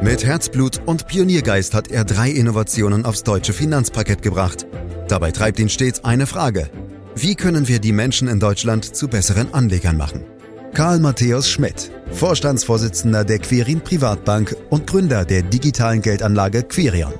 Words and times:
Mit 0.00 0.24
Herzblut 0.24 0.80
und 0.86 1.08
Pioniergeist 1.08 1.74
hat 1.74 1.90
er 1.90 2.04
drei 2.04 2.30
Innovationen 2.30 3.04
aufs 3.04 3.24
deutsche 3.24 3.52
Finanzparkett 3.52 4.22
gebracht. 4.22 4.64
Dabei 5.08 5.32
treibt 5.32 5.58
ihn 5.58 5.68
stets 5.68 6.04
eine 6.04 6.26
Frage. 6.26 6.70
Wie 7.16 7.34
können 7.34 7.66
wir 7.66 7.80
die 7.80 7.92
Menschen 7.92 8.28
in 8.28 8.38
Deutschland 8.38 8.84
zu 8.84 9.08
besseren 9.08 9.52
Anlegern 9.52 9.96
machen? 9.96 10.24
Karl 10.72 11.00
Matthäus 11.00 11.50
Schmidt, 11.50 11.90
Vorstandsvorsitzender 12.12 13.24
der 13.24 13.40
Querin 13.40 13.80
Privatbank 13.80 14.54
und 14.70 14.86
Gründer 14.86 15.24
der 15.24 15.42
digitalen 15.42 16.00
Geldanlage 16.00 16.62
Querion. 16.62 17.14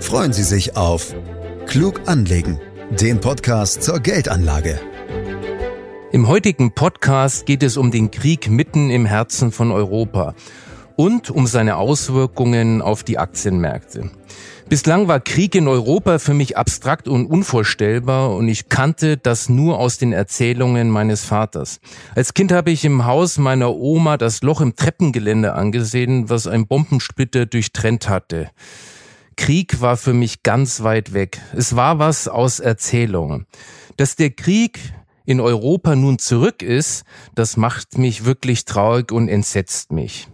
Freuen 0.00 0.32
Sie 0.32 0.42
sich 0.42 0.76
auf 0.76 1.14
Klug 1.66 2.00
anlegen, 2.06 2.60
den 3.00 3.20
Podcast 3.20 3.84
zur 3.84 4.00
Geldanlage. 4.00 4.80
Im 6.10 6.26
heutigen 6.26 6.72
Podcast 6.72 7.46
geht 7.46 7.62
es 7.62 7.76
um 7.76 7.92
den 7.92 8.10
Krieg 8.10 8.50
mitten 8.50 8.90
im 8.90 9.06
Herzen 9.06 9.52
von 9.52 9.70
Europa 9.70 10.34
und 10.96 11.30
um 11.30 11.46
seine 11.46 11.76
Auswirkungen 11.76 12.82
auf 12.82 13.02
die 13.02 13.18
Aktienmärkte. 13.18 14.10
Bislang 14.68 15.08
war 15.08 15.20
Krieg 15.20 15.54
in 15.54 15.68
Europa 15.68 16.18
für 16.18 16.32
mich 16.32 16.56
abstrakt 16.56 17.06
und 17.06 17.26
unvorstellbar 17.26 18.34
und 18.34 18.48
ich 18.48 18.70
kannte 18.70 19.18
das 19.18 19.50
nur 19.50 19.78
aus 19.78 19.98
den 19.98 20.14
Erzählungen 20.14 20.88
meines 20.88 21.22
Vaters. 21.22 21.80
Als 22.14 22.32
Kind 22.32 22.50
habe 22.50 22.70
ich 22.70 22.84
im 22.86 23.04
Haus 23.04 23.36
meiner 23.36 23.74
Oma 23.74 24.16
das 24.16 24.42
Loch 24.42 24.62
im 24.62 24.74
Treppengelände 24.74 25.52
angesehen, 25.52 26.30
was 26.30 26.46
ein 26.46 26.66
Bombensplitter 26.66 27.44
durchtrennt 27.44 28.08
hatte. 28.08 28.50
Krieg 29.36 29.82
war 29.82 29.98
für 29.98 30.14
mich 30.14 30.42
ganz 30.42 30.82
weit 30.82 31.12
weg. 31.12 31.40
Es 31.54 31.76
war 31.76 31.98
was 31.98 32.26
aus 32.26 32.58
Erzählungen. 32.58 33.46
Dass 33.98 34.16
der 34.16 34.30
Krieg 34.30 34.78
in 35.26 35.40
Europa 35.40 35.94
nun 35.94 36.18
zurück 36.18 36.62
ist, 36.62 37.04
das 37.34 37.56
macht 37.56 37.98
mich 37.98 38.24
wirklich 38.24 38.64
traurig 38.64 39.12
und 39.12 39.28
entsetzt 39.28 39.92
mich. 39.92 40.28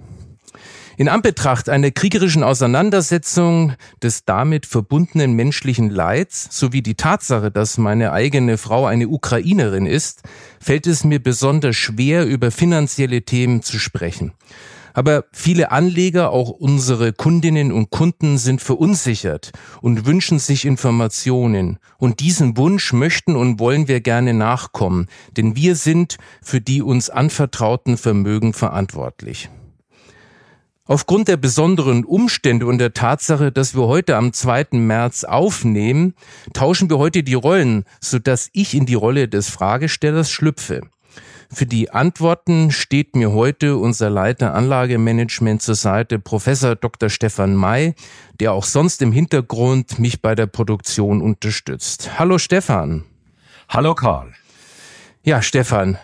In 1.01 1.09
Anbetracht 1.09 1.71
einer 1.71 1.93
kriegerischen 1.93 2.43
Auseinandersetzung 2.43 3.73
des 4.03 4.27
damit 4.27 4.67
verbundenen 4.67 5.33
menschlichen 5.33 5.89
Leids 5.89 6.48
sowie 6.51 6.83
die 6.83 6.95
Tatsache, 6.95 7.51
dass 7.51 7.79
meine 7.79 8.12
eigene 8.12 8.59
Frau 8.59 8.84
eine 8.84 9.09
Ukrainerin 9.09 9.87
ist, 9.87 10.20
fällt 10.61 10.87
es 10.87 11.03
mir 11.03 11.19
besonders 11.19 11.75
schwer, 11.75 12.27
über 12.27 12.51
finanzielle 12.51 13.23
Themen 13.23 13.62
zu 13.62 13.79
sprechen. 13.79 14.33
Aber 14.92 15.25
viele 15.33 15.73
Anleger, 15.73 16.33
auch 16.33 16.51
unsere 16.51 17.14
Kundinnen 17.14 17.73
und 17.73 17.89
Kunden, 17.89 18.37
sind 18.37 18.61
verunsichert 18.61 19.53
und 19.81 20.05
wünschen 20.05 20.39
sich 20.39 20.67
Informationen. 20.67 21.79
Und 21.97 22.20
diesen 22.20 22.59
Wunsch 22.59 22.92
möchten 22.92 23.37
und 23.37 23.59
wollen 23.59 23.89
wir 23.89 24.03
gerne 24.03 24.35
nachkommen, 24.35 25.07
denn 25.39 25.57
wir 25.57 25.77
sind 25.77 26.19
für 26.42 26.61
die 26.61 26.83
uns 26.83 27.09
anvertrauten 27.09 27.97
Vermögen 27.97 28.53
verantwortlich. 28.53 29.48
Aufgrund 30.91 31.28
der 31.28 31.36
besonderen 31.36 32.05
Umstände 32.05 32.66
und 32.66 32.78
der 32.78 32.92
Tatsache, 32.92 33.52
dass 33.52 33.77
wir 33.77 33.86
heute 33.86 34.16
am 34.16 34.33
2. 34.33 34.70
März 34.72 35.22
aufnehmen, 35.22 36.14
tauschen 36.52 36.91
wir 36.91 36.98
heute 36.98 37.22
die 37.22 37.34
Rollen, 37.34 37.84
sodass 38.00 38.50
ich 38.55 38.74
in 38.74 38.86
die 38.86 38.94
Rolle 38.94 39.28
des 39.28 39.50
Fragestellers 39.50 40.33
schlüpfe. 40.33 40.80
Für 41.48 41.66
die 41.66 41.92
Antworten 41.92 42.72
steht 42.72 43.14
mir 43.14 43.30
heute 43.30 43.77
unser 43.77 44.11
Leiter 44.11 44.52
Anlagemanagement 44.52 45.62
zur 45.62 45.77
Seite, 45.77 46.18
Professor 46.18 46.74
Dr. 46.74 47.08
Stefan 47.08 47.55
May, 47.55 47.94
der 48.41 48.52
auch 48.52 48.64
sonst 48.64 49.00
im 49.00 49.12
Hintergrund 49.12 50.00
mich 50.00 50.20
bei 50.20 50.34
der 50.34 50.46
Produktion 50.46 51.22
unterstützt. 51.22 52.18
Hallo 52.18 52.38
Stefan. 52.38 53.05
Hallo 53.68 53.94
Karl. 53.94 54.33
Ja, 55.22 55.41
Stefan, 55.41 55.98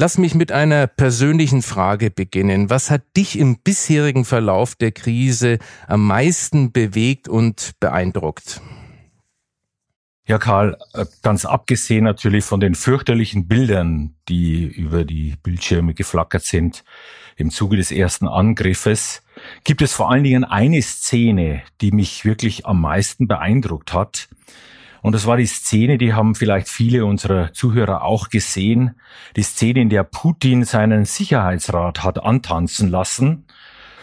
Lass 0.00 0.16
mich 0.16 0.36
mit 0.36 0.52
einer 0.52 0.86
persönlichen 0.86 1.60
Frage 1.60 2.12
beginnen. 2.12 2.70
Was 2.70 2.88
hat 2.88 3.02
dich 3.16 3.36
im 3.36 3.58
bisherigen 3.58 4.24
Verlauf 4.24 4.76
der 4.76 4.92
Krise 4.92 5.58
am 5.88 6.06
meisten 6.06 6.70
bewegt 6.70 7.26
und 7.26 7.72
beeindruckt? 7.80 8.60
Ja, 10.24 10.38
Karl, 10.38 10.78
äh, 10.94 11.04
ganz 11.22 11.44
abgesehen 11.44 12.04
natürlich 12.04 12.44
von 12.44 12.60
den 12.60 12.76
fürchterlichen 12.76 13.48
Bildern, 13.48 14.14
die 14.28 14.66
über 14.66 15.04
die 15.04 15.34
Bildschirme 15.42 15.94
geflackert 15.94 16.44
sind 16.44 16.84
im 17.34 17.50
Zuge 17.50 17.76
des 17.76 17.90
ersten 17.90 18.28
Angriffes, 18.28 19.24
gibt 19.64 19.82
es 19.82 19.94
vor 19.94 20.12
allen 20.12 20.22
Dingen 20.22 20.44
eine 20.44 20.80
Szene, 20.80 21.62
die 21.80 21.90
mich 21.90 22.24
wirklich 22.24 22.66
am 22.66 22.80
meisten 22.80 23.26
beeindruckt 23.26 23.92
hat. 23.92 24.28
Und 25.02 25.14
das 25.14 25.26
war 25.26 25.36
die 25.36 25.46
Szene, 25.46 25.98
die 25.98 26.14
haben 26.14 26.34
vielleicht 26.34 26.68
viele 26.68 27.04
unserer 27.04 27.52
Zuhörer 27.52 28.02
auch 28.02 28.28
gesehen, 28.28 28.94
die 29.36 29.42
Szene, 29.42 29.80
in 29.80 29.88
der 29.88 30.02
Putin 30.02 30.64
seinen 30.64 31.04
Sicherheitsrat 31.04 32.02
hat 32.02 32.22
antanzen 32.22 32.90
lassen 32.90 33.44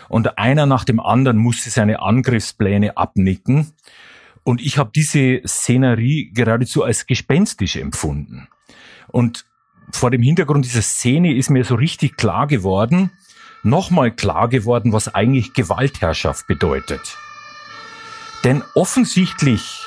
und 0.08 0.38
einer 0.38 0.66
nach 0.66 0.86
dem 0.86 1.00
anderen 1.00 1.38
musste 1.38 1.70
seine 1.70 2.02
Angriffspläne 2.02 2.98
abnicken. 2.98 3.74
Und 4.44 4.62
ich 4.62 4.78
habe 4.78 4.92
diese 4.94 5.42
Szenerie 5.46 6.32
geradezu 6.34 6.84
als 6.84 7.08
gespenstisch 7.08 7.76
empfunden. 7.76 8.48
Und 9.08 9.46
vor 9.92 10.12
dem 10.12 10.22
Hintergrund 10.22 10.66
dieser 10.66 10.82
Szene 10.82 11.34
ist 11.34 11.50
mir 11.50 11.66
so 11.66 11.76
richtig 11.76 12.18
klar 12.18 12.48
geworden, 12.48 13.12
nochmal 13.64 14.12
klar 14.12 14.48
geworden, 14.48 14.94
was 14.94 15.14
eigentlich 15.14 15.54
Gewaltherrschaft 15.54 16.48
bedeutet. 16.48 17.18
Denn 18.44 18.64
offensichtlich 18.76 19.85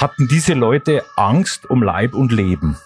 hatten 0.00 0.28
diese 0.28 0.52
Leute 0.52 1.02
Angst 1.16 1.70
um 1.70 1.82
Leib 1.82 2.14
und 2.14 2.30
Leben. 2.30 2.76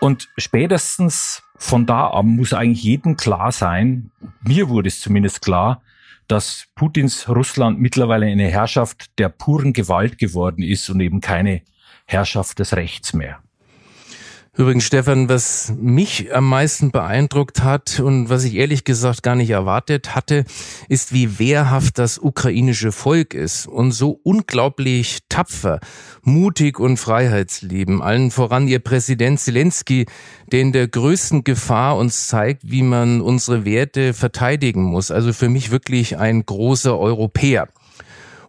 Und 0.00 0.28
spätestens 0.36 1.44
von 1.56 1.86
da 1.86 2.08
an 2.08 2.26
muss 2.26 2.52
eigentlich 2.52 2.82
jedem 2.82 3.16
klar 3.16 3.52
sein, 3.52 4.10
mir 4.42 4.68
wurde 4.68 4.88
es 4.88 5.00
zumindest 5.00 5.40
klar, 5.40 5.82
dass 6.26 6.66
Putins 6.74 7.28
Russland 7.28 7.80
mittlerweile 7.80 8.26
eine 8.26 8.48
Herrschaft 8.48 9.18
der 9.18 9.28
puren 9.28 9.72
Gewalt 9.72 10.18
geworden 10.18 10.62
ist 10.62 10.90
und 10.90 11.00
eben 11.00 11.20
keine 11.20 11.62
Herrschaft 12.06 12.58
des 12.58 12.74
Rechts 12.74 13.12
mehr. 13.12 13.38
Übrigens, 14.58 14.86
Stefan, 14.86 15.28
was 15.28 15.72
mich 15.80 16.34
am 16.34 16.48
meisten 16.48 16.90
beeindruckt 16.90 17.62
hat 17.62 18.00
und 18.00 18.28
was 18.28 18.42
ich 18.42 18.56
ehrlich 18.56 18.82
gesagt 18.82 19.22
gar 19.22 19.36
nicht 19.36 19.50
erwartet 19.50 20.16
hatte, 20.16 20.44
ist, 20.88 21.12
wie 21.12 21.38
wehrhaft 21.38 21.96
das 21.96 22.18
ukrainische 22.18 22.90
Volk 22.90 23.34
ist 23.34 23.68
und 23.68 23.92
so 23.92 24.18
unglaublich 24.24 25.20
tapfer, 25.28 25.78
mutig 26.22 26.80
und 26.80 26.96
freiheitslieben. 26.96 28.02
Allen 28.02 28.32
voran 28.32 28.66
ihr 28.66 28.80
Präsident 28.80 29.38
Zelensky, 29.38 30.06
der 30.50 30.62
in 30.62 30.72
der 30.72 30.88
größten 30.88 31.44
Gefahr 31.44 31.96
uns 31.96 32.26
zeigt, 32.26 32.62
wie 32.68 32.82
man 32.82 33.20
unsere 33.20 33.64
Werte 33.64 34.12
verteidigen 34.12 34.82
muss. 34.82 35.12
Also 35.12 35.32
für 35.32 35.48
mich 35.48 35.70
wirklich 35.70 36.18
ein 36.18 36.44
großer 36.44 36.98
Europäer. 36.98 37.68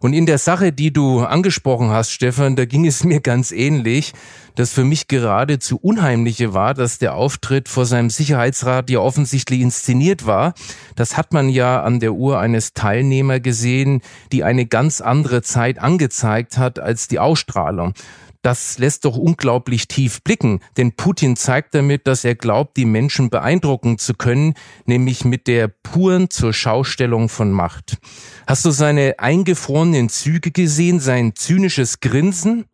Und 0.00 0.14
in 0.14 0.24
der 0.24 0.38
Sache, 0.38 0.72
die 0.72 0.92
du 0.92 1.20
angesprochen 1.20 1.90
hast, 1.90 2.10
Stefan, 2.10 2.56
da 2.56 2.64
ging 2.64 2.86
es 2.86 3.04
mir 3.04 3.20
ganz 3.20 3.52
ähnlich. 3.52 4.12
Das 4.56 4.72
für 4.72 4.84
mich 4.84 5.06
geradezu 5.06 5.78
unheimliche 5.78 6.52
war, 6.54 6.74
dass 6.74 6.98
der 6.98 7.14
Auftritt 7.14 7.68
vor 7.68 7.86
seinem 7.86 8.10
Sicherheitsrat 8.10 8.90
ja 8.90 8.98
offensichtlich 8.98 9.60
inszeniert 9.60 10.26
war. 10.26 10.54
Das 10.96 11.16
hat 11.16 11.32
man 11.32 11.48
ja 11.48 11.82
an 11.82 12.00
der 12.00 12.14
Uhr 12.14 12.40
eines 12.40 12.72
Teilnehmer 12.72 13.40
gesehen, 13.40 14.02
die 14.32 14.42
eine 14.42 14.66
ganz 14.66 15.00
andere 15.00 15.42
Zeit 15.42 15.78
angezeigt 15.78 16.58
hat 16.58 16.78
als 16.78 17.06
die 17.06 17.18
Ausstrahlung. 17.18 17.94
Das 18.42 18.78
lässt 18.78 19.04
doch 19.04 19.18
unglaublich 19.18 19.86
tief 19.86 20.22
blicken, 20.22 20.60
denn 20.78 20.92
Putin 20.92 21.36
zeigt 21.36 21.74
damit, 21.74 22.06
dass 22.06 22.24
er 22.24 22.34
glaubt, 22.34 22.78
die 22.78 22.86
Menschen 22.86 23.28
beeindrucken 23.28 23.98
zu 23.98 24.14
können, 24.14 24.54
nämlich 24.86 25.26
mit 25.26 25.46
der 25.46 25.68
puren 25.68 26.30
zur 26.30 26.54
Schaustellung 26.54 27.28
von 27.28 27.52
Macht. 27.52 27.98
Hast 28.46 28.64
du 28.64 28.70
seine 28.70 29.18
eingefrorenen 29.18 30.08
Züge 30.08 30.52
gesehen, 30.52 31.00
sein 31.00 31.34
zynisches 31.34 32.00
Grinsen? 32.00 32.64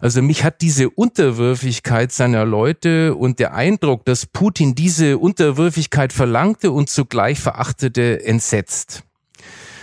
Also 0.00 0.22
mich 0.22 0.42
hat 0.42 0.62
diese 0.62 0.88
Unterwürfigkeit 0.88 2.10
seiner 2.10 2.46
Leute 2.46 3.14
und 3.14 3.38
der 3.38 3.54
Eindruck, 3.54 4.06
dass 4.06 4.24
Putin 4.26 4.74
diese 4.74 5.18
Unterwürfigkeit 5.18 6.14
verlangte 6.14 6.70
und 6.72 6.88
zugleich 6.88 7.40
verachtete, 7.40 8.24
entsetzt. 8.24 9.04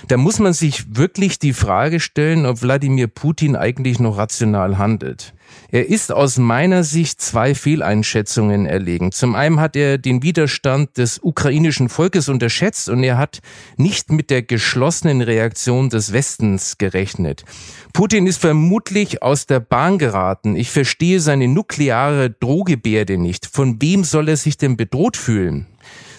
Da 0.07 0.17
muss 0.17 0.39
man 0.39 0.53
sich 0.53 0.95
wirklich 0.95 1.39
die 1.39 1.53
Frage 1.53 1.99
stellen, 1.99 2.45
ob 2.45 2.61
Wladimir 2.61 3.07
Putin 3.07 3.55
eigentlich 3.55 3.99
noch 3.99 4.17
rational 4.17 4.77
handelt. 4.77 5.33
Er 5.69 5.87
ist 5.87 6.11
aus 6.11 6.37
meiner 6.37 6.83
Sicht 6.83 7.21
zwei 7.21 7.55
Fehleinschätzungen 7.55 8.65
erlegen. 8.65 9.11
Zum 9.11 9.35
einen 9.35 9.59
hat 9.59 9.75
er 9.75 9.97
den 9.97 10.23
Widerstand 10.23 10.97
des 10.97 11.19
ukrainischen 11.21 11.89
Volkes 11.89 12.29
unterschätzt 12.29 12.89
und 12.89 13.03
er 13.03 13.17
hat 13.17 13.39
nicht 13.77 14.11
mit 14.11 14.29
der 14.29 14.43
geschlossenen 14.43 15.21
Reaktion 15.21 15.89
des 15.89 16.13
Westens 16.13 16.77
gerechnet. 16.77 17.43
Putin 17.93 18.27
ist 18.27 18.39
vermutlich 18.39 19.21
aus 19.21 19.45
der 19.45 19.59
Bahn 19.59 19.97
geraten. 19.97 20.55
Ich 20.55 20.69
verstehe 20.69 21.19
seine 21.19 21.47
nukleare 21.47 22.29
Drohgebärde 22.29 23.17
nicht. 23.17 23.45
Von 23.45 23.81
wem 23.81 24.03
soll 24.03 24.29
er 24.29 24.37
sich 24.37 24.57
denn 24.57 24.77
bedroht 24.77 25.17
fühlen? 25.17 25.67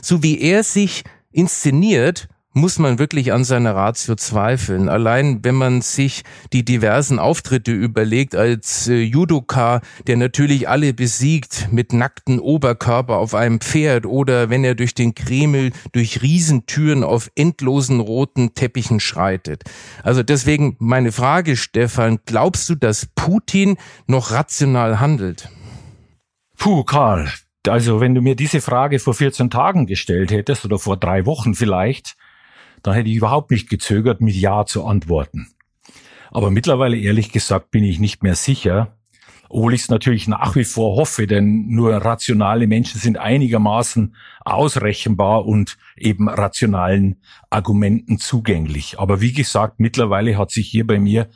So 0.03 0.23
wie 0.23 0.41
er 0.41 0.65
sich 0.65 1.05
inszeniert, 1.31 2.29
muss 2.53 2.79
man 2.79 2.99
wirklich 2.99 3.33
an 3.33 3.45
seiner 3.45 3.75
Ratio 3.75 4.15
zweifeln. 4.15 4.89
Allein 4.89 5.45
wenn 5.45 5.55
man 5.55 5.81
sich 5.81 6.23
die 6.53 6.65
diversen 6.65 7.19
Auftritte 7.19 7.73
überlegt 7.73 8.35
als 8.35 8.89
äh, 8.89 9.01
Judoka, 9.01 9.81
der 10.07 10.17
natürlich 10.17 10.69
alle 10.69 10.93
besiegt 10.93 11.69
mit 11.71 11.93
nackten 11.93 12.39
Oberkörper 12.39 13.17
auf 13.17 13.35
einem 13.35 13.61
Pferd 13.61 14.07
oder 14.07 14.51
wenn 14.51 14.65
er 14.65 14.75
durch 14.75 14.95
den 14.95 15.15
Kreml 15.15 15.73
durch 15.93 16.23
Riesentüren 16.23 17.05
auf 17.05 17.31
endlosen 17.35 18.01
roten 18.01 18.55
Teppichen 18.55 19.01
schreitet. 19.01 19.65
Also 20.03 20.23
deswegen 20.23 20.77
meine 20.79 21.13
Frage, 21.13 21.57
Stefan, 21.57 22.19
glaubst 22.27 22.69
du, 22.69 22.75
dass 22.75 23.07
Putin 23.15 23.77
noch 24.07 24.31
rational 24.31 25.01
handelt? 25.01 25.49
Puh, 26.59 26.85
Karl. 26.85 27.29
Also, 27.69 28.01
wenn 28.01 28.15
du 28.15 28.21
mir 28.21 28.35
diese 28.35 28.61
Frage 28.61 28.99
vor 28.99 29.15
14 29.15 29.49
Tagen 29.49 29.87
gestellt 29.87 30.33
hättest 30.33 30.65
oder 30.65 30.81
vor 30.81 30.97
drei 30.97 31.27
Wochen 31.27 31.55
vielleicht, 31.55 32.17
da 32.83 32.95
hätte 32.95 33.09
ich 33.09 33.17
überhaupt 33.17 33.51
nicht 33.51 33.69
gezögert, 33.69 34.21
mit 34.21 34.35
Ja 34.35 34.65
zu 34.67 34.85
antworten. 34.85 35.49
Aber 36.31 36.51
mittlerweile, 36.51 36.97
ehrlich 36.97 37.31
gesagt, 37.31 37.71
bin 37.71 37.85
ich 37.85 37.99
nicht 37.99 38.23
mehr 38.23 38.35
sicher, 38.35 38.97
obwohl 39.49 39.75
ich 39.75 39.83
es 39.83 39.91
natürlich 39.91 40.29
nach 40.29 40.57
wie 40.57 40.65
vor 40.65 40.97
hoffe, 40.97 41.27
denn 41.27 41.67
nur 41.69 41.95
rationale 41.97 42.67
Menschen 42.67 42.99
sind 42.99 43.19
einigermaßen 43.19 44.17
ausrechenbar 44.47 45.45
und 45.45 45.77
eben 45.95 46.31
rationalen 46.31 47.21
Argumenten 47.51 48.19
zugänglich. 48.19 48.99
Aber 48.99 49.21
wie 49.21 49.35
gesagt, 49.35 49.79
mittlerweile 49.79 50.39
hat 50.39 50.51
sich 50.51 50.69
hier 50.69 50.87
bei 50.87 50.99
mir 50.99 51.29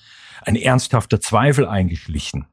ein 0.47 0.57
ernsthafter 0.57 1.21
Zweifel 1.21 1.67
eingeschlichen. 1.67 2.47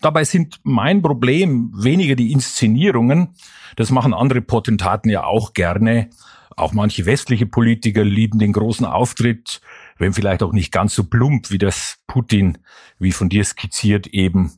Dabei 0.00 0.24
sind 0.24 0.60
mein 0.62 1.02
Problem 1.02 1.70
weniger 1.76 2.16
die 2.16 2.32
Inszenierungen, 2.32 3.34
das 3.76 3.90
machen 3.90 4.14
andere 4.14 4.40
Potentaten 4.40 5.10
ja 5.10 5.24
auch 5.24 5.52
gerne, 5.52 6.08
auch 6.56 6.72
manche 6.72 7.04
westliche 7.04 7.46
Politiker 7.46 8.02
lieben 8.02 8.38
den 8.38 8.52
großen 8.52 8.86
Auftritt, 8.86 9.60
wenn 9.98 10.14
vielleicht 10.14 10.42
auch 10.42 10.52
nicht 10.52 10.72
ganz 10.72 10.94
so 10.94 11.04
plump, 11.04 11.50
wie 11.50 11.58
das 11.58 11.98
Putin, 12.06 12.58
wie 12.98 13.12
von 13.12 13.28
dir 13.28 13.44
skizziert, 13.44 14.06
eben 14.08 14.52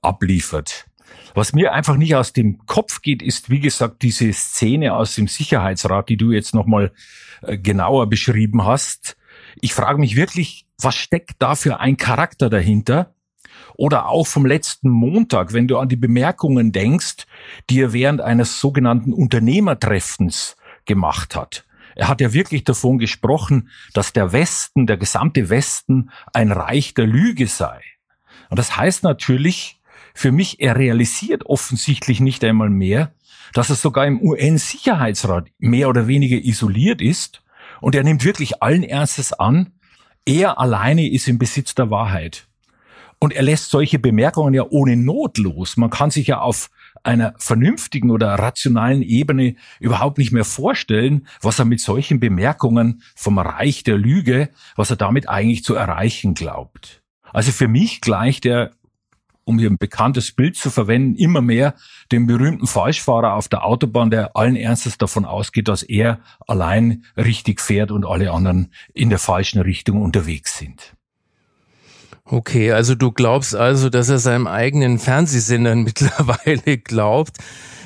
abliefert. 0.00 0.86
Was 1.34 1.52
mir 1.52 1.72
einfach 1.72 1.96
nicht 1.96 2.14
aus 2.14 2.32
dem 2.32 2.64
Kopf 2.66 3.02
geht, 3.02 3.22
ist, 3.22 3.50
wie 3.50 3.60
gesagt, 3.60 4.02
diese 4.02 4.32
Szene 4.32 4.94
aus 4.94 5.14
dem 5.14 5.28
Sicherheitsrat, 5.28 6.08
die 6.08 6.16
du 6.16 6.32
jetzt 6.32 6.54
nochmal 6.54 6.92
äh, 7.42 7.58
genauer 7.58 8.08
beschrieben 8.08 8.64
hast. 8.64 9.16
Ich 9.60 9.74
frage 9.74 10.00
mich 10.00 10.16
wirklich, 10.16 10.66
was 10.80 10.94
steckt 10.94 11.36
da 11.38 11.54
für 11.54 11.80
ein 11.80 11.96
Charakter 11.96 12.48
dahinter? 12.50 13.14
Oder 13.74 14.08
auch 14.08 14.26
vom 14.26 14.46
letzten 14.46 14.90
Montag, 14.90 15.52
wenn 15.52 15.68
du 15.68 15.78
an 15.78 15.88
die 15.88 15.96
Bemerkungen 15.96 16.72
denkst, 16.72 17.26
die 17.70 17.80
er 17.80 17.92
während 17.92 18.20
eines 18.20 18.60
sogenannten 18.60 19.12
Unternehmertreffens 19.12 20.56
gemacht 20.86 21.34
hat. 21.34 21.64
Er 21.94 22.08
hat 22.08 22.20
ja 22.20 22.32
wirklich 22.32 22.64
davon 22.64 22.98
gesprochen, 22.98 23.68
dass 23.92 24.12
der 24.12 24.32
Westen, 24.32 24.86
der 24.86 24.96
gesamte 24.96 25.50
Westen 25.50 26.10
ein 26.32 26.52
Reich 26.52 26.94
der 26.94 27.06
Lüge 27.06 27.46
sei. 27.46 27.80
Und 28.48 28.58
das 28.58 28.76
heißt 28.76 29.02
natürlich 29.02 29.80
für 30.14 30.32
mich, 30.32 30.60
er 30.60 30.76
realisiert 30.76 31.46
offensichtlich 31.46 32.20
nicht 32.20 32.44
einmal 32.44 32.70
mehr, 32.70 33.12
dass 33.52 33.70
er 33.70 33.76
sogar 33.76 34.06
im 34.06 34.20
UN-Sicherheitsrat 34.20 35.48
mehr 35.58 35.88
oder 35.88 36.06
weniger 36.06 36.36
isoliert 36.36 37.00
ist. 37.00 37.42
Und 37.80 37.94
er 37.94 38.04
nimmt 38.04 38.24
wirklich 38.24 38.62
allen 38.62 38.82
Ernstes 38.82 39.32
an, 39.32 39.72
er 40.24 40.60
alleine 40.60 41.10
ist 41.10 41.28
im 41.28 41.38
Besitz 41.38 41.74
der 41.74 41.90
Wahrheit. 41.90 42.46
Und 43.18 43.32
er 43.32 43.42
lässt 43.42 43.70
solche 43.70 43.98
Bemerkungen 43.98 44.54
ja 44.54 44.64
ohne 44.68 44.96
Not 44.96 45.38
los. 45.38 45.76
Man 45.76 45.90
kann 45.90 46.10
sich 46.10 46.26
ja 46.26 46.40
auf 46.40 46.70
einer 47.04 47.34
vernünftigen 47.38 48.10
oder 48.10 48.34
rationalen 48.34 49.02
Ebene 49.02 49.56
überhaupt 49.80 50.18
nicht 50.18 50.32
mehr 50.32 50.44
vorstellen, 50.44 51.26
was 51.40 51.58
er 51.58 51.64
mit 51.64 51.80
solchen 51.80 52.20
Bemerkungen 52.20 53.02
vom 53.14 53.38
Reich 53.38 53.82
der 53.82 53.98
Lüge, 53.98 54.50
was 54.76 54.90
er 54.90 54.96
damit 54.96 55.28
eigentlich 55.28 55.64
zu 55.64 55.74
erreichen 55.74 56.34
glaubt. 56.34 57.02
Also 57.32 57.50
für 57.52 57.68
mich 57.68 58.00
gleicht 58.00 58.44
er, 58.46 58.72
um 59.44 59.58
hier 59.58 59.70
ein 59.70 59.78
bekanntes 59.78 60.32
Bild 60.32 60.56
zu 60.56 60.70
verwenden, 60.70 61.16
immer 61.16 61.40
mehr 61.40 61.74
dem 62.12 62.26
berühmten 62.26 62.66
Falschfahrer 62.66 63.34
auf 63.34 63.48
der 63.48 63.64
Autobahn, 63.64 64.10
der 64.10 64.36
allen 64.36 64.56
Ernstes 64.56 64.98
davon 64.98 65.24
ausgeht, 65.24 65.68
dass 65.68 65.82
er 65.82 66.20
allein 66.46 67.04
richtig 67.16 67.60
fährt 67.60 67.90
und 67.90 68.04
alle 68.04 68.30
anderen 68.30 68.72
in 68.94 69.10
der 69.10 69.18
falschen 69.18 69.60
Richtung 69.60 70.00
unterwegs 70.00 70.58
sind. 70.58 70.94
Okay, 72.24 72.70
also 72.72 72.94
du 72.94 73.10
glaubst 73.10 73.54
also, 73.54 73.88
dass 73.88 74.08
er 74.08 74.18
seinem 74.18 74.46
eigenen 74.46 74.98
Fernsehsendern 74.98 75.82
mittlerweile 75.84 76.78
glaubt. 76.78 77.36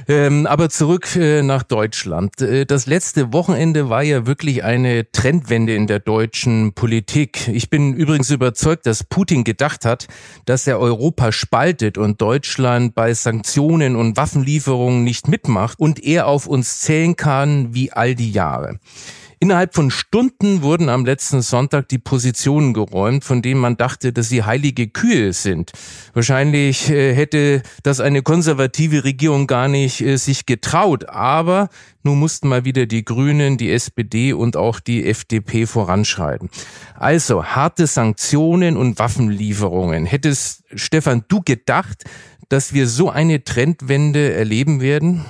Ähm, 0.08 0.46
aber 0.46 0.68
zurück 0.68 1.16
äh, 1.16 1.42
nach 1.42 1.64
Deutschland. 1.64 2.40
Äh, 2.40 2.64
das 2.64 2.86
letzte 2.86 3.32
Wochenende 3.32 3.88
war 3.88 4.04
ja 4.04 4.24
wirklich 4.24 4.62
eine 4.62 5.10
Trendwende 5.10 5.74
in 5.74 5.88
der 5.88 5.98
deutschen 5.98 6.74
Politik. 6.74 7.48
Ich 7.48 7.70
bin 7.70 7.92
übrigens 7.92 8.30
überzeugt, 8.30 8.86
dass 8.86 9.02
Putin 9.02 9.42
gedacht 9.42 9.84
hat, 9.84 10.06
dass 10.44 10.68
er 10.68 10.78
Europa 10.78 11.32
spaltet 11.32 11.98
und 11.98 12.20
Deutschland 12.20 12.94
bei 12.94 13.14
Sanktionen 13.14 13.96
und 13.96 14.16
Waffenlieferungen 14.16 15.02
nicht 15.02 15.26
mitmacht 15.26 15.80
und 15.80 16.04
er 16.04 16.28
auf 16.28 16.46
uns 16.46 16.80
zählen 16.80 17.16
kann 17.16 17.74
wie 17.74 17.90
all 17.90 18.14
die 18.14 18.30
Jahre. 18.30 18.78
Innerhalb 19.38 19.74
von 19.74 19.90
Stunden 19.90 20.62
wurden 20.62 20.88
am 20.88 21.04
letzten 21.04 21.42
Sonntag 21.42 21.90
die 21.90 21.98
Positionen 21.98 22.72
geräumt, 22.72 23.22
von 23.22 23.42
denen 23.42 23.60
man 23.60 23.76
dachte, 23.76 24.14
dass 24.14 24.30
sie 24.30 24.44
heilige 24.44 24.88
Kühe 24.88 25.34
sind. 25.34 25.72
Wahrscheinlich 26.14 26.88
äh, 26.88 27.14
hätte 27.14 27.62
das 27.82 28.00
eine 28.00 28.22
konservative 28.22 29.04
Regierung 29.04 29.46
gar 29.46 29.68
nicht 29.68 30.00
äh, 30.00 30.16
sich 30.16 30.46
getraut, 30.46 31.10
aber 31.10 31.68
nun 32.02 32.18
mussten 32.18 32.48
mal 32.48 32.64
wieder 32.64 32.86
die 32.86 33.04
Grünen, 33.04 33.58
die 33.58 33.70
SPD 33.72 34.32
und 34.32 34.56
auch 34.56 34.80
die 34.80 35.06
FDP 35.06 35.66
voranschreiten. 35.66 36.48
Also 36.94 37.44
harte 37.44 37.86
Sanktionen 37.86 38.78
und 38.78 38.98
Waffenlieferungen. 38.98 40.06
Hättest 40.06 40.64
Stefan 40.74 41.24
du 41.28 41.42
gedacht, 41.42 42.04
dass 42.48 42.72
wir 42.72 42.88
so 42.88 43.10
eine 43.10 43.44
Trendwende 43.44 44.32
erleben 44.32 44.80
werden? 44.80 45.26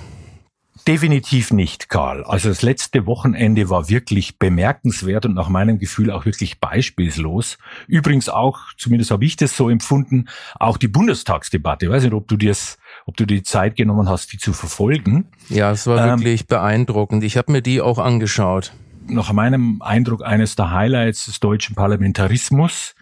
Definitiv 0.87 1.53
nicht, 1.53 1.89
Karl. 1.89 2.25
Also 2.25 2.49
das 2.49 2.63
letzte 2.63 3.07
Wochenende 3.07 3.71
war 3.71 3.89
wirklich 3.89 4.39
bemerkenswert 4.39 5.27
und 5.27 5.35
nach 5.35 5.49
meinem 5.49 5.79
Gefühl 5.79 6.11
auch 6.11 6.25
wirklich 6.27 6.61
beispielslos. 6.61 7.59
Übrigens 7.87 8.29
auch, 8.29 8.59
zumindest 8.77 9.11
habe 9.11 9.25
ich 9.25 9.37
das 9.37 9.57
so 9.57 9.71
empfunden, 9.71 10.29
auch 10.59 10.77
die 10.77 10.89
Bundestagsdebatte. 10.89 11.87
Ich 11.87 11.93
weiß 11.93 12.05
nicht, 12.05 12.13
ob 12.13 12.29
du 12.29 12.37
dir 12.37 12.55
ob 13.07 13.17
du 13.17 13.25
die 13.25 13.43
Zeit 13.43 13.77
genommen 13.77 14.09
hast, 14.09 14.33
die 14.33 14.39
zu 14.39 14.53
verfolgen. 14.53 15.27
Ja, 15.49 15.71
es 15.71 15.87
war 15.87 15.99
ähm, 15.99 16.19
wirklich 16.19 16.47
beeindruckend. 16.47 17.23
Ich 17.25 17.37
habe 17.37 17.53
mir 17.53 17.63
die 17.63 17.81
auch 17.81 17.99
angeschaut. 17.99 18.73
Nach 19.07 19.33
meinem 19.33 19.81
Eindruck 19.83 20.25
eines 20.25 20.57
der 20.57 20.73
Highlights 20.73 21.27
des 21.27 21.39
deutschen 21.39 21.77
Parlamentarismus. 21.77 22.96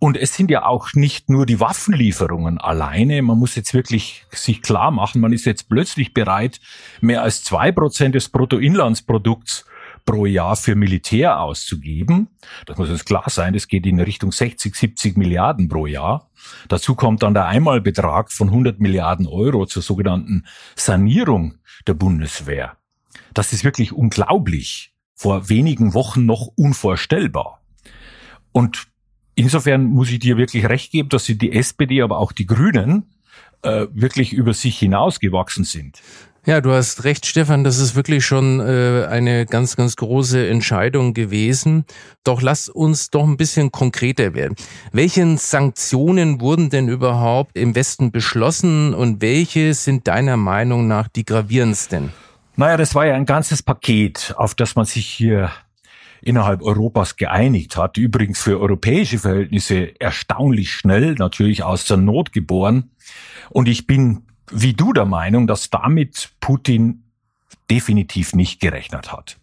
Und 0.00 0.16
es 0.16 0.34
sind 0.34 0.50
ja 0.50 0.64
auch 0.64 0.94
nicht 0.94 1.28
nur 1.28 1.44
die 1.44 1.60
Waffenlieferungen 1.60 2.56
alleine. 2.56 3.20
Man 3.20 3.38
muss 3.38 3.54
jetzt 3.54 3.74
wirklich 3.74 4.24
sich 4.30 4.62
klar 4.62 4.90
machen, 4.90 5.20
man 5.20 5.34
ist 5.34 5.44
jetzt 5.44 5.68
plötzlich 5.68 6.14
bereit, 6.14 6.58
mehr 7.02 7.22
als 7.22 7.44
zwei 7.44 7.70
Prozent 7.70 8.14
des 8.14 8.30
Bruttoinlandsprodukts 8.30 9.66
pro 10.06 10.24
Jahr 10.24 10.56
für 10.56 10.74
Militär 10.74 11.38
auszugeben. 11.38 12.28
Das 12.64 12.78
muss 12.78 12.88
uns 12.88 13.04
klar 13.04 13.28
sein, 13.28 13.52
das 13.52 13.68
geht 13.68 13.84
in 13.84 14.00
Richtung 14.00 14.32
60, 14.32 14.74
70 14.74 15.18
Milliarden 15.18 15.68
pro 15.68 15.86
Jahr. 15.86 16.30
Dazu 16.68 16.94
kommt 16.94 17.22
dann 17.22 17.34
der 17.34 17.44
Einmalbetrag 17.44 18.32
von 18.32 18.48
100 18.48 18.80
Milliarden 18.80 19.26
Euro 19.26 19.66
zur 19.66 19.82
sogenannten 19.82 20.46
Sanierung 20.76 21.56
der 21.86 21.94
Bundeswehr. 21.94 22.78
Das 23.34 23.52
ist 23.52 23.64
wirklich 23.64 23.92
unglaublich. 23.92 24.94
Vor 25.14 25.50
wenigen 25.50 25.92
Wochen 25.92 26.24
noch 26.24 26.46
unvorstellbar. 26.56 27.60
Und 28.52 28.89
Insofern 29.40 29.84
muss 29.84 30.10
ich 30.10 30.18
dir 30.18 30.36
wirklich 30.36 30.68
recht 30.68 30.92
geben, 30.92 31.08
dass 31.08 31.24
sie 31.24 31.38
die 31.38 31.52
SPD, 31.52 32.02
aber 32.02 32.18
auch 32.18 32.32
die 32.32 32.44
Grünen 32.44 33.04
äh, 33.62 33.86
wirklich 33.94 34.34
über 34.34 34.52
sich 34.52 34.78
hinausgewachsen 34.78 35.64
sind. 35.64 36.02
Ja, 36.44 36.60
du 36.60 36.72
hast 36.72 37.04
recht, 37.04 37.24
Stefan, 37.24 37.64
das 37.64 37.78
ist 37.78 37.94
wirklich 37.94 38.26
schon 38.26 38.60
äh, 38.60 39.06
eine 39.08 39.46
ganz, 39.46 39.76
ganz 39.76 39.96
große 39.96 40.46
Entscheidung 40.46 41.14
gewesen. 41.14 41.86
Doch 42.22 42.42
lass 42.42 42.68
uns 42.68 43.08
doch 43.08 43.24
ein 43.24 43.38
bisschen 43.38 43.72
konkreter 43.72 44.34
werden. 44.34 44.56
Welche 44.92 45.38
Sanktionen 45.38 46.42
wurden 46.42 46.68
denn 46.68 46.88
überhaupt 46.88 47.56
im 47.56 47.74
Westen 47.74 48.12
beschlossen 48.12 48.92
und 48.92 49.22
welche 49.22 49.72
sind 49.72 50.06
deiner 50.06 50.36
Meinung 50.36 50.86
nach 50.86 51.08
die 51.08 51.24
gravierendsten? 51.24 52.12
Naja, 52.56 52.76
das 52.76 52.94
war 52.94 53.06
ja 53.06 53.14
ein 53.14 53.24
ganzes 53.24 53.62
Paket, 53.62 54.34
auf 54.36 54.54
das 54.54 54.76
man 54.76 54.84
sich 54.84 55.06
hier 55.06 55.50
innerhalb 56.22 56.62
Europas 56.62 57.16
geeinigt 57.16 57.76
hat. 57.76 57.96
Übrigens 57.96 58.42
für 58.42 58.60
europäische 58.60 59.18
Verhältnisse 59.18 60.00
erstaunlich 60.00 60.72
schnell, 60.72 61.14
natürlich 61.14 61.62
aus 61.62 61.84
der 61.84 61.96
Not 61.96 62.32
geboren. 62.32 62.90
Und 63.50 63.68
ich 63.68 63.86
bin 63.86 64.22
wie 64.50 64.74
du 64.74 64.92
der 64.92 65.06
Meinung, 65.06 65.46
dass 65.46 65.70
damit 65.70 66.30
Putin 66.40 67.04
definitiv 67.70 68.34
nicht 68.34 68.60
gerechnet 68.60 69.12
hat. 69.12 69.39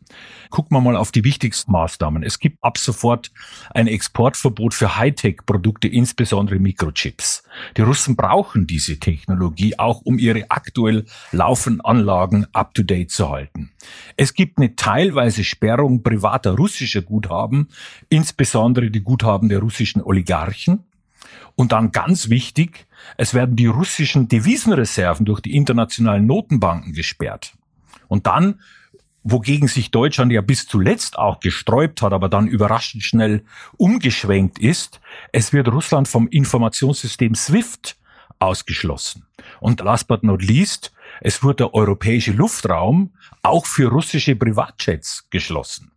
Gucken 0.50 0.78
wir 0.78 0.82
mal 0.82 0.96
auf 0.96 1.12
die 1.12 1.24
wichtigsten 1.24 1.72
Maßnahmen. 1.72 2.24
Es 2.24 2.40
gibt 2.40 2.64
ab 2.64 2.78
sofort 2.78 3.32
ein 3.74 3.88
Exportverbot 3.88 4.74
für 4.74 4.98
Hightech-Produkte, 4.98 5.88
insbesondere 5.88 6.60
Mikrochips. 6.60 7.44
Die 7.76 7.82
Russen 7.82 8.16
brauchen 8.16 8.68
diese 8.68 9.00
Technologie 9.00 9.78
auch, 9.78 10.02
um 10.02 10.20
ihre 10.20 10.50
aktuell 10.50 11.06
laufenden 11.32 11.82
Anlagen 11.82 12.46
up-to-date 12.54 13.12
zu 13.12 13.30
halten. 13.30 13.72
Es 14.16 14.34
gibt 14.34 14.58
eine 14.58 14.76
teilweise 14.76 15.44
Sperrung 15.44 16.04
privater 16.04 16.52
russischer 16.52 17.02
Guthaben, 17.02 17.68
insbesondere 18.10 18.90
die 18.90 19.02
Guthaben 19.02 19.50
der 19.50 19.60
russischen 19.60 20.02
Oligarchen. 20.02 20.86
Und 21.56 21.72
dann 21.72 21.92
ganz 21.92 22.30
wichtig, 22.30 22.86
es 23.18 23.34
werden 23.34 23.56
die 23.56 23.66
russischen 23.66 24.28
Devisenreserven 24.28 25.26
durch 25.26 25.42
die 25.42 25.56
internationalen 25.56 26.26
Notenbanken 26.26 26.94
gesperrt. 26.94 27.54
Und 28.08 28.28
dann 28.28 28.62
wogegen 29.24 29.68
sich 29.68 29.92
Deutschland 29.92 30.32
ja 30.32 30.42
bis 30.42 30.68
zuletzt 30.68 31.18
auch 31.18 31.40
gesträubt 31.40 32.02
hat, 32.02 32.14
aber 32.14 32.30
dann 32.30 32.48
überraschend 32.48 33.04
schnell 33.04 33.44
umgeschwenkt 33.78 34.60
ist, 34.60 35.02
es 35.32 35.54
wird 35.54 35.68
Russland 35.68 36.08
vom 36.08 36.28
Informationssystem 36.28 37.36
SWIFT 37.36 37.98
ausgeschlossen. 38.40 39.26
Und 39.60 39.82
last 39.82 40.08
but 40.08 40.24
not 40.24 40.42
least, 40.44 40.94
es 41.22 41.44
wurde 41.44 41.58
der 41.58 41.74
europäische 41.74 42.32
Luftraum 42.32 43.14
auch 43.44 43.66
für 43.66 43.90
russische 43.90 44.36
Privatjets 44.36 45.28
geschlossen. 45.30 45.92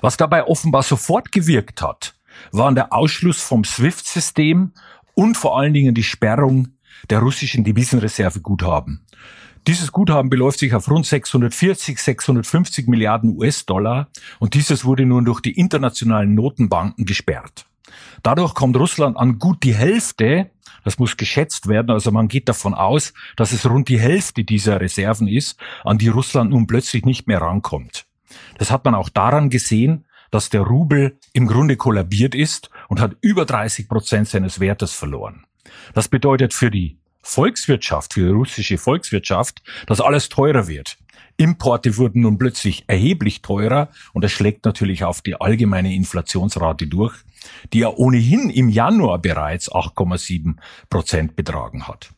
Was 0.00 0.16
dabei 0.16 0.44
offenbar 0.44 0.82
sofort 0.82 1.32
gewirkt 1.32 1.82
hat, 1.82 2.14
waren 2.52 2.74
der 2.74 2.92
Ausschluss 2.92 3.42
vom 3.42 3.64
SWIFT-System 3.64 4.72
und 5.14 5.36
vor 5.36 5.58
allen 5.58 5.74
Dingen 5.74 5.94
die 5.94 6.04
Sperrung 6.04 6.68
der 7.08 7.20
russischen 7.20 7.64
Devisenreserveguthaben. 7.64 9.06
Dieses 9.66 9.92
Guthaben 9.92 10.30
beläuft 10.30 10.58
sich 10.58 10.74
auf 10.74 10.90
rund 10.90 11.06
640, 11.06 11.98
650 11.98 12.88
Milliarden 12.88 13.36
US-Dollar 13.36 14.08
und 14.38 14.54
dieses 14.54 14.84
wurde 14.84 15.04
nun 15.04 15.24
durch 15.24 15.40
die 15.40 15.52
internationalen 15.52 16.34
Notenbanken 16.34 17.04
gesperrt. 17.04 17.66
Dadurch 18.22 18.54
kommt 18.54 18.76
Russland 18.76 19.16
an 19.16 19.38
gut 19.38 19.62
die 19.62 19.74
Hälfte, 19.74 20.50
das 20.84 20.98
muss 20.98 21.16
geschätzt 21.16 21.68
werden, 21.68 21.90
also 21.90 22.10
man 22.10 22.28
geht 22.28 22.48
davon 22.48 22.74
aus, 22.74 23.12
dass 23.36 23.52
es 23.52 23.68
rund 23.68 23.88
die 23.88 24.00
Hälfte 24.00 24.44
dieser 24.44 24.80
Reserven 24.80 25.28
ist, 25.28 25.58
an 25.84 25.98
die 25.98 26.08
Russland 26.08 26.50
nun 26.50 26.66
plötzlich 26.66 27.04
nicht 27.04 27.26
mehr 27.26 27.42
rankommt. 27.42 28.06
Das 28.58 28.70
hat 28.70 28.84
man 28.84 28.94
auch 28.94 29.08
daran 29.08 29.50
gesehen, 29.50 30.06
dass 30.30 30.48
der 30.48 30.62
Rubel 30.62 31.18
im 31.32 31.46
Grunde 31.46 31.76
kollabiert 31.76 32.34
ist 32.34 32.70
und 32.88 33.00
hat 33.00 33.16
über 33.20 33.44
30 33.44 33.88
Prozent 33.88 34.28
seines 34.28 34.60
Wertes 34.60 34.92
verloren. 34.92 35.44
Das 35.92 36.08
bedeutet 36.08 36.54
für 36.54 36.70
die 36.70 36.99
Volkswirtschaft, 37.22 38.14
für 38.14 38.24
die 38.24 38.32
russische 38.32 38.78
Volkswirtschaft, 38.78 39.62
dass 39.86 40.00
alles 40.00 40.28
teurer 40.28 40.68
wird. 40.68 40.98
Importe 41.36 41.96
wurden 41.96 42.22
nun 42.22 42.38
plötzlich 42.38 42.84
erheblich 42.86 43.40
teurer 43.40 43.88
und 44.12 44.22
das 44.22 44.32
schlägt 44.32 44.64
natürlich 44.66 45.04
auf 45.04 45.22
die 45.22 45.40
allgemeine 45.40 45.94
Inflationsrate 45.94 46.86
durch, 46.86 47.16
die 47.72 47.80
ja 47.80 47.88
ohnehin 47.88 48.50
im 48.50 48.68
Januar 48.68 49.18
bereits 49.18 49.72
8,7 49.72 50.56
Prozent 50.90 51.36
betragen 51.36 51.88
hat. 51.88 52.10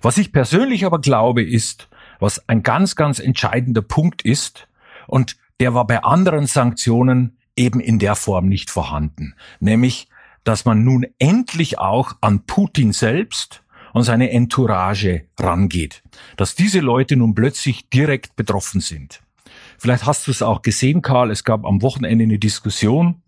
Was 0.00 0.18
ich 0.18 0.32
persönlich 0.32 0.84
aber 0.84 1.00
glaube, 1.00 1.42
ist, 1.42 1.88
was 2.20 2.48
ein 2.48 2.62
ganz, 2.62 2.94
ganz 2.94 3.18
entscheidender 3.18 3.82
Punkt 3.82 4.22
ist, 4.22 4.68
und 5.08 5.36
der 5.60 5.74
war 5.74 5.86
bei 5.86 6.02
anderen 6.02 6.46
Sanktionen 6.46 7.36
eben 7.56 7.80
in 7.80 7.98
der 7.98 8.14
Form 8.14 8.48
nicht 8.48 8.70
vorhanden, 8.70 9.34
nämlich, 9.60 10.08
dass 10.44 10.64
man 10.64 10.84
nun 10.84 11.06
endlich 11.18 11.78
auch 11.78 12.14
an 12.20 12.46
Putin 12.46 12.92
selbst 12.92 13.62
und 13.96 14.02
seine 14.02 14.30
Entourage 14.30 15.22
rangeht. 15.40 16.02
Dass 16.36 16.54
diese 16.54 16.80
Leute 16.80 17.16
nun 17.16 17.34
plötzlich 17.34 17.88
direkt 17.88 18.36
betroffen 18.36 18.82
sind. 18.82 19.22
Vielleicht 19.78 20.04
hast 20.04 20.26
du 20.26 20.32
es 20.32 20.42
auch 20.42 20.60
gesehen, 20.60 21.00
Karl. 21.00 21.30
Es 21.30 21.44
gab 21.44 21.64
am 21.64 21.80
Wochenende 21.80 22.24
eine 22.24 22.38
Diskussion 22.38 23.22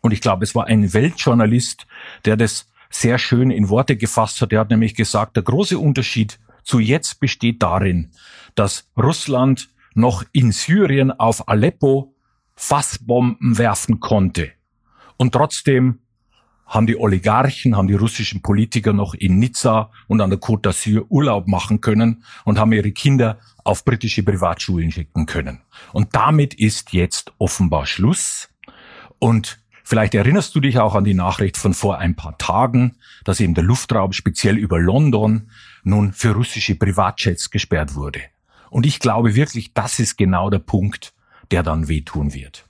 und 0.00 0.12
ich 0.12 0.20
glaube, 0.20 0.44
es 0.44 0.54
war 0.54 0.68
ein 0.68 0.94
Weltjournalist, 0.94 1.88
der 2.26 2.36
das 2.36 2.70
sehr 2.90 3.18
schön 3.18 3.50
in 3.50 3.70
Worte 3.70 3.96
gefasst 3.96 4.40
hat. 4.40 4.52
Er 4.52 4.60
hat 4.60 4.70
nämlich 4.70 4.94
gesagt, 4.94 5.34
der 5.34 5.42
große 5.42 5.76
Unterschied 5.76 6.38
zu 6.62 6.78
jetzt 6.78 7.18
besteht 7.18 7.60
darin, 7.60 8.12
dass 8.54 8.88
Russland 8.96 9.68
noch 9.94 10.22
in 10.30 10.52
Syrien 10.52 11.10
auf 11.10 11.48
Aleppo 11.48 12.14
Fassbomben 12.54 13.58
werfen 13.58 13.98
konnte 13.98 14.52
und 15.16 15.32
trotzdem 15.32 15.98
haben 16.68 16.86
die 16.86 16.98
Oligarchen, 16.98 17.76
haben 17.76 17.88
die 17.88 17.94
russischen 17.94 18.42
Politiker 18.42 18.92
noch 18.92 19.14
in 19.14 19.38
Nizza 19.38 19.90
und 20.06 20.20
an 20.20 20.30
der 20.30 20.38
Côte 20.38 20.68
d'Azur 20.68 21.06
Urlaub 21.08 21.48
machen 21.48 21.80
können 21.80 22.22
und 22.44 22.58
haben 22.58 22.72
ihre 22.72 22.92
Kinder 22.92 23.38
auf 23.64 23.84
britische 23.84 24.22
Privatschulen 24.22 24.92
schicken 24.92 25.26
können. 25.26 25.62
Und 25.92 26.14
damit 26.14 26.54
ist 26.54 26.92
jetzt 26.92 27.32
offenbar 27.38 27.86
Schluss. 27.86 28.50
Und 29.18 29.58
vielleicht 29.82 30.14
erinnerst 30.14 30.54
du 30.54 30.60
dich 30.60 30.78
auch 30.78 30.94
an 30.94 31.04
die 31.04 31.14
Nachricht 31.14 31.56
von 31.56 31.72
vor 31.72 31.98
ein 31.98 32.14
paar 32.14 32.36
Tagen, 32.36 32.96
dass 33.24 33.40
eben 33.40 33.54
der 33.54 33.64
Luftraum 33.64 34.12
speziell 34.12 34.58
über 34.58 34.78
London 34.78 35.50
nun 35.84 36.12
für 36.12 36.32
russische 36.32 36.74
Privatjets 36.74 37.50
gesperrt 37.50 37.94
wurde. 37.94 38.20
Und 38.70 38.84
ich 38.84 39.00
glaube 39.00 39.34
wirklich, 39.34 39.72
das 39.72 39.98
ist 39.98 40.16
genau 40.18 40.50
der 40.50 40.58
Punkt, 40.58 41.14
der 41.50 41.62
dann 41.62 41.88
wehtun 41.88 42.34
wird. 42.34 42.67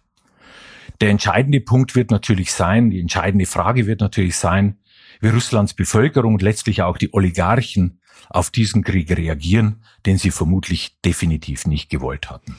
Der 1.00 1.10
entscheidende 1.10 1.60
Punkt 1.60 1.94
wird 1.94 2.10
natürlich 2.10 2.52
sein, 2.52 2.90
die 2.90 3.00
entscheidende 3.00 3.46
Frage 3.46 3.86
wird 3.86 4.00
natürlich 4.00 4.36
sein, 4.36 4.78
wie 5.20 5.28
Russlands 5.28 5.74
Bevölkerung 5.74 6.34
und 6.34 6.42
letztlich 6.42 6.82
auch 6.82 6.98
die 6.98 7.12
Oligarchen 7.12 8.00
auf 8.30 8.50
diesen 8.50 8.82
Krieg 8.82 9.10
reagieren, 9.16 9.82
den 10.06 10.18
sie 10.18 10.30
vermutlich 10.30 10.96
definitiv 11.04 11.66
nicht 11.66 11.88
gewollt 11.88 12.30
hatten. 12.30 12.56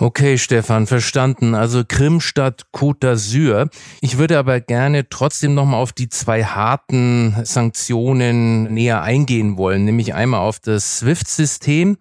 Okay, 0.00 0.38
Stefan, 0.38 0.86
verstanden. 0.86 1.56
Also 1.56 1.82
Krim 1.84 2.20
statt 2.20 2.66
Côte 2.72 3.00
d'Azur. 3.00 3.68
Ich 4.00 4.16
würde 4.16 4.38
aber 4.38 4.60
gerne 4.60 5.08
trotzdem 5.08 5.54
nochmal 5.54 5.82
auf 5.82 5.92
die 5.92 6.08
zwei 6.08 6.44
harten 6.44 7.34
Sanktionen 7.42 8.72
näher 8.72 9.02
eingehen 9.02 9.56
wollen, 9.56 9.84
nämlich 9.84 10.14
einmal 10.14 10.38
auf 10.38 10.60
das 10.60 11.00
SWIFT-System 11.00 11.96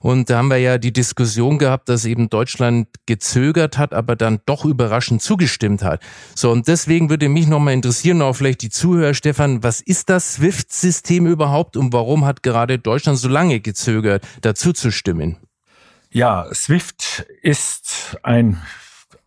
und 0.00 0.30
da 0.30 0.38
haben 0.38 0.48
wir 0.48 0.56
ja 0.56 0.78
die 0.78 0.92
Diskussion 0.92 1.58
gehabt, 1.58 1.88
dass 1.88 2.04
eben 2.04 2.30
Deutschland 2.30 2.88
gezögert 3.06 3.78
hat, 3.78 3.94
aber 3.94 4.16
dann 4.16 4.40
doch 4.46 4.64
überraschend 4.64 5.22
zugestimmt 5.22 5.82
hat. 5.82 6.02
So, 6.34 6.50
und 6.50 6.68
deswegen 6.68 7.10
würde 7.10 7.28
mich 7.28 7.46
nochmal 7.46 7.74
interessieren, 7.74 8.22
auch 8.22 8.34
vielleicht 8.34 8.62
die 8.62 8.70
Zuhörer, 8.70 9.14
Stefan, 9.14 9.62
was 9.62 9.80
ist 9.80 10.08
das 10.08 10.34
SWIFT-System 10.34 11.26
überhaupt 11.26 11.76
und 11.76 11.92
warum 11.92 12.24
hat 12.24 12.42
gerade 12.42 12.78
Deutschland 12.78 13.18
so 13.18 13.28
lange 13.28 13.60
gezögert, 13.60 14.26
dazu 14.40 14.72
zu 14.72 14.90
stimmen? 14.90 15.36
Ja, 16.10 16.48
SWIFT 16.52 17.26
ist 17.42 18.18
ein 18.22 18.60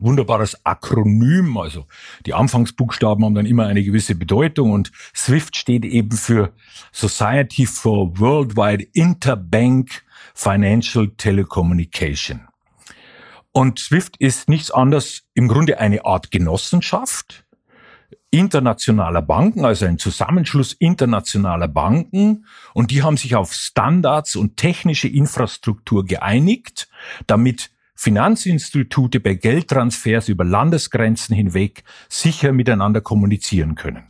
wunderbares 0.03 0.65
Akronym, 0.65 1.57
also 1.57 1.85
die 2.25 2.33
Anfangsbuchstaben 2.33 3.25
haben 3.25 3.35
dann 3.35 3.45
immer 3.45 3.65
eine 3.65 3.83
gewisse 3.83 4.15
Bedeutung 4.15 4.71
und 4.71 4.91
SWIFT 5.15 5.55
steht 5.55 5.85
eben 5.85 6.11
für 6.11 6.53
Society 6.91 7.65
for 7.65 8.19
Worldwide 8.19 8.85
Interbank 8.93 10.03
Financial 10.33 11.09
Telecommunication. 11.17 12.41
Und 13.51 13.79
SWIFT 13.79 14.17
ist 14.17 14.49
nichts 14.49 14.71
anderes, 14.71 15.23
im 15.35 15.47
Grunde 15.47 15.79
eine 15.79 16.05
Art 16.05 16.31
Genossenschaft 16.31 17.43
internationaler 18.33 19.21
Banken, 19.21 19.63
also 19.63 19.85
ein 19.85 19.99
Zusammenschluss 19.99 20.73
internationaler 20.73 21.67
Banken. 21.67 22.45
Und 22.73 22.89
die 22.89 23.03
haben 23.03 23.15
sich 23.15 23.35
auf 23.35 23.53
Standards 23.53 24.35
und 24.35 24.57
technische 24.57 25.07
Infrastruktur 25.07 26.03
geeinigt, 26.03 26.89
damit 27.27 27.69
Finanzinstitute 28.03 29.21
bei 29.21 29.33
Geldtransfers 29.33 30.27
über 30.27 30.43
Landesgrenzen 30.43 31.33
hinweg 31.33 31.85
sicher 32.09 32.51
miteinander 32.51 32.99
kommunizieren 32.99 33.75
können. 33.75 34.03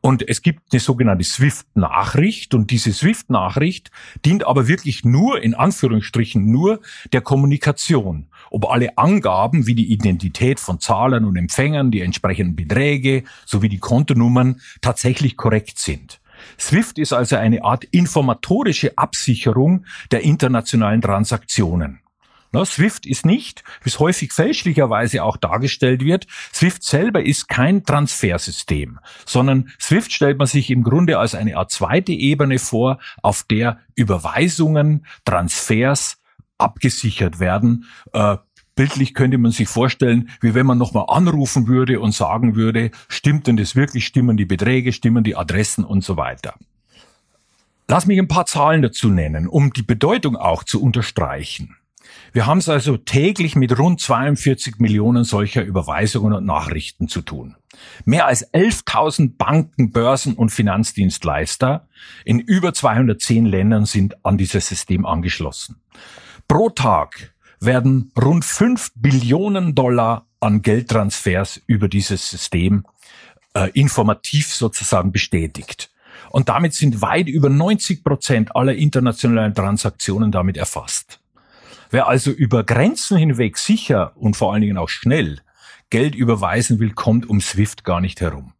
Und 0.00 0.28
es 0.28 0.42
gibt 0.42 0.72
eine 0.72 0.78
sogenannte 0.78 1.24
SWIFT-Nachricht 1.24 2.54
und 2.54 2.70
diese 2.70 2.92
SWIFT-Nachricht 2.92 3.90
dient 4.24 4.46
aber 4.46 4.68
wirklich 4.68 5.04
nur, 5.04 5.42
in 5.42 5.54
Anführungsstrichen 5.54 6.52
nur, 6.52 6.80
der 7.12 7.20
Kommunikation. 7.20 8.28
Ob 8.52 8.70
alle 8.70 8.96
Angaben 8.96 9.66
wie 9.66 9.74
die 9.74 9.92
Identität 9.92 10.60
von 10.60 10.78
Zahlern 10.78 11.24
und 11.24 11.34
Empfängern, 11.34 11.90
die 11.90 12.00
entsprechenden 12.00 12.54
Beträge 12.54 13.24
sowie 13.44 13.70
die 13.70 13.78
Kontonummern 13.78 14.60
tatsächlich 14.80 15.36
korrekt 15.36 15.80
sind. 15.80 16.20
SWIFT 16.60 16.98
ist 16.98 17.12
also 17.12 17.34
eine 17.34 17.64
Art 17.64 17.82
informatorische 17.84 18.96
Absicherung 18.98 19.84
der 20.12 20.22
internationalen 20.22 21.00
Transaktionen. 21.00 22.02
Na, 22.52 22.66
SWIFT 22.66 23.06
ist 23.06 23.24
nicht, 23.24 23.64
wie 23.82 23.88
es 23.88 23.98
häufig 23.98 24.32
fälschlicherweise 24.32 25.24
auch 25.24 25.38
dargestellt 25.38 26.04
wird, 26.04 26.26
SWIFT 26.52 26.82
selber 26.82 27.24
ist 27.24 27.48
kein 27.48 27.84
Transfersystem, 27.84 28.98
sondern 29.24 29.70
SWIFT 29.80 30.12
stellt 30.12 30.38
man 30.38 30.46
sich 30.46 30.70
im 30.70 30.82
Grunde 30.82 31.18
als 31.18 31.34
eine 31.34 31.56
Art 31.56 31.70
zweite 31.70 32.12
Ebene 32.12 32.58
vor, 32.58 32.98
auf 33.22 33.42
der 33.44 33.78
Überweisungen, 33.94 35.06
Transfers 35.24 36.18
abgesichert 36.58 37.40
werden. 37.40 37.86
Äh, 38.12 38.36
Bildlich 38.74 39.12
könnte 39.12 39.36
man 39.36 39.50
sich 39.50 39.68
vorstellen, 39.68 40.30
wie 40.40 40.54
wenn 40.54 40.64
man 40.64 40.78
nochmal 40.78 41.04
anrufen 41.08 41.66
würde 41.66 42.00
und 42.00 42.12
sagen 42.12 42.56
würde, 42.56 42.90
stimmt 43.08 43.46
denn 43.46 43.58
das 43.58 43.76
wirklich, 43.76 44.06
stimmen 44.06 44.38
die 44.38 44.46
Beträge, 44.46 44.94
stimmen 44.94 45.24
die 45.24 45.36
Adressen 45.36 45.84
und 45.84 46.02
so 46.02 46.16
weiter. 46.16 46.54
Lass 47.86 48.06
mich 48.06 48.18
ein 48.18 48.28
paar 48.28 48.46
Zahlen 48.46 48.80
dazu 48.80 49.10
nennen, 49.10 49.46
um 49.46 49.74
die 49.74 49.82
Bedeutung 49.82 50.36
auch 50.36 50.64
zu 50.64 50.82
unterstreichen. 50.82 51.76
Wir 52.32 52.46
haben 52.46 52.58
es 52.58 52.68
also 52.68 52.96
täglich 52.96 53.56
mit 53.56 53.78
rund 53.78 54.00
42 54.00 54.78
Millionen 54.78 55.24
solcher 55.24 55.62
Überweisungen 55.62 56.32
und 56.32 56.46
Nachrichten 56.46 57.08
zu 57.08 57.20
tun. 57.22 57.56
Mehr 58.04 58.26
als 58.26 58.52
11.000 58.52 59.36
Banken, 59.36 59.92
Börsen 59.92 60.34
und 60.34 60.50
Finanzdienstleister 60.50 61.88
in 62.24 62.38
über 62.38 62.74
210 62.74 63.46
Ländern 63.46 63.86
sind 63.86 64.24
an 64.24 64.38
dieses 64.38 64.68
System 64.68 65.06
angeschlossen. 65.06 65.80
Pro 66.48 66.70
Tag 66.70 67.34
werden 67.60 68.12
rund 68.20 68.44
5 68.44 68.92
Billionen 68.96 69.74
Dollar 69.74 70.26
an 70.40 70.62
Geldtransfers 70.62 71.60
über 71.66 71.88
dieses 71.88 72.28
System 72.28 72.84
äh, 73.54 73.70
informativ 73.74 74.52
sozusagen 74.52 75.12
bestätigt. 75.12 75.90
Und 76.30 76.48
damit 76.48 76.74
sind 76.74 77.02
weit 77.02 77.28
über 77.28 77.48
90 77.48 78.02
Prozent 78.02 78.56
aller 78.56 78.74
internationalen 78.74 79.54
Transaktionen 79.54 80.32
damit 80.32 80.56
erfasst. 80.56 81.21
Wer 81.92 82.08
also 82.08 82.30
über 82.30 82.64
Grenzen 82.64 83.18
hinweg 83.18 83.58
sicher 83.58 84.16
und 84.16 84.34
vor 84.34 84.52
allen 84.52 84.62
Dingen 84.62 84.78
auch 84.78 84.88
schnell 84.88 85.40
Geld 85.90 86.14
überweisen 86.14 86.80
will, 86.80 86.92
kommt 86.92 87.28
um 87.28 87.38
SWIFT 87.38 87.84
gar 87.84 88.00
nicht 88.00 88.22
herum. 88.22 88.54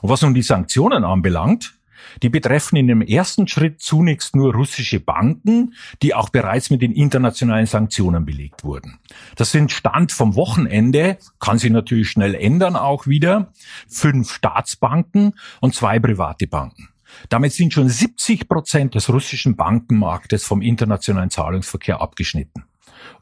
Und 0.00 0.08
was 0.08 0.22
nun 0.22 0.32
die 0.32 0.42
Sanktionen 0.42 1.04
anbelangt, 1.04 1.74
die 2.22 2.30
betreffen 2.30 2.76
in 2.76 2.86
dem 2.86 3.02
ersten 3.02 3.46
Schritt 3.46 3.82
zunächst 3.82 4.34
nur 4.34 4.54
russische 4.54 5.00
Banken, 5.00 5.74
die 6.00 6.14
auch 6.14 6.30
bereits 6.30 6.70
mit 6.70 6.80
den 6.80 6.92
internationalen 6.92 7.66
Sanktionen 7.66 8.24
belegt 8.24 8.64
wurden. 8.64 9.00
Das 9.36 9.52
sind 9.52 9.70
Stand 9.70 10.10
vom 10.10 10.34
Wochenende, 10.34 11.18
kann 11.40 11.58
sich 11.58 11.70
natürlich 11.70 12.08
schnell 12.08 12.34
ändern 12.34 12.76
auch 12.76 13.06
wieder, 13.06 13.52
fünf 13.86 14.32
Staatsbanken 14.32 15.34
und 15.60 15.74
zwei 15.74 15.98
private 15.98 16.46
Banken. 16.46 16.88
Damit 17.28 17.52
sind 17.52 17.72
schon 17.72 17.88
70 17.88 18.48
Prozent 18.48 18.94
des 18.94 19.08
russischen 19.08 19.56
Bankenmarktes 19.56 20.44
vom 20.44 20.62
internationalen 20.62 21.30
Zahlungsverkehr 21.30 22.00
abgeschnitten. 22.00 22.64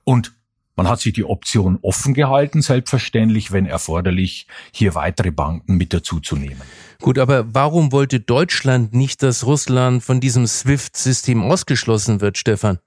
Und 0.04 0.32
man 0.76 0.88
hat 0.88 1.00
sich 1.00 1.14
die 1.14 1.24
Option 1.24 1.78
offen 1.80 2.12
gehalten, 2.12 2.60
selbstverständlich, 2.60 3.50
wenn 3.50 3.64
erforderlich, 3.64 4.46
hier 4.72 4.94
weitere 4.94 5.30
Banken 5.30 5.78
mit 5.78 5.94
dazuzunehmen. 5.94 6.60
Gut, 7.00 7.18
aber 7.18 7.54
warum 7.54 7.92
wollte 7.92 8.20
Deutschland 8.20 8.94
nicht, 8.94 9.22
dass 9.22 9.46
Russland 9.46 10.04
von 10.04 10.20
diesem 10.20 10.46
SWIFT-System 10.46 11.42
ausgeschlossen 11.42 12.20
wird, 12.20 12.36
Stefan? 12.36 12.78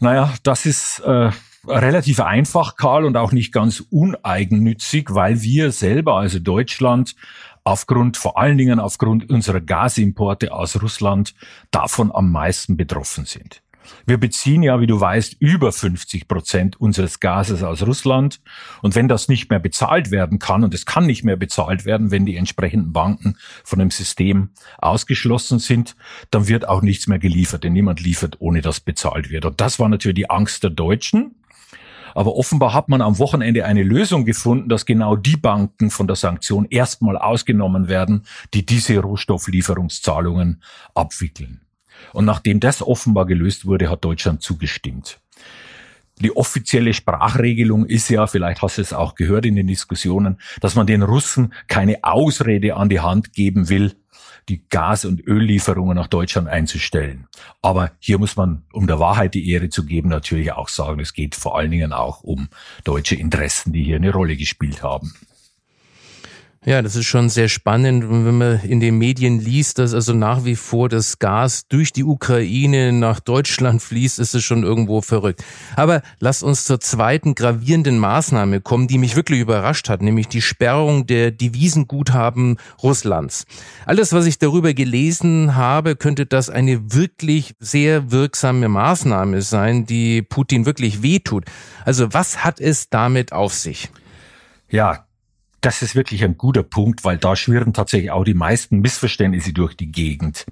Naja, 0.00 0.34
das 0.42 0.66
ist 0.66 1.00
äh, 1.00 1.30
relativ 1.66 2.20
einfach, 2.20 2.76
Karl, 2.76 3.04
und 3.04 3.16
auch 3.16 3.32
nicht 3.32 3.52
ganz 3.52 3.80
uneigennützig, 3.90 5.08
weil 5.10 5.42
wir 5.42 5.72
selber, 5.72 6.16
also 6.16 6.38
Deutschland, 6.38 7.14
aufgrund, 7.70 8.16
vor 8.16 8.36
allen 8.36 8.58
Dingen 8.58 8.80
aufgrund 8.80 9.30
unserer 9.30 9.60
Gasimporte 9.60 10.52
aus 10.52 10.82
Russland, 10.82 11.34
davon 11.70 12.10
am 12.12 12.32
meisten 12.32 12.76
betroffen 12.76 13.26
sind. 13.26 13.62
Wir 14.06 14.18
beziehen 14.18 14.62
ja, 14.62 14.80
wie 14.80 14.86
du 14.86 15.00
weißt, 15.00 15.36
über 15.38 15.72
50 15.72 16.26
Prozent 16.26 16.80
unseres 16.80 17.20
Gases 17.20 17.62
aus 17.62 17.86
Russland. 17.86 18.40
Und 18.82 18.94
wenn 18.94 19.08
das 19.08 19.28
nicht 19.28 19.50
mehr 19.50 19.60
bezahlt 19.60 20.10
werden 20.10 20.38
kann, 20.38 20.64
und 20.64 20.74
es 20.74 20.84
kann 20.84 21.06
nicht 21.06 21.24
mehr 21.24 21.36
bezahlt 21.36 21.84
werden, 21.84 22.10
wenn 22.10 22.26
die 22.26 22.36
entsprechenden 22.36 22.92
Banken 22.92 23.36
von 23.64 23.78
dem 23.78 23.90
System 23.90 24.50
ausgeschlossen 24.78 25.60
sind, 25.60 25.96
dann 26.30 26.48
wird 26.48 26.68
auch 26.68 26.82
nichts 26.82 27.06
mehr 27.06 27.18
geliefert, 27.18 27.64
denn 27.64 27.72
niemand 27.72 28.00
liefert, 28.00 28.36
ohne 28.40 28.62
dass 28.62 28.80
bezahlt 28.80 29.30
wird. 29.30 29.44
Und 29.44 29.60
das 29.60 29.78
war 29.78 29.88
natürlich 29.88 30.16
die 30.16 30.30
Angst 30.30 30.64
der 30.64 30.70
Deutschen. 30.70 31.36
Aber 32.14 32.36
offenbar 32.36 32.74
hat 32.74 32.88
man 32.88 33.02
am 33.02 33.18
Wochenende 33.18 33.64
eine 33.64 33.82
Lösung 33.82 34.24
gefunden, 34.24 34.68
dass 34.68 34.86
genau 34.86 35.16
die 35.16 35.36
Banken 35.36 35.90
von 35.90 36.06
der 36.06 36.16
Sanktion 36.16 36.66
erstmal 36.70 37.16
ausgenommen 37.16 37.88
werden, 37.88 38.24
die 38.54 38.64
diese 38.64 38.98
Rohstofflieferungszahlungen 38.98 40.62
abwickeln. 40.94 41.60
Und 42.12 42.24
nachdem 42.24 42.60
das 42.60 42.82
offenbar 42.82 43.26
gelöst 43.26 43.66
wurde, 43.66 43.90
hat 43.90 44.04
Deutschland 44.04 44.42
zugestimmt. 44.42 45.20
Die 46.20 46.36
offizielle 46.36 46.92
Sprachregelung 46.92 47.86
ist 47.86 48.10
ja, 48.10 48.26
vielleicht 48.26 48.60
hast 48.60 48.76
du 48.76 48.82
es 48.82 48.92
auch 48.92 49.14
gehört 49.14 49.46
in 49.46 49.56
den 49.56 49.66
Diskussionen, 49.66 50.38
dass 50.60 50.74
man 50.74 50.86
den 50.86 51.02
Russen 51.02 51.54
keine 51.66 51.98
Ausrede 52.02 52.76
an 52.76 52.90
die 52.90 53.00
Hand 53.00 53.32
geben 53.32 53.70
will, 53.70 53.94
die 54.48 54.62
Gas- 54.68 55.04
und 55.04 55.26
Öllieferungen 55.26 55.96
nach 55.96 56.08
Deutschland 56.08 56.48
einzustellen. 56.48 57.28
Aber 57.62 57.92
hier 57.98 58.18
muss 58.18 58.36
man, 58.36 58.64
um 58.72 58.86
der 58.86 58.98
Wahrheit 58.98 59.34
die 59.34 59.50
Ehre 59.50 59.68
zu 59.68 59.84
geben, 59.84 60.08
natürlich 60.08 60.52
auch 60.52 60.68
sagen, 60.68 61.00
es 61.00 61.12
geht 61.12 61.34
vor 61.34 61.56
allen 61.56 61.70
Dingen 61.70 61.92
auch 61.92 62.22
um 62.22 62.48
deutsche 62.84 63.16
Interessen, 63.16 63.72
die 63.72 63.84
hier 63.84 63.96
eine 63.96 64.12
Rolle 64.12 64.36
gespielt 64.36 64.82
haben. 64.82 65.12
Ja, 66.66 66.82
das 66.82 66.94
ist 66.94 67.06
schon 67.06 67.30
sehr 67.30 67.48
spannend, 67.48 68.04
wenn 68.10 68.36
man 68.36 68.60
in 68.60 68.80
den 68.80 68.98
Medien 68.98 69.40
liest, 69.40 69.78
dass 69.78 69.94
also 69.94 70.12
nach 70.12 70.44
wie 70.44 70.56
vor 70.56 70.90
das 70.90 71.18
Gas 71.18 71.66
durch 71.68 71.90
die 71.90 72.04
Ukraine 72.04 72.92
nach 72.92 73.18
Deutschland 73.18 73.80
fließt, 73.80 74.18
ist 74.18 74.34
es 74.34 74.44
schon 74.44 74.62
irgendwo 74.62 75.00
verrückt. 75.00 75.42
Aber 75.74 76.02
lass 76.18 76.42
uns 76.42 76.66
zur 76.66 76.78
zweiten 76.78 77.34
gravierenden 77.34 77.98
Maßnahme 77.98 78.60
kommen, 78.60 78.88
die 78.88 78.98
mich 78.98 79.16
wirklich 79.16 79.40
überrascht 79.40 79.88
hat, 79.88 80.02
nämlich 80.02 80.28
die 80.28 80.42
Sperrung 80.42 81.06
der 81.06 81.30
Devisenguthaben 81.30 82.58
Russlands. 82.82 83.46
Alles, 83.86 84.12
was 84.12 84.26
ich 84.26 84.38
darüber 84.38 84.74
gelesen 84.74 85.56
habe, 85.56 85.96
könnte 85.96 86.26
das 86.26 86.50
eine 86.50 86.92
wirklich 86.92 87.54
sehr 87.58 88.10
wirksame 88.10 88.68
Maßnahme 88.68 89.40
sein, 89.40 89.86
die 89.86 90.20
Putin 90.20 90.66
wirklich 90.66 91.02
wehtut. 91.02 91.46
Also 91.86 92.12
was 92.12 92.44
hat 92.44 92.60
es 92.60 92.90
damit 92.90 93.32
auf 93.32 93.54
sich? 93.54 93.88
Ja, 94.68 95.06
das 95.60 95.82
ist 95.82 95.94
wirklich 95.94 96.24
ein 96.24 96.38
guter 96.38 96.62
Punkt, 96.62 97.04
weil 97.04 97.18
da 97.18 97.36
schwirren 97.36 97.72
tatsächlich 97.72 98.10
auch 98.10 98.24
die 98.24 98.34
meisten 98.34 98.80
Missverständnisse 98.80 99.52
durch 99.52 99.74
die 99.76 99.90
Gegend. 99.90 100.46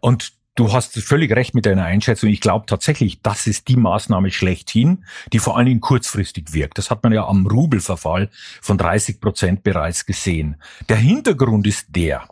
Und 0.00 0.32
Du 0.58 0.72
hast 0.72 0.98
völlig 0.98 1.30
recht 1.30 1.54
mit 1.54 1.66
deiner 1.66 1.84
Einschätzung. 1.84 2.30
Ich 2.30 2.40
glaube 2.40 2.66
tatsächlich, 2.66 3.22
das 3.22 3.46
ist 3.46 3.68
die 3.68 3.76
Maßnahme 3.76 4.32
schlechthin, 4.32 5.04
die 5.32 5.38
vor 5.38 5.56
allen 5.56 5.66
Dingen 5.66 5.80
kurzfristig 5.80 6.52
wirkt. 6.52 6.78
Das 6.78 6.90
hat 6.90 7.04
man 7.04 7.12
ja 7.12 7.28
am 7.28 7.46
Rubelverfall 7.46 8.28
von 8.60 8.76
30 8.76 9.20
Prozent 9.20 9.62
bereits 9.62 10.04
gesehen. 10.04 10.56
Der 10.88 10.96
Hintergrund 10.96 11.64
ist 11.68 11.86
der. 11.90 12.26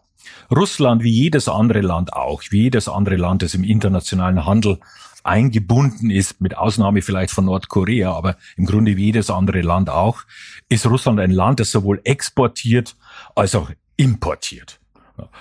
Russland, 0.51 1.05
wie 1.05 1.13
jedes 1.13 1.49
andere 1.49 1.83
Land 1.83 2.15
auch, 2.15 2.43
wie 2.51 2.63
jedes 2.63 2.89
andere 2.89 3.15
Land, 3.15 3.43
das 3.43 3.55
im 3.55 3.63
internationalen 3.63 4.45
Handel 4.45 4.81
eingebunden 5.27 6.11
ist, 6.11 6.41
mit 6.41 6.57
Ausnahme 6.57 7.03
vielleicht 7.03 7.33
von 7.33 7.47
Nordkorea, 7.47 8.13
aber 8.13 8.37
im 8.57 8.67
Grunde 8.67 8.97
wie 8.97 9.07
jedes 9.07 9.31
andere 9.31 9.61
Land 9.61 9.91
auch, 9.91 10.23
ist 10.69 10.87
Russland 10.87 11.21
ein 11.21 11.31
Land, 11.31 11.61
das 11.61 11.71
sowohl 11.71 12.01
exportiert 12.05 12.97
als 13.35 13.55
auch 13.55 13.71
importiert. 13.97 14.81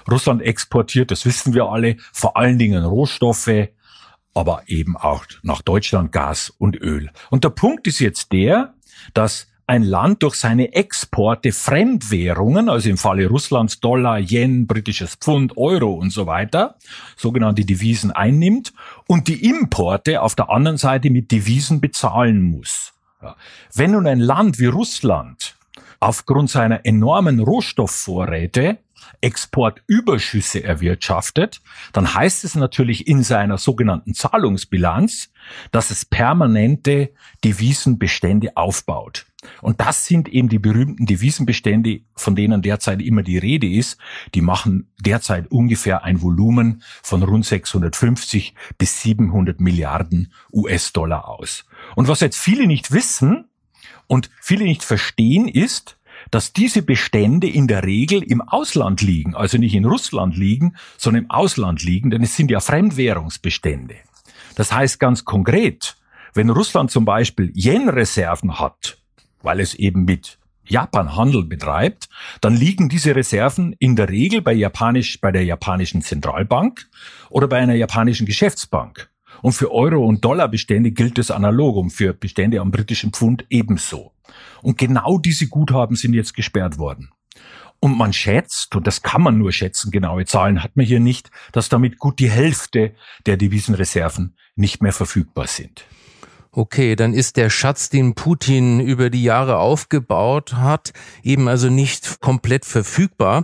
Russland 0.09 0.41
exportiert, 0.41 1.11
das 1.11 1.25
wissen 1.25 1.53
wir 1.53 1.65
alle, 1.65 1.97
vor 2.13 2.37
allen 2.37 2.57
Dingen 2.57 2.83
Rohstoffe, 2.83 3.69
aber 4.33 4.63
eben 4.67 4.97
auch 4.97 5.25
nach 5.43 5.61
Deutschland 5.61 6.11
Gas 6.11 6.49
und 6.57 6.75
Öl. 6.81 7.09
Und 7.29 7.43
der 7.43 7.49
Punkt 7.49 7.87
ist 7.87 7.99
jetzt 7.99 8.31
der, 8.31 8.73
dass 9.13 9.47
ein 9.67 9.83
Land 9.83 10.21
durch 10.23 10.35
seine 10.35 10.73
Exporte 10.73 11.51
Fremdwährungen, 11.51 12.69
also 12.69 12.89
im 12.89 12.97
Falle 12.97 13.27
Russlands 13.27 13.79
Dollar, 13.79 14.19
Yen, 14.19 14.67
britisches 14.67 15.15
Pfund, 15.15 15.57
Euro 15.57 15.93
und 15.93 16.11
so 16.11 16.27
weiter, 16.27 16.75
sogenannte 17.15 17.65
Devisen 17.65 18.11
einnimmt 18.11 18.73
und 19.07 19.27
die 19.27 19.45
Importe 19.45 20.21
auf 20.21 20.35
der 20.35 20.49
anderen 20.49 20.77
Seite 20.77 21.09
mit 21.09 21.31
Devisen 21.31 21.81
bezahlen 21.81 22.41
muss. 22.41 22.93
Wenn 23.73 23.91
nun 23.91 24.05
ein 24.05 24.19
Land 24.19 24.59
wie 24.59 24.67
Russland 24.67 25.55
aufgrund 25.99 26.49
seiner 26.51 26.85
enormen 26.85 27.39
Rohstoffvorräte 27.39 28.77
Exportüberschüsse 29.21 30.63
erwirtschaftet, 30.63 31.61
dann 31.93 32.13
heißt 32.13 32.43
es 32.43 32.55
natürlich 32.55 33.07
in 33.07 33.23
seiner 33.23 33.57
sogenannten 33.57 34.13
Zahlungsbilanz, 34.13 35.31
dass 35.71 35.89
es 35.89 36.05
permanente 36.05 37.11
Devisenbestände 37.43 38.55
aufbaut. 38.55 39.25
Und 39.61 39.79
das 39.81 40.05
sind 40.05 40.27
eben 40.29 40.49
die 40.49 40.59
berühmten 40.59 41.05
Devisenbestände, 41.05 42.01
von 42.15 42.35
denen 42.35 42.61
derzeit 42.61 43.01
immer 43.01 43.23
die 43.23 43.37
Rede 43.37 43.67
ist. 43.67 43.97
Die 44.33 44.41
machen 44.41 44.91
derzeit 44.99 45.51
ungefähr 45.51 46.03
ein 46.03 46.21
Volumen 46.21 46.83
von 47.03 47.23
rund 47.23 47.45
650 47.45 48.53
bis 48.77 49.01
700 49.01 49.59
Milliarden 49.59 50.31
US-Dollar 50.51 51.27
aus. 51.27 51.65
Und 51.95 52.07
was 52.07 52.19
jetzt 52.19 52.39
viele 52.39 52.67
nicht 52.67 52.91
wissen 52.91 53.45
und 54.07 54.29
viele 54.41 54.65
nicht 54.65 54.83
verstehen, 54.83 55.47
ist, 55.47 55.97
dass 56.31 56.53
diese 56.53 56.81
Bestände 56.81 57.47
in 57.47 57.67
der 57.67 57.83
Regel 57.83 58.23
im 58.23 58.41
Ausland 58.41 59.01
liegen, 59.01 59.35
also 59.35 59.57
nicht 59.57 59.75
in 59.75 59.85
Russland 59.85 60.35
liegen, 60.37 60.75
sondern 60.97 61.25
im 61.25 61.31
Ausland 61.31 61.83
liegen, 61.83 62.09
denn 62.09 62.23
es 62.23 62.35
sind 62.35 62.51
ja 62.51 62.59
Fremdwährungsbestände. 62.59 63.95
Das 64.55 64.71
heißt 64.71 64.99
ganz 64.99 65.25
konkret, 65.25 65.97
wenn 66.33 66.49
Russland 66.49 66.91
zum 66.91 67.05
Beispiel 67.05 67.51
Yen-Reserven 67.55 68.59
hat, 68.59 68.97
weil 69.45 69.59
es 69.59 69.73
eben 69.73 70.05
mit 70.05 70.39
Japan 70.67 71.15
Handel 71.15 71.43
betreibt, 71.43 72.09
dann 72.41 72.55
liegen 72.55 72.89
diese 72.89 73.15
Reserven 73.15 73.75
in 73.79 73.95
der 73.95 74.09
Regel 74.09 74.41
bei, 74.41 74.53
Japanisch, 74.53 75.21
bei 75.21 75.31
der 75.31 75.45
japanischen 75.45 76.01
Zentralbank 76.01 76.87
oder 77.29 77.47
bei 77.47 77.57
einer 77.57 77.75
japanischen 77.75 78.25
Geschäftsbank. 78.25 79.09
Und 79.41 79.51
für 79.51 79.71
Euro- 79.71 80.05
und 80.05 80.25
Dollarbestände 80.25 80.91
gilt 80.91 81.19
es 81.19 81.29
analog 81.29 81.75
und 81.75 81.91
für 81.91 82.13
Bestände 82.13 82.61
am 82.61 82.71
britischen 82.71 83.11
Pfund 83.11 83.45
ebenso. 83.49 84.11
Und 84.61 84.77
genau 84.77 85.19
diese 85.19 85.47
Guthaben 85.47 85.95
sind 85.95 86.13
jetzt 86.13 86.33
gesperrt 86.33 86.77
worden. 86.77 87.09
Und 87.79 87.97
man 87.97 88.13
schätzt, 88.13 88.75
und 88.75 88.87
das 88.87 89.03
kann 89.03 89.21
man 89.21 89.37
nur 89.37 89.51
schätzen, 89.51 89.91
genaue 89.91 90.25
Zahlen 90.25 90.63
hat 90.63 90.75
man 90.75 90.85
hier 90.85 90.99
nicht, 90.99 91.29
dass 91.51 91.69
damit 91.69 91.99
gut 91.99 92.19
die 92.19 92.31
Hälfte 92.31 92.95
der 93.25 93.37
Devisenreserven 93.37 94.35
nicht 94.55 94.81
mehr 94.81 94.93
verfügbar 94.93 95.45
sind. 95.45 95.85
Okay, 96.57 96.95
dann 96.95 97.13
ist 97.13 97.35
der 97.35 97.49
Schatz, 97.49 97.89
den 97.89 98.15
Putin 98.15 98.79
über 98.79 99.09
die 99.09 99.23
Jahre 99.23 99.57
aufgebaut 99.57 100.53
hat, 100.53 100.93
eben 101.21 101.49
also 101.49 101.69
nicht 101.69 102.21
komplett 102.21 102.63
verfügbar. 102.63 103.43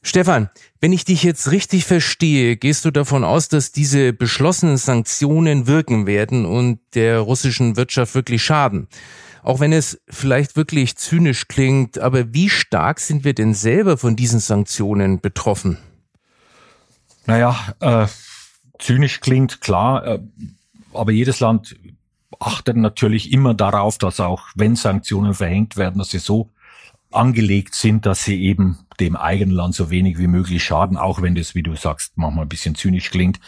Stefan, 0.00 0.48
wenn 0.80 0.94
ich 0.94 1.04
dich 1.04 1.22
jetzt 1.22 1.50
richtig 1.50 1.84
verstehe, 1.84 2.56
gehst 2.56 2.86
du 2.86 2.90
davon 2.90 3.22
aus, 3.22 3.48
dass 3.48 3.70
diese 3.70 4.14
beschlossenen 4.14 4.78
Sanktionen 4.78 5.66
wirken 5.66 6.06
werden 6.06 6.46
und 6.46 6.80
der 6.94 7.18
russischen 7.18 7.76
Wirtschaft 7.76 8.14
wirklich 8.14 8.42
schaden. 8.42 8.88
Auch 9.42 9.60
wenn 9.60 9.74
es 9.74 10.00
vielleicht 10.08 10.56
wirklich 10.56 10.96
zynisch 10.96 11.48
klingt, 11.48 11.98
aber 11.98 12.32
wie 12.32 12.48
stark 12.48 13.00
sind 13.00 13.24
wir 13.24 13.34
denn 13.34 13.52
selber 13.52 13.98
von 13.98 14.16
diesen 14.16 14.40
Sanktionen 14.40 15.20
betroffen? 15.20 15.76
Naja, 17.26 17.74
äh, 17.80 18.06
zynisch 18.78 19.20
klingt 19.20 19.60
klar, 19.60 20.06
äh, 20.06 20.18
aber 20.94 21.12
jedes 21.12 21.40
Land 21.40 21.76
achtet 22.40 22.76
natürlich 22.76 23.32
immer 23.32 23.54
darauf, 23.54 23.98
dass 23.98 24.20
auch 24.20 24.48
wenn 24.54 24.76
Sanktionen 24.76 25.34
verhängt 25.34 25.76
werden, 25.76 25.98
dass 25.98 26.10
sie 26.10 26.18
so 26.18 26.52
angelegt 27.10 27.74
sind, 27.74 28.06
dass 28.06 28.24
sie 28.24 28.42
eben 28.42 28.78
dem 29.00 29.16
eigenen 29.16 29.54
Land 29.54 29.74
so 29.74 29.90
wenig 29.90 30.18
wie 30.18 30.26
möglich 30.26 30.62
schaden, 30.62 30.96
auch 30.96 31.22
wenn 31.22 31.34
das, 31.34 31.54
wie 31.54 31.62
du 31.62 31.74
sagst, 31.74 32.12
manchmal 32.16 32.44
ein 32.44 32.48
bisschen 32.48 32.74
zynisch 32.74 33.10
klingt. 33.10 33.40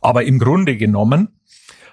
Aber 0.00 0.24
im 0.24 0.38
Grunde 0.38 0.76
genommen 0.76 1.28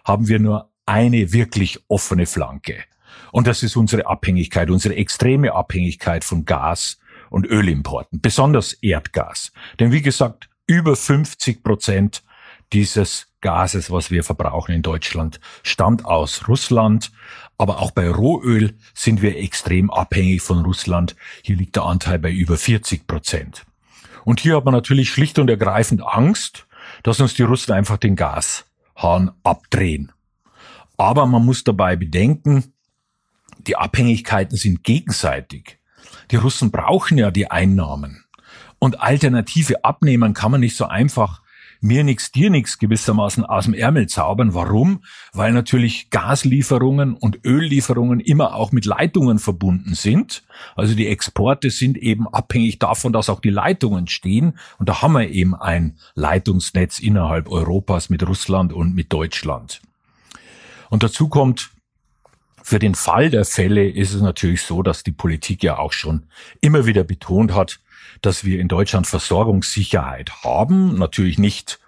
haben 0.03 0.27
wir 0.27 0.39
nur 0.39 0.71
eine 0.85 1.31
wirklich 1.31 1.79
offene 1.87 2.25
Flanke. 2.25 2.83
Und 3.31 3.47
das 3.47 3.63
ist 3.63 3.75
unsere 3.75 4.07
Abhängigkeit, 4.07 4.69
unsere 4.69 4.95
extreme 4.95 5.53
Abhängigkeit 5.53 6.23
von 6.23 6.45
Gas 6.45 6.99
und 7.29 7.45
Ölimporten, 7.45 8.19
besonders 8.19 8.73
Erdgas. 8.73 9.51
Denn 9.79 9.91
wie 9.91 10.01
gesagt, 10.01 10.49
über 10.67 10.95
50 10.95 11.63
Prozent 11.63 12.23
dieses 12.73 13.27
Gases, 13.41 13.91
was 13.91 14.11
wir 14.11 14.23
verbrauchen 14.23 14.73
in 14.73 14.81
Deutschland, 14.81 15.39
stammt 15.63 16.05
aus 16.05 16.47
Russland. 16.47 17.11
Aber 17.57 17.79
auch 17.79 17.91
bei 17.91 18.09
Rohöl 18.09 18.77
sind 18.93 19.21
wir 19.21 19.37
extrem 19.37 19.91
abhängig 19.91 20.41
von 20.41 20.63
Russland. 20.63 21.15
Hier 21.43 21.55
liegt 21.55 21.75
der 21.75 21.83
Anteil 21.83 22.19
bei 22.19 22.31
über 22.31 22.57
40 22.57 23.07
Prozent. 23.07 23.65
Und 24.23 24.39
hier 24.39 24.57
hat 24.57 24.65
man 24.65 24.73
natürlich 24.73 25.09
schlicht 25.09 25.39
und 25.39 25.49
ergreifend 25.49 26.01
Angst, 26.03 26.67
dass 27.03 27.19
uns 27.19 27.33
die 27.33 27.43
Russen 27.43 27.73
einfach 27.73 27.97
den 27.97 28.15
Gashahn 28.15 29.31
abdrehen. 29.43 30.11
Aber 30.97 31.25
man 31.25 31.45
muss 31.45 31.63
dabei 31.63 31.95
bedenken, 31.95 32.73
die 33.67 33.75
Abhängigkeiten 33.75 34.57
sind 34.57 34.83
gegenseitig. 34.83 35.79
Die 36.31 36.35
Russen 36.35 36.71
brauchen 36.71 37.17
ja 37.17 37.31
die 37.31 37.49
Einnahmen. 37.49 38.23
Und 38.79 39.01
Alternative 39.01 39.83
abnehmen 39.83 40.33
kann 40.33 40.51
man 40.51 40.61
nicht 40.61 40.75
so 40.75 40.85
einfach 40.85 41.40
mir 41.81 42.03
nix, 42.03 42.31
dir 42.31 42.49
nix 42.51 42.77
gewissermaßen 42.77 43.43
aus 43.43 43.65
dem 43.65 43.73
Ärmel 43.73 44.07
zaubern. 44.07 44.53
Warum? 44.53 45.03
Weil 45.33 45.51
natürlich 45.51 46.11
Gaslieferungen 46.11 47.15
und 47.15 47.43
Öllieferungen 47.43 48.19
immer 48.19 48.55
auch 48.55 48.71
mit 48.71 48.85
Leitungen 48.85 49.39
verbunden 49.39 49.95
sind. 49.95 50.43
Also 50.75 50.93
die 50.93 51.07
Exporte 51.07 51.71
sind 51.71 51.97
eben 51.97 52.27
abhängig 52.27 52.77
davon, 52.79 53.11
dass 53.11 53.29
auch 53.29 53.41
die 53.41 53.49
Leitungen 53.49 54.07
stehen. 54.07 54.57
Und 54.77 54.87
da 54.87 55.01
haben 55.01 55.13
wir 55.13 55.29
eben 55.29 55.55
ein 55.55 55.97
Leitungsnetz 56.13 56.99
innerhalb 56.99 57.49
Europas 57.49 58.09
mit 58.09 58.25
Russland 58.25 58.71
und 58.71 58.93
mit 58.93 59.11
Deutschland. 59.11 59.81
Und 60.89 61.03
dazu 61.03 61.29
kommt, 61.29 61.71
für 62.63 62.79
den 62.79 62.95
Fall 62.95 63.29
der 63.29 63.43
Fälle 63.43 63.89
ist 63.89 64.13
es 64.13 64.21
natürlich 64.21 64.61
so, 64.61 64.83
dass 64.83 65.03
die 65.03 65.11
Politik 65.11 65.63
ja 65.63 65.79
auch 65.79 65.93
schon 65.93 66.27
immer 66.61 66.85
wieder 66.85 67.03
betont 67.03 67.55
hat, 67.55 67.80
dass 68.21 68.43
wir 68.43 68.59
in 68.59 68.67
Deutschland 68.67 69.07
Versorgungssicherheit 69.07 70.43
haben. 70.43 70.97
Natürlich 70.97 71.37
nicht 71.37 71.79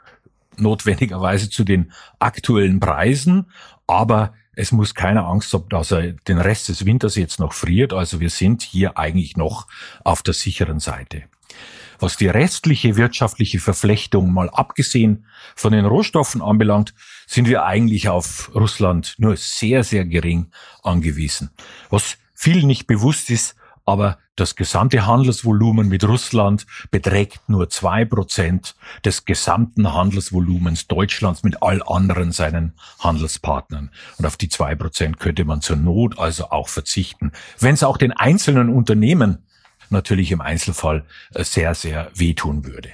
notwendigerweise 0.57 1.49
zu 1.49 1.63
den 1.63 1.91
aktuellen 2.19 2.79
Preisen, 2.79 3.47
aber 3.88 4.33
es 4.55 4.71
muss 4.71 4.93
keine 4.93 5.25
Angst 5.25 5.53
haben, 5.53 5.69
dass 5.69 5.91
er 5.91 6.13
den 6.13 6.38
Rest 6.38 6.69
des 6.69 6.86
Winters 6.86 7.15
jetzt 7.15 7.39
noch 7.39 7.53
friert. 7.53 7.91
Also 7.91 8.19
wir 8.19 8.29
sind 8.29 8.62
hier 8.62 8.97
eigentlich 8.97 9.36
noch 9.36 9.67
auf 10.03 10.21
der 10.21 10.33
sicheren 10.33 10.79
Seite. 10.79 11.23
Was 11.99 12.17
die 12.17 12.27
restliche 12.27 12.97
wirtschaftliche 12.97 13.59
Verflechtung 13.59 14.33
mal 14.33 14.49
abgesehen 14.49 15.25
von 15.55 15.71
den 15.71 15.86
Rohstoffen 15.86 16.41
anbelangt, 16.41 16.93
sind 17.27 17.47
wir 17.47 17.65
eigentlich 17.65 18.09
auf 18.09 18.51
Russland 18.53 19.15
nur 19.17 19.38
sehr, 19.38 19.83
sehr 19.83 20.05
gering 20.05 20.51
angewiesen. 20.83 21.51
Was 21.89 22.17
vielen 22.33 22.67
nicht 22.67 22.88
bewusst 22.88 23.29
ist, 23.29 23.55
aber 23.86 24.17
das 24.36 24.56
gesamte 24.56 25.06
Handelsvolumen 25.06 25.88
mit 25.88 26.04
Russland 26.04 26.65
beträgt 26.89 27.48
nur 27.48 27.69
zwei 27.69 28.04
Prozent 28.04 28.76
des 29.06 29.26
gesamten 29.26 29.93
Handelsvolumens 29.93 30.88
Deutschlands 30.88 31.43
mit 31.43 31.62
all 31.62 31.84
anderen 31.84 32.32
seinen 32.32 32.74
Handelspartnern. 33.00 33.91
Und 34.17 34.26
auf 34.26 34.38
die 34.38 34.50
zwei 34.50 34.74
Prozent 34.74 35.19
könnte 35.19 35.46
man 35.46 35.62
zur 35.62 35.76
Not 35.76 36.17
also 36.17 36.50
auch 36.50 36.67
verzichten, 36.67 37.32
wenn 37.60 37.76
es 37.76 37.84
auch 37.84 37.98
den 37.98 38.12
einzelnen 38.12 38.69
Unternehmen 38.69 39.46
natürlich 39.89 40.32
im 40.32 40.41
Einzelfall 40.41 41.06
äh, 41.36 41.43
sehr, 41.43 41.76
sehr 41.76 42.10
wehtun 42.15 42.65
würde. 42.65 42.89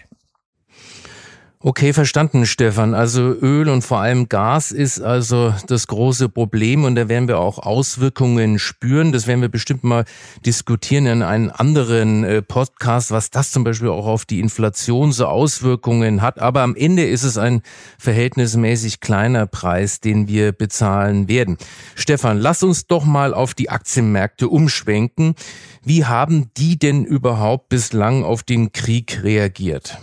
Okay, 1.62 1.91
verstanden, 1.91 2.45
Stefan. 2.45 2.93
Also 2.93 3.34
Öl 3.34 3.67
und 3.67 3.82
vor 3.82 4.00
allem 4.00 4.30
Gas 4.30 4.72
ist 4.72 5.02
also 5.02 5.54
das 5.67 5.88
große 5.88 6.30
Problem 6.30 6.86
und 6.86 6.95
da 6.95 7.10
werden 7.10 7.28
wir 7.28 7.38
auch 7.38 7.60
Auswirkungen 7.60 8.60
spüren. 8.60 9.12
Das 9.12 9.28
werden 9.28 9.41
wir 9.41 9.50
bestimmt 9.50 9.84
mal 9.84 10.06
diskutieren 10.45 11.06
in 11.06 11.22
einem 11.22 11.52
anderen 11.54 12.24
äh, 12.24 12.41
Podcast, 12.41 13.12
was 13.12 13.30
das 13.30 13.52
zum 13.52 13.65
Beispiel 13.65 13.89
auch 13.89 14.06
auf 14.06 14.24
die 14.24 14.39
Inflation 14.39 15.12
so 15.12 15.26
Auswirkungen 15.26 16.22
hat. 16.22 16.39
Aber 16.39 16.62
am 16.62 16.78
Ende 16.78 17.04
ist 17.04 17.24
es 17.24 17.38
ein 17.38 17.62
verhältnismäßig 17.98 19.02
kleiner 19.02 19.45
Preis, 19.45 20.00
den 20.00 20.30
wir 20.30 20.54
bezahlen 20.54 21.28
werden. 21.28 21.58
Stefan, 21.93 22.39
lass 22.39 22.63
uns 22.63 22.88
doch 22.88 23.04
mal 23.04 23.34
auf 23.34 23.54
die 23.54 23.69
Aktienmärkte 23.69 24.48
umschwenken. 24.48 25.36
Wie 25.84 26.06
haben 26.06 26.52
die 26.56 26.80
denn 26.80 27.04
überhaupt 27.04 27.67
bislang 27.67 28.24
auf 28.24 28.43
den 28.43 28.72
Krieg 28.72 29.24
reagiert? 29.24 30.00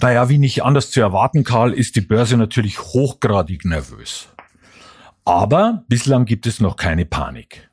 Naja, 0.00 0.28
wie 0.30 0.38
nicht 0.38 0.62
anders 0.62 0.90
zu 0.90 1.00
erwarten, 1.00 1.44
Karl, 1.44 1.72
ist 1.74 1.94
die 1.94 2.00
Börse 2.00 2.36
natürlich 2.38 2.80
hochgradig 2.80 3.64
nervös. 3.66 4.28
Aber 5.24 5.84
bislang 5.88 6.24
gibt 6.24 6.46
es 6.46 6.58
noch 6.60 6.76
keine 6.76 7.04
Panik. 7.04 7.68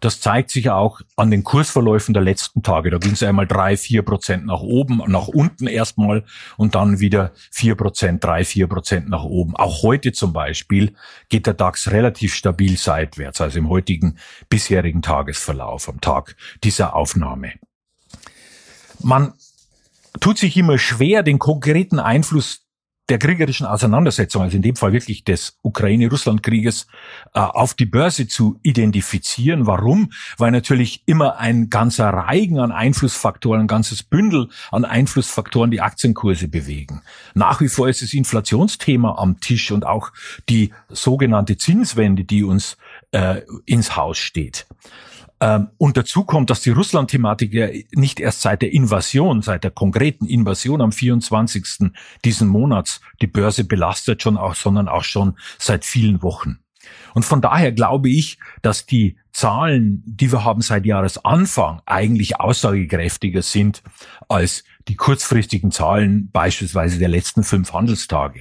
Das 0.00 0.20
zeigt 0.20 0.50
sich 0.50 0.70
auch 0.70 1.00
an 1.16 1.30
den 1.30 1.44
Kursverläufen 1.44 2.14
der 2.14 2.22
letzten 2.22 2.62
Tage. 2.62 2.90
Da 2.90 2.98
ging 2.98 3.12
es 3.12 3.22
einmal 3.22 3.46
drei, 3.46 3.76
vier 3.76 4.02
Prozent 4.02 4.46
nach 4.46 4.60
oben, 4.60 5.02
nach 5.06 5.28
unten 5.28 5.66
erstmal 5.66 6.24
und 6.56 6.74
dann 6.74 7.00
wieder 7.00 7.32
vier 7.50 7.74
Prozent, 7.74 8.22
drei, 8.22 8.44
vier 8.44 8.66
Prozent 8.66 9.08
nach 9.08 9.24
oben. 9.24 9.56
Auch 9.56 9.82
heute 9.82 10.12
zum 10.12 10.32
Beispiel 10.32 10.94
geht 11.28 11.46
der 11.46 11.54
DAX 11.54 11.90
relativ 11.90 12.34
stabil 12.34 12.76
seitwärts, 12.76 13.40
also 13.40 13.58
im 13.58 13.68
heutigen 13.68 14.18
bisherigen 14.48 15.02
Tagesverlauf 15.02 15.88
am 15.88 16.00
Tag 16.00 16.36
dieser 16.62 16.94
Aufnahme. 16.94 17.52
Man 19.00 19.32
tut 20.20 20.38
sich 20.38 20.56
immer 20.56 20.78
schwer, 20.78 21.22
den 21.22 21.38
konkreten 21.38 21.98
Einfluss 21.98 22.68
der 23.08 23.18
kriegerischen 23.18 23.66
Auseinandersetzung, 23.66 24.42
also 24.42 24.56
in 24.56 24.62
dem 24.62 24.76
Fall 24.76 24.92
wirklich 24.92 25.24
des 25.24 25.56
Ukraine-Russland-Krieges, 25.62 26.86
äh, 27.34 27.40
auf 27.40 27.74
die 27.74 27.86
Börse 27.86 28.28
zu 28.28 28.58
identifizieren. 28.62 29.66
Warum? 29.66 30.10
Weil 30.36 30.50
natürlich 30.50 31.04
immer 31.06 31.38
ein 31.38 31.70
ganzer 31.70 32.10
Reigen 32.10 32.58
an 32.58 32.70
Einflussfaktoren, 32.70 33.62
ein 33.62 33.66
ganzes 33.66 34.02
Bündel 34.02 34.48
an 34.70 34.84
Einflussfaktoren 34.84 35.70
die 35.70 35.80
Aktienkurse 35.80 36.48
bewegen. 36.48 37.02
Nach 37.34 37.60
wie 37.60 37.68
vor 37.68 37.88
ist 37.88 38.02
das 38.02 38.12
Inflationsthema 38.12 39.16
am 39.16 39.40
Tisch 39.40 39.70
und 39.70 39.86
auch 39.86 40.12
die 40.48 40.72
sogenannte 40.88 41.56
Zinswende, 41.56 42.24
die 42.24 42.44
uns 42.44 42.76
äh, 43.12 43.40
ins 43.64 43.96
Haus 43.96 44.18
steht. 44.18 44.66
Ähm, 45.40 45.68
und 45.78 45.96
dazu 45.96 46.24
kommt, 46.24 46.50
dass 46.50 46.62
die 46.62 46.70
Russland-Thematik 46.70 47.52
ja 47.52 47.68
nicht 47.92 48.20
erst 48.20 48.42
seit 48.42 48.62
der 48.62 48.72
Invasion, 48.72 49.42
seit 49.42 49.64
der 49.64 49.70
konkreten 49.70 50.26
Invasion 50.26 50.80
am 50.80 50.92
24. 50.92 51.90
diesen 52.24 52.48
Monats 52.48 53.00
die 53.20 53.26
Börse 53.26 53.64
belastet 53.64 54.22
schon 54.22 54.36
auch, 54.36 54.54
sondern 54.54 54.88
auch 54.88 55.04
schon 55.04 55.36
seit 55.58 55.84
vielen 55.84 56.22
Wochen. 56.22 56.58
Und 57.14 57.24
von 57.24 57.40
daher 57.40 57.72
glaube 57.72 58.08
ich, 58.08 58.38
dass 58.62 58.86
die 58.86 59.16
Zahlen, 59.32 60.02
die 60.06 60.32
wir 60.32 60.44
haben 60.44 60.62
seit 60.62 60.86
Jahresanfang, 60.86 61.82
eigentlich 61.86 62.40
aussagekräftiger 62.40 63.42
sind 63.42 63.82
als 64.28 64.64
die 64.88 64.96
kurzfristigen 64.96 65.70
Zahlen 65.70 66.30
beispielsweise 66.30 66.98
der 66.98 67.08
letzten 67.08 67.44
fünf 67.44 67.72
Handelstage. 67.72 68.40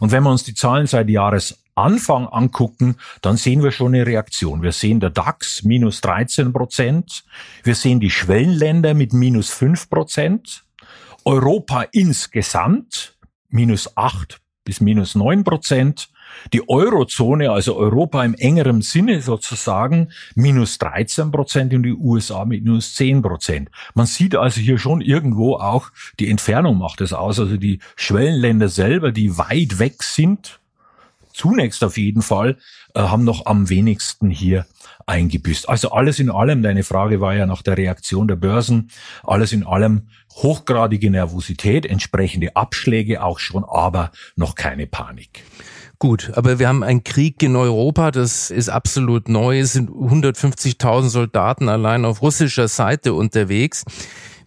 Und 0.00 0.12
wenn 0.12 0.22
wir 0.22 0.30
uns 0.30 0.44
die 0.44 0.54
Zahlen 0.54 0.86
seit 0.86 1.08
Jahres 1.08 1.62
Anfang 1.78 2.26
angucken, 2.26 2.96
dann 3.22 3.36
sehen 3.36 3.62
wir 3.62 3.70
schon 3.70 3.94
eine 3.94 4.06
Reaktion. 4.06 4.62
Wir 4.62 4.72
sehen 4.72 5.00
der 5.00 5.10
DAX 5.10 5.62
minus 5.62 6.00
13 6.00 6.52
Prozent. 6.52 7.24
Wir 7.62 7.74
sehen 7.74 8.00
die 8.00 8.10
Schwellenländer 8.10 8.94
mit 8.94 9.12
minus 9.12 9.50
5 9.50 9.88
Prozent. 9.88 10.64
Europa 11.24 11.84
insgesamt 11.92 13.16
minus 13.48 13.96
8 13.96 14.40
bis 14.64 14.80
minus 14.80 15.14
9 15.14 15.44
Prozent. 15.44 16.10
Die 16.52 16.68
Eurozone, 16.68 17.50
also 17.50 17.76
Europa 17.76 18.22
im 18.22 18.34
engeren 18.34 18.82
Sinne 18.82 19.22
sozusagen, 19.22 20.10
minus 20.34 20.78
13 20.78 21.30
Prozent 21.30 21.72
und 21.72 21.84
die 21.84 21.94
USA 21.94 22.44
mit 22.44 22.64
minus 22.64 22.94
10 22.94 23.22
Prozent. 23.22 23.70
Man 23.94 24.06
sieht 24.06 24.36
also 24.36 24.60
hier 24.60 24.78
schon 24.78 25.00
irgendwo 25.00 25.56
auch, 25.56 25.90
die 26.20 26.30
Entfernung 26.30 26.78
macht 26.78 27.00
es 27.00 27.12
aus, 27.12 27.40
also 27.40 27.56
die 27.56 27.80
Schwellenländer 27.96 28.68
selber, 28.68 29.10
die 29.10 29.38
weit 29.38 29.78
weg 29.78 30.02
sind, 30.02 30.60
zunächst 31.38 31.82
auf 31.84 31.96
jeden 31.96 32.22
Fall, 32.22 32.56
äh, 32.94 33.00
haben 33.00 33.24
noch 33.24 33.46
am 33.46 33.68
wenigsten 33.70 34.30
hier 34.30 34.66
eingebüßt. 35.06 35.68
Also 35.68 35.90
alles 35.92 36.18
in 36.18 36.30
allem, 36.30 36.62
deine 36.62 36.84
Frage 36.84 37.20
war 37.20 37.34
ja 37.34 37.46
nach 37.46 37.62
der 37.62 37.78
Reaktion 37.78 38.28
der 38.28 38.36
Börsen, 38.36 38.90
alles 39.24 39.52
in 39.52 39.64
allem 39.64 40.08
hochgradige 40.34 41.10
Nervosität, 41.10 41.86
entsprechende 41.86 42.54
Abschläge 42.56 43.22
auch 43.22 43.38
schon, 43.38 43.64
aber 43.64 44.10
noch 44.36 44.54
keine 44.54 44.86
Panik. 44.86 45.44
Gut, 45.98 46.30
aber 46.34 46.60
wir 46.60 46.68
haben 46.68 46.84
einen 46.84 47.02
Krieg 47.02 47.42
in 47.42 47.56
Europa, 47.56 48.12
das 48.12 48.50
ist 48.50 48.68
absolut 48.68 49.28
neu. 49.28 49.58
Es 49.58 49.72
sind 49.72 49.90
150.000 49.90 51.08
Soldaten 51.08 51.68
allein 51.68 52.04
auf 52.04 52.22
russischer 52.22 52.68
Seite 52.68 53.14
unterwegs. 53.14 53.84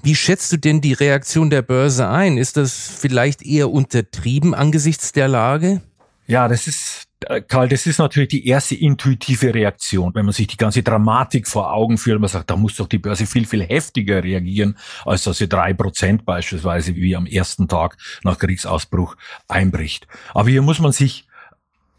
Wie 0.02 0.16
schätzt 0.16 0.52
du 0.54 0.58
denn 0.58 0.80
die 0.80 0.94
Reaktion 0.94 1.50
der 1.50 1.62
Börse 1.62 2.08
ein? 2.08 2.38
Ist 2.38 2.56
das 2.56 2.74
vielleicht 2.74 3.44
eher 3.44 3.70
untertrieben 3.70 4.54
angesichts 4.54 5.12
der 5.12 5.28
Lage? 5.28 5.82
Ja, 6.28 6.48
das 6.48 6.68
ist, 6.68 7.08
äh, 7.26 7.42
Karl, 7.42 7.68
das 7.68 7.86
ist 7.86 7.98
natürlich 8.00 8.30
die 8.30 8.48
erste 8.48 8.76
intuitive 8.76 9.54
Reaktion, 9.54 10.14
wenn 10.16 10.26
man 10.26 10.34
sich 10.34 10.48
die 10.48 10.58
ganze 10.58 10.84
Dramatik 10.84 11.48
vor 11.48 11.74
Augen 11.74 11.98
führt. 11.98 12.20
Man 12.20 12.30
sagt, 12.30 12.50
da 12.50 12.56
muss 12.56 12.76
doch 12.76 12.88
die 12.88 13.00
Börse 13.00 13.26
viel, 13.26 13.46
viel 13.46 13.64
heftiger 13.64 14.24
reagieren, 14.24 14.78
als 15.06 15.24
dass 15.24 15.40
sie 15.40 15.50
drei 15.50 15.74
Prozent 15.74 16.26
beispielsweise 16.26 16.96
wie 16.96 17.16
am 17.16 17.26
ersten 17.26 17.68
Tag 17.68 17.98
nach 18.24 18.38
Kriegsausbruch 18.38 19.18
einbricht. 19.48 20.08
Aber 20.34 20.50
hier 20.50 20.62
muss 20.62 20.80
man 20.80 20.92
sich 20.92 21.28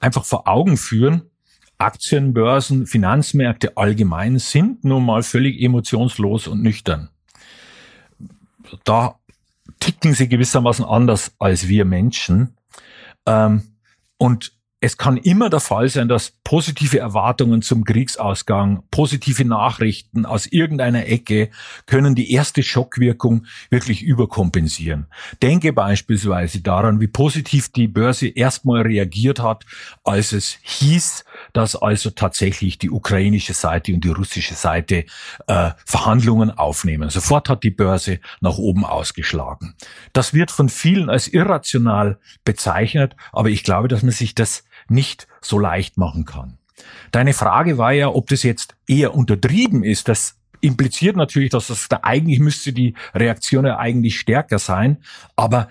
einfach 0.00 0.24
vor 0.24 0.48
Augen 0.48 0.76
führen, 0.76 1.30
Aktien, 1.82 2.32
Börsen, 2.32 2.86
Finanzmärkte 2.86 3.76
allgemein 3.76 4.38
sind 4.38 4.84
nun 4.84 5.04
mal 5.04 5.24
völlig 5.24 5.60
emotionslos 5.60 6.46
und 6.46 6.62
nüchtern. 6.62 7.10
Da 8.84 9.16
ticken 9.80 10.14
sie 10.14 10.28
gewissermaßen 10.28 10.84
anders 10.84 11.34
als 11.40 11.66
wir 11.66 11.84
Menschen. 11.84 12.56
Ähm, 13.26 13.71
und 14.22 14.52
es 14.84 14.96
kann 14.96 15.16
immer 15.16 15.48
der 15.48 15.60
Fall 15.60 15.88
sein, 15.88 16.08
dass 16.08 16.32
positive 16.42 16.98
Erwartungen 16.98 17.62
zum 17.62 17.84
Kriegsausgang, 17.84 18.82
positive 18.90 19.44
Nachrichten 19.44 20.26
aus 20.26 20.46
irgendeiner 20.46 21.06
Ecke 21.06 21.50
können 21.86 22.16
die 22.16 22.32
erste 22.32 22.64
Schockwirkung 22.64 23.46
wirklich 23.70 24.02
überkompensieren. 24.02 25.06
Denke 25.40 25.72
beispielsweise 25.72 26.62
daran, 26.62 27.00
wie 27.00 27.06
positiv 27.06 27.68
die 27.68 27.86
Börse 27.86 28.26
erstmal 28.26 28.82
reagiert 28.82 29.38
hat, 29.38 29.64
als 30.02 30.32
es 30.32 30.58
hieß, 30.62 31.24
dass 31.52 31.76
also 31.76 32.10
tatsächlich 32.10 32.76
die 32.76 32.90
ukrainische 32.90 33.54
Seite 33.54 33.94
und 33.94 34.02
die 34.02 34.08
russische 34.08 34.54
Seite 34.54 35.04
äh, 35.46 35.70
Verhandlungen 35.86 36.50
aufnehmen. 36.50 37.08
Sofort 37.08 37.48
hat 37.48 37.62
die 37.62 37.70
Börse 37.70 38.18
nach 38.40 38.58
oben 38.58 38.84
ausgeschlagen. 38.84 39.76
Das 40.12 40.34
wird 40.34 40.50
von 40.50 40.68
vielen 40.68 41.08
als 41.08 41.28
irrational 41.28 42.18
bezeichnet, 42.44 43.14
aber 43.32 43.48
ich 43.48 43.62
glaube, 43.62 43.86
dass 43.86 44.02
man 44.02 44.10
sich 44.10 44.34
das 44.34 44.64
nicht 44.92 45.26
so 45.40 45.58
leicht 45.58 45.98
machen 45.98 46.24
kann. 46.24 46.58
Deine 47.10 47.32
Frage 47.34 47.78
war 47.78 47.92
ja, 47.92 48.08
ob 48.08 48.28
das 48.28 48.42
jetzt 48.42 48.76
eher 48.86 49.14
untertrieben 49.14 49.84
ist. 49.84 50.08
Das 50.08 50.36
impliziert 50.60 51.16
natürlich, 51.16 51.50
dass 51.50 51.66
das 51.66 51.88
da 51.88 52.00
eigentlich 52.02 52.38
müsste 52.38 52.72
die 52.72 52.94
Reaktion 53.14 53.66
ja 53.66 53.78
eigentlich 53.78 54.18
stärker 54.18 54.58
sein. 54.58 54.98
Aber 55.36 55.68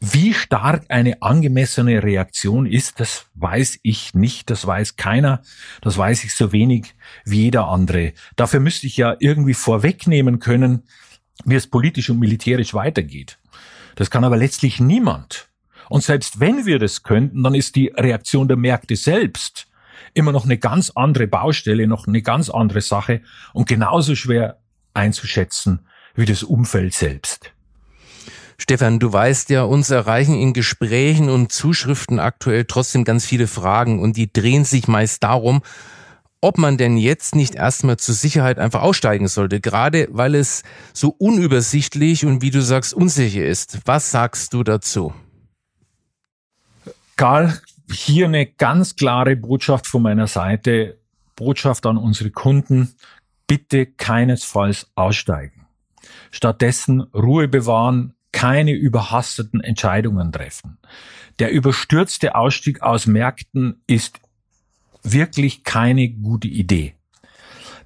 wie 0.00 0.32
stark 0.32 0.84
eine 0.90 1.22
angemessene 1.22 2.02
Reaktion 2.02 2.66
ist, 2.66 3.00
das 3.00 3.26
weiß 3.34 3.80
ich 3.82 4.14
nicht, 4.14 4.48
das 4.48 4.64
weiß 4.64 4.96
keiner, 4.96 5.42
das 5.80 5.98
weiß 5.98 6.22
ich 6.22 6.34
so 6.34 6.52
wenig 6.52 6.94
wie 7.24 7.42
jeder 7.42 7.66
andere. 7.66 8.12
Dafür 8.36 8.60
müsste 8.60 8.86
ich 8.86 8.96
ja 8.96 9.16
irgendwie 9.18 9.54
vorwegnehmen 9.54 10.38
können, 10.38 10.84
wie 11.44 11.56
es 11.56 11.66
politisch 11.66 12.10
und 12.10 12.20
militärisch 12.20 12.74
weitergeht. 12.74 13.38
Das 13.96 14.10
kann 14.10 14.22
aber 14.22 14.36
letztlich 14.36 14.78
niemand. 14.78 15.47
Und 15.88 16.02
selbst 16.02 16.40
wenn 16.40 16.66
wir 16.66 16.78
das 16.78 17.02
könnten, 17.02 17.42
dann 17.42 17.54
ist 17.54 17.76
die 17.76 17.88
Reaktion 17.96 18.48
der 18.48 18.56
Märkte 18.56 18.96
selbst 18.96 19.66
immer 20.14 20.32
noch 20.32 20.44
eine 20.44 20.58
ganz 20.58 20.90
andere 20.90 21.26
Baustelle, 21.26 21.86
noch 21.86 22.06
eine 22.06 22.22
ganz 22.22 22.50
andere 22.50 22.80
Sache 22.80 23.20
und 23.52 23.68
genauso 23.68 24.14
schwer 24.14 24.58
einzuschätzen 24.94 25.80
wie 26.14 26.24
das 26.24 26.42
Umfeld 26.42 26.94
selbst. 26.94 27.52
Stefan, 28.60 28.98
du 28.98 29.12
weißt 29.12 29.50
ja, 29.50 29.62
uns 29.62 29.88
erreichen 29.90 30.34
in 30.34 30.52
Gesprächen 30.52 31.30
und 31.30 31.52
Zuschriften 31.52 32.18
aktuell 32.18 32.64
trotzdem 32.64 33.04
ganz 33.04 33.24
viele 33.24 33.46
Fragen 33.46 34.00
und 34.00 34.16
die 34.16 34.32
drehen 34.32 34.64
sich 34.64 34.88
meist 34.88 35.22
darum, 35.22 35.62
ob 36.40 36.58
man 36.58 36.76
denn 36.76 36.96
jetzt 36.96 37.34
nicht 37.34 37.54
erstmal 37.54 37.96
zur 37.98 38.14
Sicherheit 38.14 38.58
einfach 38.58 38.82
aussteigen 38.82 39.28
sollte, 39.28 39.60
gerade 39.60 40.08
weil 40.10 40.34
es 40.34 40.64
so 40.92 41.14
unübersichtlich 41.18 42.26
und 42.26 42.42
wie 42.42 42.50
du 42.50 42.60
sagst, 42.60 42.94
unsicher 42.94 43.44
ist. 43.44 43.78
Was 43.84 44.10
sagst 44.10 44.52
du 44.54 44.64
dazu? 44.64 45.12
Karl, 47.18 47.60
hier 47.90 48.26
eine 48.26 48.46
ganz 48.46 48.94
klare 48.94 49.34
Botschaft 49.34 49.88
von 49.88 50.02
meiner 50.02 50.28
Seite, 50.28 51.00
Botschaft 51.34 51.84
an 51.84 51.96
unsere 51.96 52.30
Kunden, 52.30 52.94
bitte 53.48 53.86
keinesfalls 53.86 54.92
aussteigen. 54.94 55.66
Stattdessen 56.30 57.00
Ruhe 57.12 57.48
bewahren, 57.48 58.14
keine 58.30 58.70
überhasteten 58.70 59.60
Entscheidungen 59.60 60.30
treffen. 60.30 60.78
Der 61.40 61.50
überstürzte 61.50 62.36
Ausstieg 62.36 62.82
aus 62.82 63.08
Märkten 63.08 63.82
ist 63.88 64.20
wirklich 65.02 65.64
keine 65.64 66.08
gute 66.10 66.46
Idee. 66.46 66.94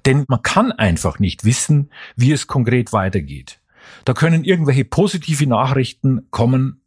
Denn 0.05 0.25
man 0.27 0.43
kann 0.43 0.71
einfach 0.71 1.17
nicht 1.17 1.43
wissen, 1.43 1.89
wie 2.15 2.33
es 2.33 2.45
konkret 2.45 2.93
weitergeht. 2.93 3.59
Da 4.05 4.13
können 4.13 4.43
irgendwelche 4.43 4.85
positive 4.85 5.47
Nachrichten 5.47 6.27
kommen, 6.29 6.82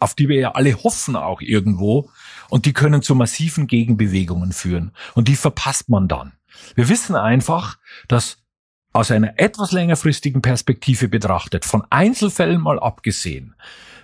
auf 0.00 0.14
die 0.14 0.28
wir 0.28 0.40
ja 0.40 0.52
alle 0.52 0.82
hoffen 0.82 1.16
auch 1.16 1.40
irgendwo. 1.40 2.10
Und 2.48 2.66
die 2.66 2.72
können 2.72 3.02
zu 3.02 3.14
massiven 3.14 3.66
Gegenbewegungen 3.66 4.52
führen. 4.52 4.92
Und 5.14 5.28
die 5.28 5.36
verpasst 5.36 5.88
man 5.88 6.08
dann. 6.08 6.32
Wir 6.74 6.88
wissen 6.88 7.14
einfach, 7.14 7.78
dass 8.08 8.38
aus 8.92 9.10
einer 9.10 9.38
etwas 9.38 9.72
längerfristigen 9.72 10.42
Perspektive 10.42 11.08
betrachtet, 11.08 11.64
von 11.64 11.84
Einzelfällen 11.90 12.60
mal 12.60 12.80
abgesehen, 12.80 13.54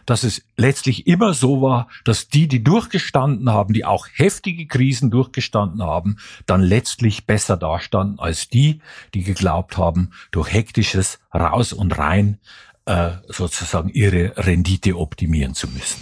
dass 0.06 0.22
es 0.22 0.42
letztlich 0.56 1.09
immer 1.09 1.35
so 1.35 1.61
war, 1.61 1.88
dass 2.04 2.28
die, 2.28 2.46
die 2.46 2.62
durchgestanden 2.62 3.50
haben, 3.50 3.74
die 3.74 3.85
auch 3.85 4.06
heftige 4.12 4.66
Krisen 4.66 5.11
durchgestanden 5.11 5.82
haben, 5.82 6.18
dann 6.46 6.62
letztlich 6.62 7.26
besser 7.26 7.56
dastanden 7.56 8.20
als 8.20 8.48
die, 8.48 8.80
die 9.14 9.24
geglaubt 9.24 9.76
haben, 9.76 10.12
durch 10.30 10.52
hektisches 10.52 11.18
Raus 11.35 11.72
und 11.72 11.98
Rein 11.98 12.38
äh, 12.87 13.11
sozusagen 13.29 13.90
ihre 13.90 14.33
Rendite 14.37 14.96
optimieren 14.96 15.55
zu 15.55 15.68
müssen. 15.68 16.01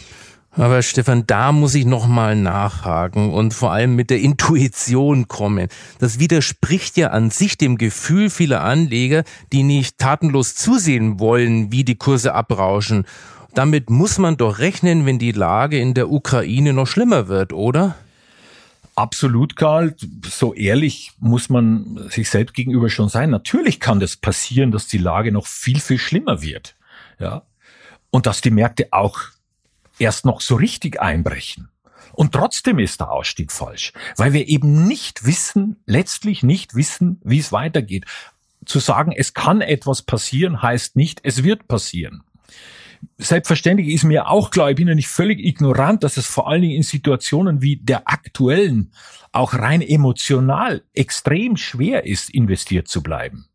Aber 0.56 0.82
Stefan, 0.82 1.26
da 1.26 1.50
muss 1.50 1.74
ich 1.74 1.84
nochmal 1.84 2.36
nachhaken 2.36 3.32
und 3.32 3.54
vor 3.54 3.72
allem 3.72 3.96
mit 3.96 4.10
der 4.10 4.20
Intuition 4.20 5.26
kommen. 5.26 5.66
Das 5.98 6.20
widerspricht 6.20 6.96
ja 6.96 7.08
an 7.08 7.30
sich 7.30 7.58
dem 7.58 7.76
Gefühl 7.76 8.30
vieler 8.30 8.62
Anleger, 8.62 9.24
die 9.52 9.64
nicht 9.64 9.98
tatenlos 9.98 10.54
zusehen 10.54 11.18
wollen, 11.18 11.72
wie 11.72 11.82
die 11.82 11.96
Kurse 11.96 12.34
abrauschen. 12.34 13.04
Damit 13.54 13.90
muss 13.90 14.18
man 14.18 14.36
doch 14.36 14.58
rechnen, 14.60 15.06
wenn 15.06 15.18
die 15.18 15.32
Lage 15.32 15.78
in 15.78 15.94
der 15.94 16.10
Ukraine 16.10 16.72
noch 16.72 16.86
schlimmer 16.86 17.26
wird, 17.26 17.52
oder? 17.52 17.96
Absolut, 18.96 19.56
Karl. 19.56 19.96
So 20.28 20.54
ehrlich 20.54 21.12
muss 21.18 21.48
man 21.48 22.08
sich 22.10 22.30
selbst 22.30 22.54
gegenüber 22.54 22.88
schon 22.88 23.08
sein. 23.08 23.30
Natürlich 23.30 23.80
kann 23.80 23.98
das 23.98 24.16
passieren, 24.16 24.70
dass 24.70 24.86
die 24.86 24.98
Lage 24.98 25.32
noch 25.32 25.46
viel, 25.46 25.80
viel 25.80 25.98
schlimmer 25.98 26.42
wird. 26.42 26.76
Ja. 27.18 27.42
Und 28.10 28.26
dass 28.26 28.40
die 28.40 28.50
Märkte 28.50 28.88
auch 28.92 29.20
erst 29.98 30.24
noch 30.24 30.40
so 30.40 30.54
richtig 30.54 31.00
einbrechen. 31.00 31.68
Und 32.12 32.32
trotzdem 32.32 32.78
ist 32.78 33.00
der 33.00 33.10
Ausstieg 33.10 33.50
falsch, 33.50 33.92
weil 34.16 34.32
wir 34.32 34.46
eben 34.46 34.86
nicht 34.86 35.26
wissen, 35.26 35.82
letztlich 35.86 36.44
nicht 36.44 36.76
wissen, 36.76 37.20
wie 37.24 37.40
es 37.40 37.50
weitergeht. 37.50 38.04
Zu 38.64 38.78
sagen, 38.78 39.10
es 39.10 39.34
kann 39.34 39.60
etwas 39.60 40.02
passieren, 40.02 40.62
heißt 40.62 40.94
nicht, 40.94 41.20
es 41.24 41.42
wird 41.42 41.66
passieren 41.66 42.22
selbstverständlich 43.18 43.88
ist 43.88 44.04
mir 44.04 44.28
auch 44.28 44.50
klar, 44.50 44.70
ich 44.70 44.76
bin 44.76 44.88
ja 44.88 44.94
nicht 44.94 45.08
völlig 45.08 45.38
ignorant, 45.44 46.04
dass 46.04 46.16
es 46.16 46.26
vor 46.26 46.48
allen 46.48 46.62
Dingen 46.62 46.76
in 46.76 46.82
Situationen 46.82 47.62
wie 47.62 47.76
der 47.76 48.08
aktuellen 48.08 48.92
auch 49.32 49.54
rein 49.54 49.82
emotional 49.82 50.82
extrem 50.94 51.56
schwer 51.56 52.06
ist, 52.06 52.30
investiert 52.30 52.88
zu 52.88 53.02
bleiben. 53.02 53.46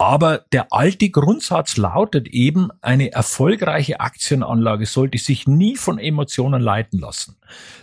Aber 0.00 0.44
der 0.52 0.72
alte 0.72 1.10
Grundsatz 1.10 1.76
lautet 1.76 2.28
eben, 2.28 2.68
eine 2.82 3.10
erfolgreiche 3.10 3.98
Aktienanlage 3.98 4.86
sollte 4.86 5.18
sich 5.18 5.48
nie 5.48 5.76
von 5.76 5.98
Emotionen 5.98 6.62
leiten 6.62 7.00
lassen. 7.00 7.36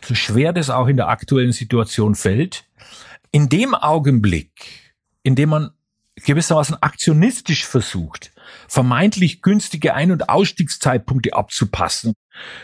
So 0.04 0.16
schwer 0.16 0.54
das 0.54 0.70
auch 0.70 0.88
in 0.88 0.96
der 0.96 1.10
aktuellen 1.10 1.52
Situation 1.52 2.16
fällt, 2.16 2.64
in 3.32 3.50
dem 3.50 3.76
Augenblick, 3.76 4.94
in 5.24 5.36
dem 5.36 5.50
man 5.50 5.72
gewissermaßen 6.16 6.82
aktionistisch 6.82 7.66
versucht, 7.66 8.32
vermeintlich 8.68 9.42
günstige 9.42 9.94
Ein- 9.94 10.12
und 10.12 10.30
Ausstiegszeitpunkte 10.30 11.34
abzupassen, 11.34 12.14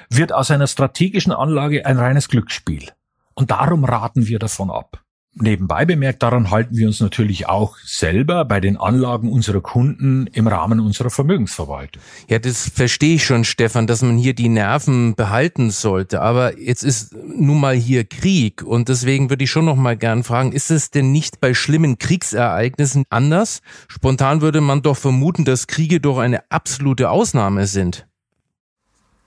wird 0.09 0.33
aus 0.33 0.51
einer 0.51 0.67
strategischen 0.67 1.31
Anlage 1.31 1.85
ein 1.85 1.97
reines 1.97 2.27
Glücksspiel. 2.27 2.91
Und 3.33 3.51
darum 3.51 3.85
raten 3.85 4.27
wir 4.27 4.39
davon 4.39 4.69
ab. 4.69 5.03
Nebenbei 5.33 5.85
bemerkt, 5.85 6.23
daran 6.23 6.51
halten 6.51 6.75
wir 6.75 6.87
uns 6.87 6.99
natürlich 6.99 7.47
auch 7.47 7.77
selber 7.85 8.43
bei 8.43 8.59
den 8.59 8.75
Anlagen 8.75 9.31
unserer 9.31 9.61
Kunden 9.61 10.27
im 10.27 10.45
Rahmen 10.47 10.81
unserer 10.81 11.09
Vermögensverwaltung. 11.09 12.03
Ja, 12.27 12.37
das 12.37 12.69
verstehe 12.69 13.15
ich 13.15 13.23
schon, 13.25 13.45
Stefan, 13.45 13.87
dass 13.87 14.01
man 14.01 14.17
hier 14.17 14.33
die 14.33 14.49
Nerven 14.49 15.15
behalten 15.15 15.71
sollte. 15.71 16.21
Aber 16.21 16.59
jetzt 16.59 16.83
ist 16.83 17.15
nun 17.15 17.61
mal 17.61 17.75
hier 17.75 18.03
Krieg 18.03 18.61
und 18.61 18.89
deswegen 18.89 19.29
würde 19.29 19.45
ich 19.45 19.51
schon 19.51 19.63
noch 19.63 19.77
mal 19.77 19.95
gern 19.95 20.25
fragen, 20.25 20.51
ist 20.51 20.69
es 20.69 20.91
denn 20.91 21.13
nicht 21.13 21.39
bei 21.39 21.53
schlimmen 21.53 21.97
Kriegsereignissen 21.97 23.05
anders? 23.09 23.61
Spontan 23.87 24.41
würde 24.41 24.59
man 24.59 24.81
doch 24.81 24.97
vermuten, 24.97 25.45
dass 25.45 25.67
Kriege 25.67 26.01
doch 26.01 26.17
eine 26.17 26.51
absolute 26.51 27.09
Ausnahme 27.09 27.67
sind. 27.67 28.05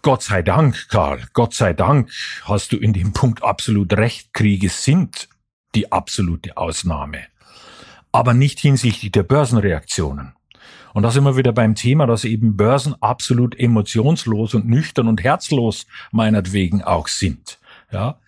Gott 0.03 0.23
sei 0.23 0.43
Dank, 0.43 0.91
Karl, 0.91 1.23
Gott 1.33 1.55
sei 1.55 1.73
Dank 1.73 2.11
hast 2.45 2.73
du 2.73 2.77
in 2.77 2.93
dem 2.93 3.15
Punkt 3.15 3.43
absolut 3.43 3.95
recht. 3.95 4.35
Kriege 4.35 4.69
sind 4.69 5.31
die 5.75 5.93
absolute 5.93 6.57
Ausnahme. 6.57 7.25
Aber 8.13 8.35
nicht 8.35 8.61
hinsichtlich 8.61 9.13
der 9.13 9.25
Börsenreaktionen. 9.25 10.35
Und 10.95 11.03
da 11.03 11.11
sind 11.11 11.25
wir 11.25 11.37
wieder 11.37 11.53
beim 11.53 11.75
Thema, 11.75 12.07
dass 12.07 12.25
eben 12.25 12.57
Börsen 12.57 12.95
absolut 13.01 13.59
emotionslos 13.59 14.55
und 14.55 14.69
nüchtern 14.69 15.09
und 15.09 15.25
herzlos 15.25 15.87
meinetwegen 16.13 16.83
auch 16.83 17.09
sind. 17.09 17.59
Ja. 17.91 18.21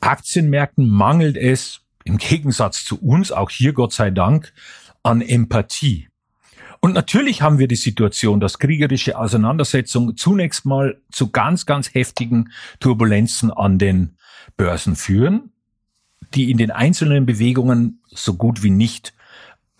Aktienmärkten 0.00 0.88
mangelt 0.88 1.36
es 1.36 1.82
im 2.04 2.16
Gegensatz 2.16 2.84
zu 2.84 3.00
uns, 3.00 3.30
auch 3.30 3.50
hier 3.50 3.74
Gott 3.74 3.92
sei 3.92 4.10
Dank, 4.10 4.52
an 5.02 5.20
Empathie. 5.20 6.08
Und 6.80 6.94
natürlich 6.94 7.42
haben 7.42 7.58
wir 7.58 7.68
die 7.68 7.76
Situation, 7.76 8.40
dass 8.40 8.58
kriegerische 8.58 9.16
Auseinandersetzungen 9.16 10.16
zunächst 10.16 10.64
mal 10.64 11.00
zu 11.12 11.30
ganz, 11.30 11.66
ganz 11.66 11.94
heftigen 11.94 12.50
Turbulenzen 12.80 13.52
an 13.52 13.78
den 13.78 14.16
Börsen 14.56 14.96
führen 14.96 15.52
die 16.34 16.50
in 16.50 16.58
den 16.58 16.70
einzelnen 16.70 17.26
Bewegungen 17.26 18.00
so 18.06 18.34
gut 18.34 18.62
wie 18.62 18.70
nicht 18.70 19.14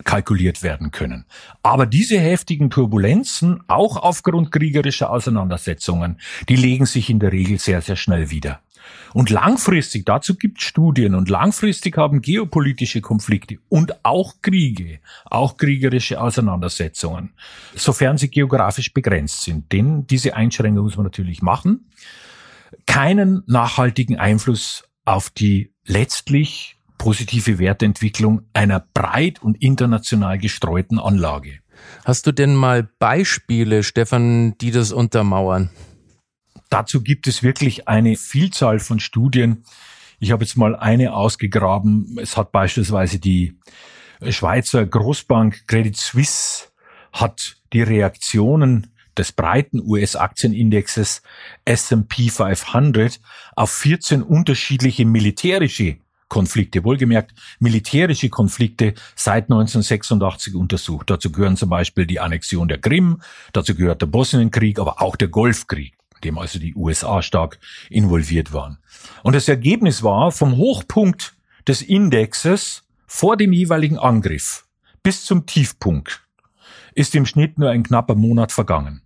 kalkuliert 0.03 0.63
werden 0.63 0.91
können. 0.91 1.25
Aber 1.61 1.85
diese 1.85 2.19
heftigen 2.19 2.69
Turbulenzen, 2.69 3.63
auch 3.67 3.97
aufgrund 3.97 4.51
kriegerischer 4.51 5.09
Auseinandersetzungen, 5.09 6.19
die 6.49 6.55
legen 6.55 6.85
sich 6.85 7.09
in 7.09 7.19
der 7.19 7.31
Regel 7.31 7.59
sehr, 7.59 7.81
sehr 7.81 7.95
schnell 7.95 8.29
wieder. 8.29 8.59
Und 9.13 9.29
langfristig, 9.29 10.05
dazu 10.05 10.35
gibt 10.35 10.59
es 10.59 10.65
Studien, 10.65 11.15
und 11.15 11.29
langfristig 11.29 11.97
haben 11.97 12.21
geopolitische 12.21 12.99
Konflikte 12.99 13.59
und 13.69 14.03
auch 14.03 14.41
Kriege, 14.41 14.99
auch 15.25 15.57
kriegerische 15.57 16.19
Auseinandersetzungen, 16.19 17.33
sofern 17.75 18.17
sie 18.17 18.29
geografisch 18.29 18.93
begrenzt 18.93 19.43
sind, 19.43 19.71
denn 19.71 20.05
diese 20.07 20.35
Einschränkung 20.35 20.83
muss 20.83 20.97
man 20.97 21.05
natürlich 21.05 21.41
machen, 21.41 21.89
keinen 22.85 23.43
nachhaltigen 23.45 24.17
Einfluss 24.17 24.83
auf 25.05 25.29
die 25.29 25.72
letztlich 25.85 26.77
positive 26.97 27.59
Wertentwicklung 27.59 28.43
einer 28.53 28.79
breit 28.93 29.41
und 29.41 29.61
international 29.61 30.37
gestreuten 30.37 30.99
Anlage. 30.99 31.59
Hast 32.05 32.27
du 32.27 32.31
denn 32.31 32.55
mal 32.55 32.83
Beispiele, 32.99 33.83
Stefan, 33.83 34.57
die 34.59 34.71
das 34.71 34.91
untermauern? 34.91 35.69
Dazu 36.69 37.03
gibt 37.03 37.27
es 37.27 37.43
wirklich 37.43 37.87
eine 37.87 38.15
Vielzahl 38.15 38.79
von 38.79 38.99
Studien. 38.99 39.63
Ich 40.19 40.31
habe 40.31 40.43
jetzt 40.43 40.55
mal 40.55 40.75
eine 40.75 41.13
ausgegraben. 41.13 42.17
Es 42.19 42.37
hat 42.37 42.51
beispielsweise 42.51 43.19
die 43.19 43.59
Schweizer 44.29 44.85
Großbank 44.85 45.67
Credit 45.67 45.97
Suisse 45.97 46.69
hat 47.11 47.57
die 47.73 47.81
Reaktionen 47.81 48.92
des 49.17 49.31
breiten 49.31 49.81
US-Aktienindexes 49.81 51.21
S&P 51.65 52.29
500 52.29 53.19
auf 53.55 53.71
14 53.71 54.23
unterschiedliche 54.23 55.05
militärische 55.05 55.97
Konflikte, 56.33 56.83
wohlgemerkt 56.83 57.31
militärische 57.59 58.29
Konflikte 58.29 58.95
seit 59.15 59.43
1986 59.43 60.55
untersucht. 60.55 61.11
Dazu 61.11 61.31
gehören 61.31 61.57
zum 61.57 61.69
Beispiel 61.69 62.07
die 62.07 62.19
Annexion 62.19 62.67
der 62.67 62.79
Krim, 62.79 63.21
dazu 63.51 63.75
gehört 63.75 64.01
der 64.01 64.07
Bosnienkrieg, 64.07 64.79
aber 64.79 64.99
auch 64.99 65.15
der 65.15 65.27
Golfkrieg, 65.27 65.93
in 66.15 66.21
dem 66.21 66.37
also 66.39 66.57
die 66.57 66.73
USA 66.73 67.21
stark 67.21 67.59
involviert 67.91 68.51
waren. 68.51 68.79
Und 69.21 69.35
das 69.35 69.47
Ergebnis 69.47 70.01
war, 70.01 70.31
vom 70.31 70.57
Hochpunkt 70.57 71.35
des 71.67 71.83
Indexes 71.83 72.83
vor 73.05 73.37
dem 73.37 73.53
jeweiligen 73.53 73.99
Angriff 73.99 74.65
bis 75.03 75.25
zum 75.25 75.45
Tiefpunkt 75.45 76.22
ist 76.95 77.15
im 77.15 77.25
Schnitt 77.25 77.57
nur 77.57 77.69
ein 77.69 77.83
knapper 77.83 78.15
Monat 78.15 78.51
vergangen. 78.51 79.01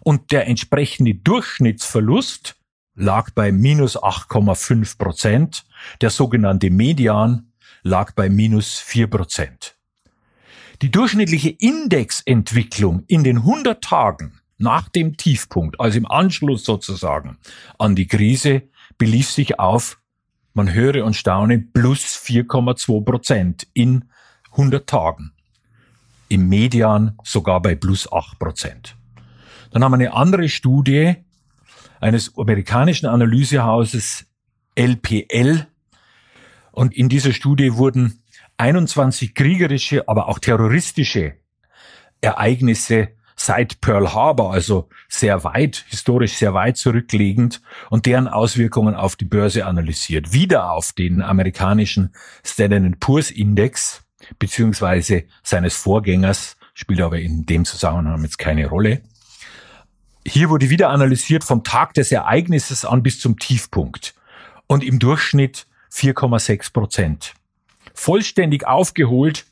Und 0.00 0.32
der 0.32 0.46
entsprechende 0.46 1.14
Durchschnittsverlust 1.14 2.56
lag 2.94 3.30
bei 3.30 3.52
minus 3.52 3.96
8,5 3.96 4.98
Prozent. 4.98 5.64
Der 6.00 6.10
sogenannte 6.10 6.70
Median 6.70 7.52
lag 7.82 8.12
bei 8.12 8.28
minus 8.28 8.78
4 8.78 9.08
Prozent. 9.08 9.76
Die 10.82 10.90
durchschnittliche 10.90 11.50
Indexentwicklung 11.50 13.04
in 13.08 13.24
den 13.24 13.38
100 13.38 13.82
Tagen 13.82 14.40
nach 14.58 14.88
dem 14.88 15.16
Tiefpunkt, 15.16 15.80
also 15.80 15.98
im 15.98 16.06
Anschluss 16.06 16.64
sozusagen 16.64 17.38
an 17.78 17.94
die 17.94 18.06
Krise, 18.06 18.62
belief 18.96 19.30
sich 19.30 19.58
auf, 19.58 19.98
man 20.54 20.72
höre 20.72 21.04
und 21.04 21.14
staune, 21.14 21.58
plus 21.58 22.16
4,2 22.16 23.04
Prozent 23.04 23.66
in 23.74 24.10
100 24.52 24.88
Tagen 24.88 25.32
im 26.28 26.48
Median 26.48 27.18
sogar 27.24 27.60
bei 27.62 27.74
plus 27.74 28.10
acht 28.12 28.38
Prozent. 28.38 28.96
Dann 29.70 29.84
haben 29.84 29.92
wir 29.92 29.96
eine 29.96 30.14
andere 30.14 30.48
Studie 30.48 31.16
eines 32.00 32.36
amerikanischen 32.36 33.06
Analysehauses 33.06 34.26
LPL. 34.74 35.66
Und 36.72 36.96
in 36.96 37.08
dieser 37.08 37.32
Studie 37.32 37.74
wurden 37.74 38.22
21 38.56 39.34
kriegerische, 39.34 40.08
aber 40.08 40.28
auch 40.28 40.38
terroristische 40.38 41.34
Ereignisse 42.20 43.08
seit 43.36 43.80
Pearl 43.80 44.12
Harbor, 44.12 44.52
also 44.52 44.88
sehr 45.08 45.44
weit, 45.44 45.84
historisch 45.88 46.34
sehr 46.34 46.54
weit 46.54 46.76
zurückliegend 46.76 47.62
und 47.88 48.06
deren 48.06 48.26
Auswirkungen 48.26 48.94
auf 48.94 49.14
die 49.14 49.24
Börse 49.24 49.64
analysiert. 49.64 50.32
Wieder 50.32 50.72
auf 50.72 50.92
den 50.92 51.22
amerikanischen 51.22 52.12
Standard 52.44 52.98
Poor's 52.98 53.30
Index 53.30 54.04
beziehungsweise 54.38 55.24
seines 55.42 55.76
Vorgängers, 55.76 56.56
spielt 56.74 57.00
aber 57.00 57.18
in 57.18 57.46
dem 57.46 57.64
Zusammenhang 57.64 58.22
jetzt 58.22 58.38
keine 58.38 58.66
Rolle. 58.66 59.02
Hier 60.26 60.50
wurde 60.50 60.70
wieder 60.70 60.90
analysiert 60.90 61.44
vom 61.44 61.64
Tag 61.64 61.94
des 61.94 62.12
Ereignisses 62.12 62.84
an 62.84 63.02
bis 63.02 63.20
zum 63.20 63.38
Tiefpunkt 63.38 64.14
und 64.66 64.84
im 64.84 64.98
Durchschnitt 64.98 65.66
4,6 65.92 66.72
Prozent. 66.72 67.34
Vollständig 67.94 68.66
aufgeholt 68.66 69.46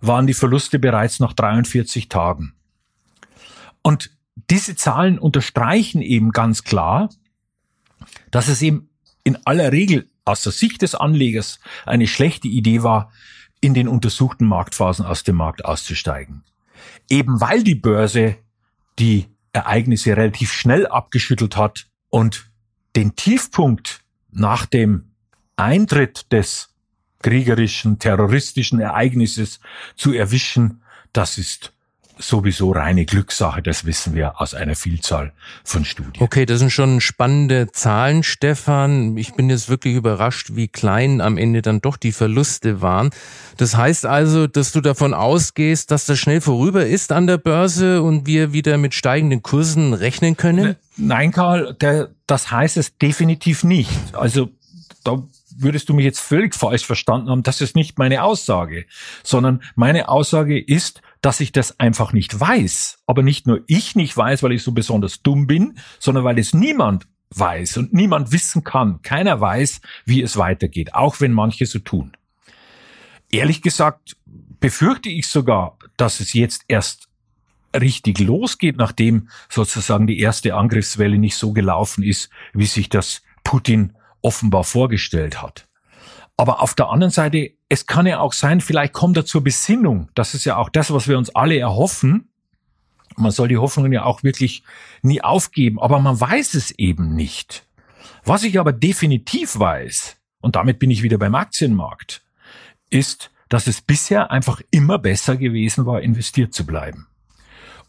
waren 0.00 0.26
die 0.26 0.34
Verluste 0.34 0.78
bereits 0.78 1.20
nach 1.20 1.32
43 1.32 2.08
Tagen. 2.08 2.54
Und 3.82 4.10
diese 4.50 4.74
Zahlen 4.74 5.18
unterstreichen 5.18 6.02
eben 6.02 6.30
ganz 6.32 6.64
klar, 6.64 7.10
dass 8.30 8.48
es 8.48 8.62
eben 8.62 8.88
in 9.24 9.38
aller 9.44 9.70
Regel 9.72 10.08
aus 10.24 10.42
der 10.42 10.52
Sicht 10.52 10.82
des 10.82 10.94
Anlegers 10.94 11.60
eine 11.84 12.06
schlechte 12.06 12.48
Idee 12.48 12.82
war, 12.82 13.12
in 13.62 13.72
den 13.72 13.88
untersuchten 13.88 14.44
Marktphasen 14.44 15.06
aus 15.06 15.22
dem 15.22 15.36
Markt 15.36 15.64
auszusteigen. 15.64 16.44
Eben 17.08 17.40
weil 17.40 17.62
die 17.62 17.76
Börse 17.76 18.36
die 18.98 19.28
Ereignisse 19.52 20.16
relativ 20.16 20.52
schnell 20.52 20.86
abgeschüttelt 20.86 21.56
hat 21.56 21.86
und 22.10 22.50
den 22.96 23.14
Tiefpunkt 23.14 24.00
nach 24.32 24.66
dem 24.66 25.12
Eintritt 25.56 26.30
des 26.32 26.74
kriegerischen, 27.22 27.98
terroristischen 27.98 28.80
Ereignisses 28.80 29.60
zu 29.94 30.12
erwischen, 30.12 30.82
das 31.12 31.38
ist 31.38 31.72
sowieso 32.22 32.72
reine 32.72 33.04
Glückssache, 33.04 33.62
das 33.62 33.84
wissen 33.84 34.14
wir 34.14 34.40
aus 34.40 34.54
einer 34.54 34.74
Vielzahl 34.74 35.32
von 35.64 35.84
Studien. 35.84 36.22
Okay, 36.22 36.46
das 36.46 36.60
sind 36.60 36.70
schon 36.70 37.00
spannende 37.00 37.70
Zahlen, 37.72 38.22
Stefan. 38.22 39.16
Ich 39.16 39.34
bin 39.34 39.50
jetzt 39.50 39.68
wirklich 39.68 39.94
überrascht, 39.94 40.50
wie 40.54 40.68
klein 40.68 41.20
am 41.20 41.36
Ende 41.36 41.62
dann 41.62 41.80
doch 41.80 41.96
die 41.96 42.12
Verluste 42.12 42.80
waren. 42.80 43.10
Das 43.56 43.76
heißt 43.76 44.06
also, 44.06 44.46
dass 44.46 44.72
du 44.72 44.80
davon 44.80 45.14
ausgehst, 45.14 45.90
dass 45.90 46.06
das 46.06 46.18
schnell 46.18 46.40
vorüber 46.40 46.86
ist 46.86 47.12
an 47.12 47.26
der 47.26 47.38
Börse 47.38 48.02
und 48.02 48.26
wir 48.26 48.52
wieder 48.52 48.78
mit 48.78 48.94
steigenden 48.94 49.42
Kursen 49.42 49.94
rechnen 49.94 50.36
können? 50.36 50.64
Ne, 50.64 50.76
nein, 50.96 51.32
Karl, 51.32 51.74
der, 51.74 52.10
das 52.26 52.50
heißt 52.50 52.76
es 52.76 52.96
definitiv 52.98 53.64
nicht. 53.64 53.90
Also 54.12 54.48
da 55.04 55.22
würdest 55.58 55.88
du 55.88 55.94
mich 55.94 56.04
jetzt 56.04 56.20
völlig 56.20 56.54
falsch 56.54 56.84
verstanden 56.84 57.30
haben. 57.30 57.42
Das 57.42 57.60
ist 57.60 57.76
nicht 57.76 57.98
meine 57.98 58.22
Aussage, 58.22 58.86
sondern 59.22 59.62
meine 59.74 60.08
Aussage 60.08 60.60
ist, 60.60 61.02
dass 61.20 61.40
ich 61.40 61.52
das 61.52 61.78
einfach 61.78 62.12
nicht 62.12 62.38
weiß. 62.38 62.98
Aber 63.06 63.22
nicht 63.22 63.46
nur 63.46 63.60
ich 63.66 63.94
nicht 63.94 64.16
weiß, 64.16 64.42
weil 64.42 64.52
ich 64.52 64.62
so 64.62 64.72
besonders 64.72 65.22
dumm 65.22 65.46
bin, 65.46 65.78
sondern 65.98 66.24
weil 66.24 66.38
es 66.38 66.52
niemand 66.52 67.06
weiß 67.30 67.78
und 67.78 67.92
niemand 67.92 68.32
wissen 68.32 68.64
kann. 68.64 69.00
Keiner 69.02 69.40
weiß, 69.40 69.80
wie 70.04 70.22
es 70.22 70.36
weitergeht, 70.36 70.94
auch 70.94 71.20
wenn 71.20 71.32
manche 71.32 71.66
so 71.66 71.78
tun. 71.78 72.12
Ehrlich 73.30 73.62
gesagt 73.62 74.16
befürchte 74.60 75.08
ich 75.08 75.26
sogar, 75.26 75.78
dass 75.96 76.20
es 76.20 76.34
jetzt 76.34 76.64
erst 76.68 77.08
richtig 77.74 78.18
losgeht, 78.20 78.76
nachdem 78.76 79.28
sozusagen 79.48 80.06
die 80.06 80.18
erste 80.18 80.54
Angriffswelle 80.54 81.18
nicht 81.18 81.36
so 81.36 81.52
gelaufen 81.52 82.04
ist, 82.04 82.30
wie 82.52 82.66
sich 82.66 82.88
das 82.88 83.22
Putin 83.44 83.94
offenbar 84.22 84.64
vorgestellt 84.64 85.42
hat. 85.42 85.68
Aber 86.36 86.62
auf 86.62 86.74
der 86.74 86.88
anderen 86.88 87.10
Seite, 87.12 87.52
es 87.68 87.86
kann 87.86 88.06
ja 88.06 88.20
auch 88.20 88.32
sein, 88.32 88.60
vielleicht 88.60 88.92
kommt 88.92 89.16
er 89.16 89.24
zur 89.24 89.44
Besinnung. 89.44 90.08
Das 90.14 90.34
ist 90.34 90.44
ja 90.44 90.56
auch 90.56 90.70
das, 90.70 90.92
was 90.92 91.06
wir 91.06 91.18
uns 91.18 91.30
alle 91.30 91.58
erhoffen. 91.58 92.28
Man 93.16 93.30
soll 93.30 93.48
die 93.48 93.58
Hoffnungen 93.58 93.92
ja 93.92 94.04
auch 94.04 94.22
wirklich 94.22 94.64
nie 95.02 95.22
aufgeben, 95.22 95.78
aber 95.80 95.98
man 95.98 96.18
weiß 96.18 96.54
es 96.54 96.70
eben 96.72 97.14
nicht. 97.14 97.66
Was 98.24 98.44
ich 98.44 98.58
aber 98.58 98.72
definitiv 98.72 99.58
weiß, 99.58 100.16
und 100.40 100.56
damit 100.56 100.78
bin 100.78 100.90
ich 100.90 101.02
wieder 101.02 101.18
beim 101.18 101.34
Aktienmarkt, 101.34 102.22
ist, 102.90 103.30
dass 103.48 103.66
es 103.66 103.80
bisher 103.80 104.30
einfach 104.30 104.60
immer 104.70 104.98
besser 104.98 105.36
gewesen 105.36 105.86
war, 105.86 106.00
investiert 106.00 106.54
zu 106.54 106.64
bleiben. 106.64 107.06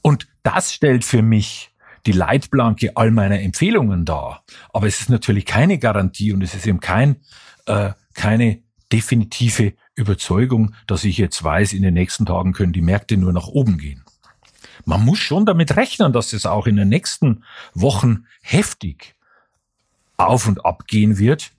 Und 0.02 0.28
das 0.44 0.74
stellt 0.74 1.06
für 1.06 1.22
mich 1.22 1.73
die 2.06 2.12
Leitplanke 2.12 2.96
all 2.96 3.12
meiner 3.12 3.40
Empfehlungen 3.40 4.06
dar. 4.06 4.44
Aber 4.72 4.88
es 4.88 5.02
ist 5.02 5.10
natürlich 5.10 5.46
keine 5.46 5.78
Garantie 5.78 6.34
und 6.34 6.42
es 6.42 6.54
ist 6.54 6.68
eben 6.68 6.80
kein, 6.80 7.18
äh, 7.66 7.92
keine 8.14 8.60
definitive 8.92 9.74
Überzeugung, 9.96 10.76
dass 10.88 11.04
ich 11.04 11.18
jetzt 11.18 11.44
weiß, 11.44 11.74
in 11.74 11.84
den 11.84 11.94
nächsten 11.94 12.26
Tagen 12.26 12.54
können 12.54 12.74
die 12.74 12.82
Märkte 12.82 13.18
nur 13.18 13.34
nach 13.34 13.48
oben 13.48 13.78
gehen. 13.78 14.04
Man 14.86 15.06
muss 15.06 15.20
schon 15.20 15.46
damit 15.46 15.76
rechnen, 15.76 16.14
dass 16.14 16.34
es 16.34 16.46
auch 16.46 16.68
in 16.68 16.76
den 16.76 16.90
nächsten 16.90 17.44
Wochen 17.74 18.26
heftig 18.42 19.16
auf 20.18 20.48
und 20.48 20.66
ab 20.66 20.88
gehen 20.88 21.18
wird. 21.18 21.52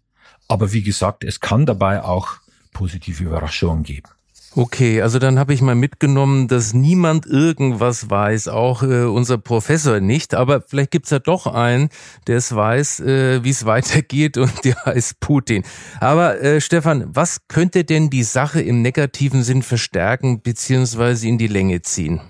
Aber 0.48 0.72
wie 0.72 0.82
gesagt, 0.82 1.24
es 1.24 1.40
kann 1.40 1.64
dabei 1.64 2.02
auch 2.02 2.36
positive 2.72 3.24
Überraschungen 3.24 3.82
geben. 3.82 4.10
Okay, 4.56 5.02
also 5.02 5.18
dann 5.18 5.36
habe 5.40 5.52
ich 5.52 5.62
mal 5.62 5.74
mitgenommen, 5.74 6.46
dass 6.46 6.74
niemand 6.74 7.26
irgendwas 7.26 8.08
weiß, 8.08 8.46
auch 8.46 8.84
äh, 8.84 9.02
unser 9.02 9.36
Professor 9.36 9.98
nicht. 9.98 10.32
Aber 10.32 10.60
vielleicht 10.60 10.92
gibt's 10.92 11.10
ja 11.10 11.18
doch 11.18 11.48
einen, 11.48 11.88
der 12.28 12.36
es 12.36 12.54
weiß, 12.54 13.00
äh, 13.00 13.42
wie 13.42 13.50
es 13.50 13.64
weitergeht 13.66 14.36
und 14.36 14.64
der 14.64 14.76
heißt 14.84 15.18
Putin. 15.18 15.64
Aber 15.98 16.40
äh, 16.40 16.60
Stefan, 16.60 17.04
was 17.08 17.48
könnte 17.48 17.84
denn 17.84 18.10
die 18.10 18.22
Sache 18.22 18.60
im 18.60 18.80
negativen 18.80 19.42
Sinn 19.42 19.62
verstärken 19.62 20.40
beziehungsweise 20.40 21.26
in 21.26 21.38
die 21.38 21.48
Länge 21.48 21.82
ziehen? 21.82 22.20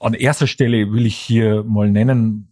An 0.00 0.14
erster 0.14 0.46
Stelle 0.46 0.90
will 0.90 1.04
ich 1.04 1.16
hier 1.16 1.64
mal 1.64 1.90
nennen, 1.90 2.48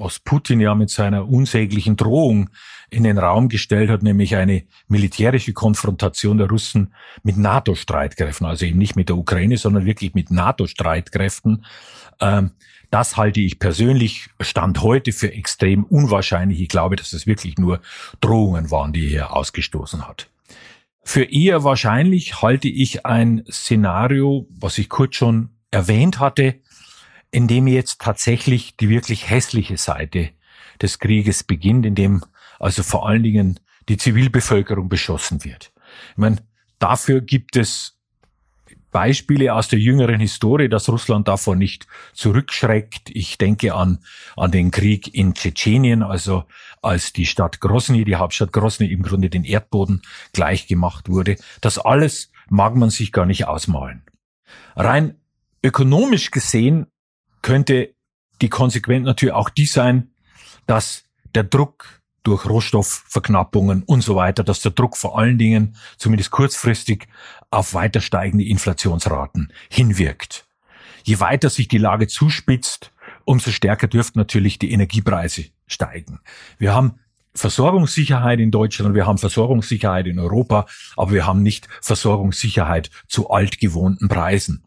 was 0.00 0.18
Putin 0.18 0.60
ja 0.60 0.74
mit 0.74 0.90
seiner 0.90 1.28
unsäglichen 1.28 1.96
Drohung 1.96 2.50
in 2.90 3.04
den 3.04 3.18
Raum 3.18 3.48
gestellt 3.48 3.90
hat, 3.90 4.02
nämlich 4.02 4.34
eine 4.36 4.64
militärische 4.88 5.52
Konfrontation 5.52 6.38
der 6.38 6.48
Russen 6.48 6.92
mit 7.22 7.36
NATO-Streitkräften, 7.36 8.46
also 8.46 8.66
eben 8.66 8.78
nicht 8.78 8.96
mit 8.96 9.08
der 9.08 9.16
Ukraine, 9.16 9.56
sondern 9.56 9.84
wirklich 9.84 10.14
mit 10.14 10.30
NATO-Streitkräften. 10.30 11.64
Ähm, 12.20 12.50
das 12.90 13.16
halte 13.16 13.40
ich 13.40 13.60
persönlich 13.60 14.30
Stand 14.40 14.82
heute 14.82 15.12
für 15.12 15.32
extrem 15.32 15.84
unwahrscheinlich. 15.84 16.60
Ich 16.60 16.68
glaube, 16.68 16.96
dass 16.96 17.12
es 17.12 17.26
wirklich 17.26 17.56
nur 17.56 17.80
Drohungen 18.20 18.70
waren, 18.72 18.92
die 18.92 19.14
er 19.14 19.36
ausgestoßen 19.36 20.08
hat. 20.08 20.28
Für 21.02 21.22
eher 21.22 21.62
wahrscheinlich 21.62 22.42
halte 22.42 22.68
ich 22.68 23.06
ein 23.06 23.44
Szenario, 23.50 24.46
was 24.50 24.76
ich 24.78 24.88
kurz 24.88 25.16
schon 25.16 25.50
erwähnt 25.70 26.18
hatte, 26.18 26.56
in 27.30 27.46
dem 27.46 27.66
jetzt 27.66 28.00
tatsächlich 28.00 28.76
die 28.76 28.88
wirklich 28.88 29.30
hässliche 29.30 29.76
Seite 29.76 30.30
des 30.80 30.98
Krieges 30.98 31.44
beginnt, 31.44 31.86
in 31.86 31.94
dem 31.94 32.24
also 32.58 32.82
vor 32.82 33.08
allen 33.08 33.22
Dingen 33.22 33.60
die 33.88 33.96
Zivilbevölkerung 33.96 34.88
beschossen 34.88 35.44
wird. 35.44 35.72
Ich 36.12 36.18
meine, 36.18 36.36
dafür 36.78 37.20
gibt 37.20 37.56
es 37.56 37.96
Beispiele 38.90 39.54
aus 39.54 39.68
der 39.68 39.78
jüngeren 39.78 40.20
Historie, 40.20 40.68
dass 40.68 40.88
Russland 40.88 41.28
davor 41.28 41.54
nicht 41.54 41.86
zurückschreckt. 42.12 43.10
Ich 43.10 43.38
denke 43.38 43.74
an, 43.74 44.00
an 44.36 44.50
den 44.50 44.70
Krieg 44.70 45.14
in 45.14 45.34
Tschetschenien, 45.34 46.02
also 46.02 46.44
als 46.82 47.12
die 47.12 47.26
Stadt 47.26 47.60
Grosny, 47.60 48.04
die 48.04 48.16
Hauptstadt 48.16 48.52
Grosny 48.52 48.86
im 48.86 49.02
Grunde 49.02 49.30
den 49.30 49.44
Erdboden 49.44 50.02
gleichgemacht 50.32 51.08
wurde. 51.08 51.36
Das 51.60 51.78
alles 51.78 52.32
mag 52.48 52.74
man 52.74 52.90
sich 52.90 53.12
gar 53.12 53.26
nicht 53.26 53.46
ausmalen. 53.46 54.02
Rein 54.74 55.14
ökonomisch 55.62 56.30
gesehen 56.30 56.86
könnte 57.42 57.94
die 58.40 58.48
Konsequenz 58.48 59.06
natürlich 59.06 59.34
auch 59.34 59.50
die 59.50 59.66
sein, 59.66 60.10
dass 60.66 61.04
der 61.34 61.44
Druck 61.44 62.00
durch 62.22 62.46
Rohstoffverknappungen 62.46 63.82
und 63.84 64.02
so 64.02 64.14
weiter, 64.16 64.44
dass 64.44 64.60
der 64.60 64.72
Druck 64.72 64.96
vor 64.96 65.18
allen 65.18 65.38
Dingen, 65.38 65.76
zumindest 65.96 66.30
kurzfristig, 66.30 67.08
auf 67.50 67.74
weiter 67.74 68.00
steigende 68.00 68.44
Inflationsraten 68.44 69.52
hinwirkt. 69.70 70.46
Je 71.02 71.18
weiter 71.20 71.48
sich 71.48 71.68
die 71.68 71.78
Lage 71.78 72.08
zuspitzt, 72.08 72.92
umso 73.24 73.50
stärker 73.50 73.88
dürften 73.88 74.18
natürlich 74.18 74.58
die 74.58 74.70
Energiepreise 74.70 75.46
steigen. 75.66 76.20
Wir 76.58 76.74
haben 76.74 77.00
Versorgungssicherheit 77.34 78.40
in 78.40 78.50
Deutschland, 78.50 78.94
wir 78.94 79.06
haben 79.06 79.18
Versorgungssicherheit 79.18 80.06
in 80.06 80.18
Europa, 80.18 80.66
aber 80.96 81.12
wir 81.12 81.26
haben 81.26 81.42
nicht 81.42 81.68
Versorgungssicherheit 81.80 82.90
zu 83.08 83.30
altgewohnten 83.30 84.08
Preisen. 84.08 84.64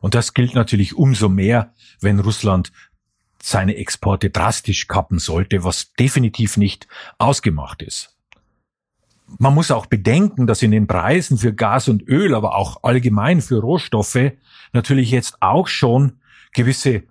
Und 0.00 0.14
das 0.14 0.34
gilt 0.34 0.54
natürlich 0.54 0.96
umso 0.96 1.28
mehr, 1.28 1.74
wenn 2.00 2.20
Russland 2.20 2.72
seine 3.42 3.76
Exporte 3.76 4.30
drastisch 4.30 4.86
kappen 4.86 5.18
sollte, 5.18 5.64
was 5.64 5.92
definitiv 5.94 6.56
nicht 6.56 6.86
ausgemacht 7.18 7.82
ist. 7.82 8.16
Man 9.38 9.54
muss 9.54 9.70
auch 9.70 9.86
bedenken, 9.86 10.46
dass 10.46 10.62
in 10.62 10.72
den 10.72 10.86
Preisen 10.86 11.38
für 11.38 11.54
Gas 11.54 11.88
und 11.88 12.06
Öl, 12.08 12.34
aber 12.34 12.56
auch 12.56 12.82
allgemein 12.82 13.40
für 13.40 13.60
Rohstoffe 13.60 14.32
natürlich 14.72 15.10
jetzt 15.10 15.40
auch 15.40 15.68
schon 15.68 16.18
gewisse, 16.52 17.04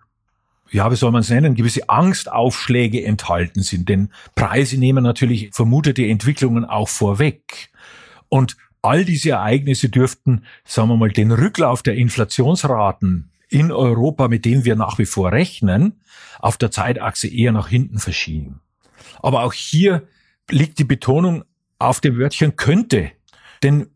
ja, 0.70 0.92
wie 0.92 0.96
soll 0.96 1.12
man 1.12 1.22
es 1.22 1.30
nennen, 1.30 1.56
gewisse 1.56 1.90
Angstaufschläge 1.90 3.04
enthalten 3.04 3.64
sind. 3.64 3.88
Denn 3.88 4.12
Preise 4.36 4.78
nehmen 4.78 5.04
natürlich 5.04 5.50
vermutete 5.54 6.06
Entwicklungen 6.06 6.66
auch 6.66 6.90
vorweg. 6.90 7.70
Und 8.28 8.58
all 8.82 9.06
diese 9.06 9.32
Ereignisse 9.32 9.90
dürften, 9.90 10.46
sagen 10.64 10.90
wir 10.90 10.98
mal, 10.98 11.12
den 11.12 11.32
Rücklauf 11.32 11.84
der 11.84 11.96
Inflationsraten 11.96 13.32
in 13.50 13.72
Europa, 13.72 14.28
mit 14.28 14.46
dem 14.46 14.64
wir 14.64 14.76
nach 14.76 15.00
wie 15.00 15.06
vor 15.06 15.32
rechnen, 15.32 16.00
auf 16.40 16.58
der 16.58 16.72
Zeitachse 16.72 17.28
eher 17.28 17.52
nach 17.52 17.68
hinten 17.68 18.00
verschieben. 18.00 18.62
Aber 19.22 19.44
auch 19.44 19.54
hier 19.54 20.08
liegt 20.50 20.80
die 20.80 20.84
Betonung 20.84 21.44
auf 21.80 22.00
dem 22.00 22.18
Wörtchen 22.18 22.56
könnte. 22.56 23.12
Denn 23.64 23.88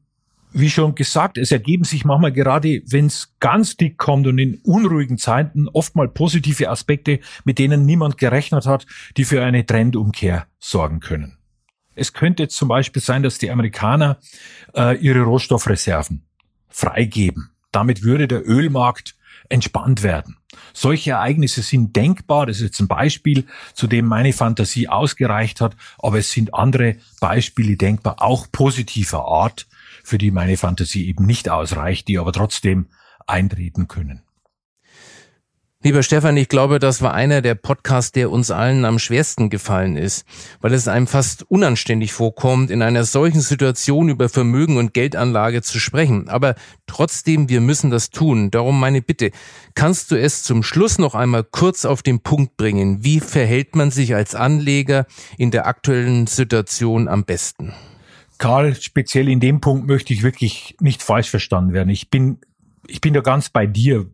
wie 0.53 0.69
schon 0.69 0.93
gesagt, 0.95 1.37
es 1.37 1.51
ergeben 1.51 1.83
sich 1.83 2.05
manchmal 2.05 2.31
gerade, 2.31 2.83
wenn 2.85 3.07
es 3.07 3.33
ganz 3.39 3.75
dick 3.75 3.97
kommt 3.97 4.27
und 4.27 4.37
in 4.37 4.59
unruhigen 4.63 5.17
Zeiten 5.17 5.67
oft 5.67 5.95
mal 5.95 6.07
positive 6.07 6.69
Aspekte, 6.69 7.19
mit 7.43 7.57
denen 7.57 7.85
niemand 7.85 8.17
gerechnet 8.17 8.67
hat, 8.67 8.85
die 9.17 9.25
für 9.25 9.43
eine 9.43 9.65
Trendumkehr 9.65 10.45
sorgen 10.59 10.99
können. 10.99 11.37
Es 11.95 12.13
könnte 12.13 12.47
zum 12.47 12.67
Beispiel 12.67 13.01
sein, 13.01 13.23
dass 13.23 13.37
die 13.37 13.51
Amerikaner 13.51 14.19
äh, 14.75 14.97
ihre 14.97 15.21
Rohstoffreserven 15.21 16.23
freigeben. 16.69 17.51
Damit 17.71 18.03
würde 18.03 18.27
der 18.27 18.47
Ölmarkt 18.47 19.15
entspannt 19.49 20.03
werden. 20.03 20.37
Solche 20.73 21.11
Ereignisse 21.11 21.61
sind 21.61 21.95
denkbar. 21.95 22.45
Das 22.45 22.57
ist 22.57 22.63
jetzt 22.63 22.79
ein 22.79 22.87
Beispiel, 22.87 23.45
zu 23.73 23.87
dem 23.87 24.05
meine 24.05 24.33
Fantasie 24.33 24.87
ausgereicht 24.87 25.61
hat. 25.61 25.75
Aber 25.99 26.19
es 26.19 26.31
sind 26.31 26.53
andere 26.53 26.97
Beispiele 27.19 27.77
denkbar, 27.77 28.21
auch 28.21 28.47
positiver 28.51 29.25
Art, 29.25 29.67
für 30.03 30.17
die 30.17 30.31
meine 30.31 30.57
Fantasie 30.57 31.07
eben 31.07 31.25
nicht 31.25 31.49
ausreicht, 31.49 32.07
die 32.07 32.19
aber 32.19 32.31
trotzdem 32.31 32.87
eintreten 33.27 33.87
können. 33.87 34.21
Lieber 35.85 36.01
Stefan, 36.01 36.37
ich 36.37 36.47
glaube, 36.47 36.79
das 36.79 37.01
war 37.01 37.13
einer 37.13 37.41
der 37.41 37.55
Podcasts, 37.55 38.13
der 38.13 38.31
uns 38.31 38.51
allen 38.51 38.85
am 38.85 38.99
schwersten 38.99 39.49
gefallen 39.49 39.97
ist, 39.97 40.25
weil 40.61 40.73
es 40.73 40.87
einem 40.87 41.07
fast 41.07 41.43
unanständig 41.51 42.13
vorkommt, 42.13 42.71
in 42.71 42.81
einer 42.81 43.03
solchen 43.03 43.41
Situation 43.41 44.07
über 44.07 44.29
Vermögen 44.29 44.77
und 44.77 44.93
Geldanlage 44.93 45.61
zu 45.61 45.81
sprechen. 45.81 46.29
Aber 46.29 46.55
trotzdem, 46.87 47.49
wir 47.49 47.59
müssen 47.59 47.91
das 47.91 48.11
tun. 48.11 48.49
Darum 48.49 48.79
meine 48.79 49.01
Bitte, 49.01 49.31
kannst 49.75 50.11
du 50.11 50.15
es 50.15 50.43
zum 50.43 50.63
Schluss 50.63 50.99
noch 50.99 51.15
einmal 51.15 51.43
kurz 51.43 51.83
auf 51.83 52.01
den 52.01 52.21
Punkt 52.21 52.55
bringen? 52.55 53.03
Wie 53.03 53.19
verhält 53.19 53.75
man 53.75 53.91
sich 53.91 54.15
als 54.15 54.35
Anleger 54.35 55.05
in 55.37 55.51
der 55.51 55.67
aktuellen 55.67 56.27
Situation 56.27 57.09
am 57.09 57.25
besten? 57.25 57.73
Karl, 58.37 58.73
speziell 58.75 59.27
in 59.27 59.41
dem 59.41 59.59
Punkt 59.59 59.85
möchte 59.85 60.13
ich 60.13 60.23
wirklich 60.23 60.77
nicht 60.79 61.03
falsch 61.03 61.29
verstanden 61.29 61.73
werden. 61.73 61.89
Ich 61.89 62.09
bin, 62.09 62.37
ich 62.87 63.01
bin 63.01 63.13
da 63.13 63.19
ganz 63.19 63.49
bei 63.49 63.67
dir 63.67 64.09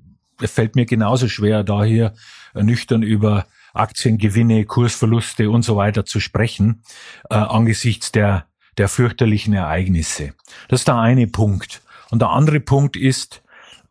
fällt 0.48 0.76
mir 0.76 0.86
genauso 0.86 1.28
schwer, 1.28 1.64
da 1.64 1.84
hier 1.84 2.14
nüchtern 2.54 3.04
über 3.04 3.46
Aktiengewinne, 3.74 4.66
Kursverluste 4.66 5.50
und 5.50 5.64
so 5.64 5.76
weiter 5.76 6.06
zu 6.06 6.20
sprechen, 6.20 6.84
äh, 7.30 7.36
angesichts 7.36 8.12
der, 8.12 8.46
der 8.78 8.88
fürchterlichen 8.88 9.54
Ereignisse. 9.54 10.34
Das 10.68 10.82
ist 10.82 10.88
der 10.88 10.98
eine 10.98 11.28
Punkt. 11.28 11.82
Und 12.10 12.22
der 12.22 12.30
andere 12.30 12.60
Punkt 12.60 12.98
ist, 12.98 13.44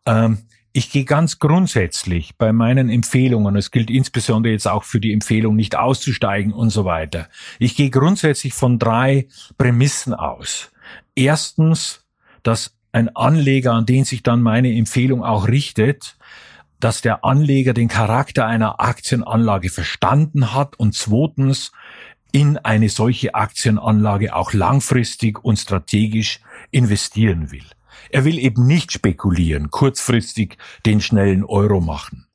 ähm, 0.05 0.39
ich 0.71 0.91
gehe 0.91 1.03
ganz 1.03 1.39
grundsätzlich 1.39 2.37
bei 2.37 2.53
meinen 2.53 2.89
Empfehlungen, 2.89 3.55
es 3.55 3.71
gilt 3.71 3.89
insbesondere 3.89 4.53
jetzt 4.53 4.67
auch 4.67 4.83
für 4.83 4.99
die 4.99 5.13
Empfehlung, 5.13 5.55
nicht 5.55 5.75
auszusteigen 5.75 6.53
und 6.53 6.69
so 6.69 6.85
weiter. 6.85 7.27
Ich 7.57 7.75
gehe 7.75 7.89
grundsätzlich 7.89 8.53
von 8.53 8.77
drei 8.77 9.27
Prämissen 9.57 10.13
aus. 10.13 10.71
Erstens, 11.15 12.05
dass 12.43 12.75
ein 12.91 13.15
Anleger, 13.15 13.73
an 13.73 13.85
den 13.85 14.05
sich 14.05 14.23
dann 14.23 14.41
meine 14.41 14.73
Empfehlung 14.75 15.23
auch 15.23 15.47
richtet, 15.47 16.17
dass 16.79 17.01
der 17.01 17.25
Anleger 17.25 17.73
den 17.73 17.87
Charakter 17.87 18.45
einer 18.45 18.79
Aktienanlage 18.79 19.69
verstanden 19.69 20.53
hat 20.53 20.79
und 20.79 20.95
zweitens, 20.95 21.71
in 22.31 22.57
eine 22.57 22.89
solche 22.89 23.33
Aktienanlage 23.33 24.35
auch 24.35 24.53
langfristig 24.53 25.43
und 25.43 25.57
strategisch 25.57 26.41
investieren 26.71 27.51
will. 27.51 27.65
Er 28.11 28.23
will 28.23 28.37
eben 28.37 28.65
nicht 28.65 28.91
spekulieren, 28.91 29.71
kurzfristig 29.71 30.57
den 30.85 31.01
schnellen 31.01 31.43
Euro 31.43 31.81
machen. 31.81 32.28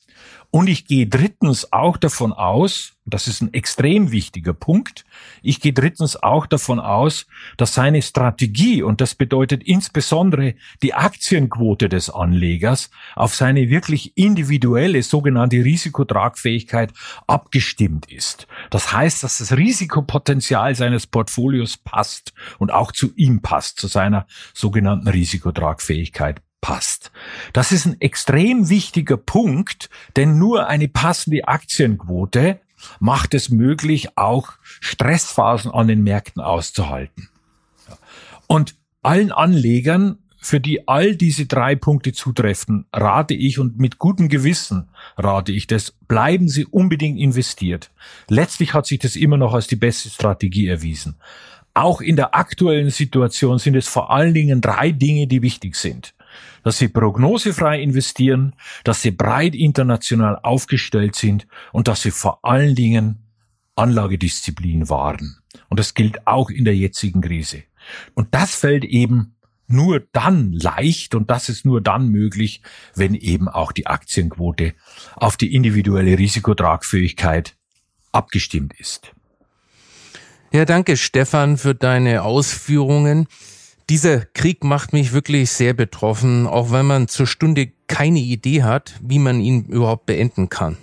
Und 0.55 0.69
ich 0.69 0.87
gehe 0.87 1.09
drittens 1.09 1.73
auch 1.73 1.97
davon 1.97 2.33
aus, 2.33 2.93
das 3.07 3.27
ist 3.27 3.43
ein 3.43 3.53
extrem 3.55 4.13
wichtiger 4.13 4.53
Punkt, 4.55 5.05
ich 5.43 5.61
gehe 5.61 5.73
drittens 5.73 6.15
auch 6.15 6.47
davon 6.47 6.79
aus, 6.79 7.27
dass 7.57 7.75
seine 7.75 8.03
Strategie, 8.03 8.81
und 8.85 9.01
das 9.01 9.17
bedeutet 9.17 9.65
insbesondere 9.65 10.55
die 10.81 10.95
Aktienquote 10.95 11.89
des 11.89 12.09
Anlegers, 12.09 12.91
auf 13.17 13.35
seine 13.35 13.69
wirklich 13.69 14.17
individuelle 14.17 15.03
sogenannte 15.03 15.57
Risikotragfähigkeit 15.57 16.93
abgestimmt 17.27 18.13
ist. 18.13 18.47
Das 18.71 18.93
heißt, 18.93 19.25
dass 19.25 19.39
das 19.39 19.57
Risikopotenzial 19.57 20.77
seines 20.77 21.09
Portfolios 21.09 21.79
passt 21.79 22.33
und 22.61 22.73
auch 22.73 22.93
zu 22.93 23.13
ihm 23.17 23.43
passt, 23.43 23.81
zu 23.81 23.89
seiner 23.89 24.25
sogenannten 24.55 25.09
Risikotragfähigkeit 25.09 26.44
passt. 26.65 27.13
Das 27.53 27.73
ist 27.73 27.85
ein 27.85 28.01
extrem 28.01 28.71
wichtiger 28.71 29.19
Punkt, 29.19 29.91
denn 30.17 30.39
nur 30.39 30.67
eine 30.67 30.89
passende 30.89 31.47
Aktienquote 31.47 32.59
macht 33.01 33.35
es 33.35 33.51
möglich, 33.51 34.17
auch 34.17 34.53
Stressphasen 34.63 35.71
an 35.71 35.89
den 35.89 36.03
Märkten 36.03 36.41
auszuhalten. 36.41 37.29
Und 38.47 38.77
allen 39.03 39.31
Anlegern, 39.31 40.17
für 40.41 40.59
die 40.59 40.89
all 40.89 41.17
diese 41.17 41.45
drei 41.45 41.75
Punkte 41.75 42.15
zutreffen, 42.15 42.87
rate 42.95 43.35
ich 43.35 43.59
und 43.59 43.79
mit 43.79 43.99
gutem 43.99 44.31
Gewissen 44.31 44.89
rate 45.19 45.53
ich 45.53 45.67
das, 45.67 45.93
bleiben 46.09 46.49
Sie 46.49 46.65
unbedingt 46.65 47.19
investiert. 47.19 47.91
Letztlich 48.29 48.73
hat 48.73 48.87
sich 48.87 49.01
das 49.01 49.17
immer 49.17 49.37
noch 49.37 49.53
als 49.53 49.67
die 49.67 49.77
beste 49.77 50.09
Strategie 50.09 50.67
erwiesen. 50.67 51.17
Auch 51.75 52.01
in 52.01 52.17
der 52.17 52.35
aktuellen 52.35 52.89
Situation 52.89 53.59
sind 53.59 53.77
es 53.77 53.87
vor 53.87 54.11
allen 54.11 54.33
Dingen 54.33 54.63
drei 54.63 54.93
Dinge, 54.93 55.27
die 55.27 55.43
wichtig 55.43 55.77
sind 55.77 56.14
dass 56.63 56.79
sie 56.79 56.89
prognosefrei 56.89 57.81
investieren, 57.81 58.55
dass 58.85 59.03
sie 59.03 59.11
breit 59.11 59.55
international 59.55 60.39
aufgestellt 60.43 61.15
sind 61.15 61.47
und 61.73 61.89
dass 61.89 62.03
sie 62.03 62.11
vor 62.11 62.41
allen 62.43 62.75
Dingen 62.75 63.19
Anlagedisziplin 63.77 64.89
wahren. 64.89 65.39
Und 65.69 65.81
das 65.81 65.95
gilt 65.95 66.27
auch 66.27 66.51
in 66.51 66.65
der 66.65 66.77
jetzigen 66.77 67.21
Krise. 67.21 67.65
Und 68.15 68.35
das 68.35 68.55
fällt 68.55 68.85
eben 68.85 69.35
nur 69.67 70.01
dann 70.13 70.53
leicht 70.53 71.15
und 71.15 71.31
das 71.31 71.49
ist 71.49 71.65
nur 71.65 71.81
dann 71.81 72.09
möglich, 72.09 72.63
wenn 72.95 73.15
eben 73.15 73.49
auch 73.49 73.73
die 73.73 73.87
Aktienquote 73.87 74.75
auf 75.17 75.37
die 75.37 75.55
individuelle 75.55 76.19
Risikotragfähigkeit 76.19 77.57
abgestimmt 78.13 78.75
ist. 78.79 79.13
Ja, 80.53 80.65
danke 80.65 80.97
Stefan 80.97 81.57
für 81.57 81.75
deine 81.75 82.23
Ausführungen. 82.23 83.27
Dieser 83.91 84.21
Krieg 84.21 84.65
macht 84.65 84.95
mich 84.95 85.13
wirklich 85.13 85.51
sehr 85.51 85.75
betroffen, 85.75 86.47
auch 86.47 86.73
wenn 86.73 86.87
man 86.87 87.07
zur 87.07 87.27
Stunde 87.27 87.71
keine 87.87 88.21
Idee 88.21 88.63
hat, 88.63 88.95
wie 89.03 89.19
man 89.19 89.43
ihn 89.43 89.67
überhaupt 89.67 90.07
beenden 90.07 90.49
kann. 90.49 90.79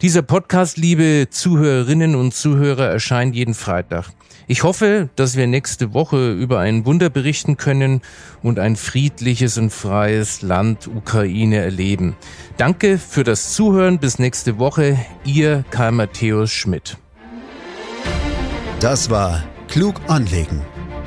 Dieser 0.00 0.22
Podcast, 0.22 0.76
liebe 0.76 1.26
Zuhörerinnen 1.30 2.14
und 2.14 2.32
Zuhörer, 2.32 2.86
erscheint 2.86 3.34
jeden 3.34 3.54
Freitag. 3.54 4.10
Ich 4.46 4.62
hoffe, 4.62 5.08
dass 5.16 5.36
wir 5.36 5.48
nächste 5.48 5.92
Woche 5.92 6.32
über 6.32 6.60
ein 6.60 6.86
Wunder 6.86 7.10
berichten 7.10 7.56
können 7.56 8.00
und 8.42 8.60
ein 8.60 8.76
friedliches 8.76 9.58
und 9.58 9.70
freies 9.70 10.42
Land 10.42 10.86
Ukraine 10.86 11.56
erleben. 11.56 12.14
Danke 12.58 12.98
für 12.98 13.24
das 13.24 13.54
Zuhören. 13.54 13.98
Bis 13.98 14.20
nächste 14.20 14.58
Woche. 14.58 14.98
Ihr 15.24 15.64
Karl 15.70 15.92
Matthäus 15.92 16.52
Schmidt. 16.52 16.96
Das 18.78 19.10
war 19.10 19.42
Klug 19.66 20.00
anlegen 20.06 20.60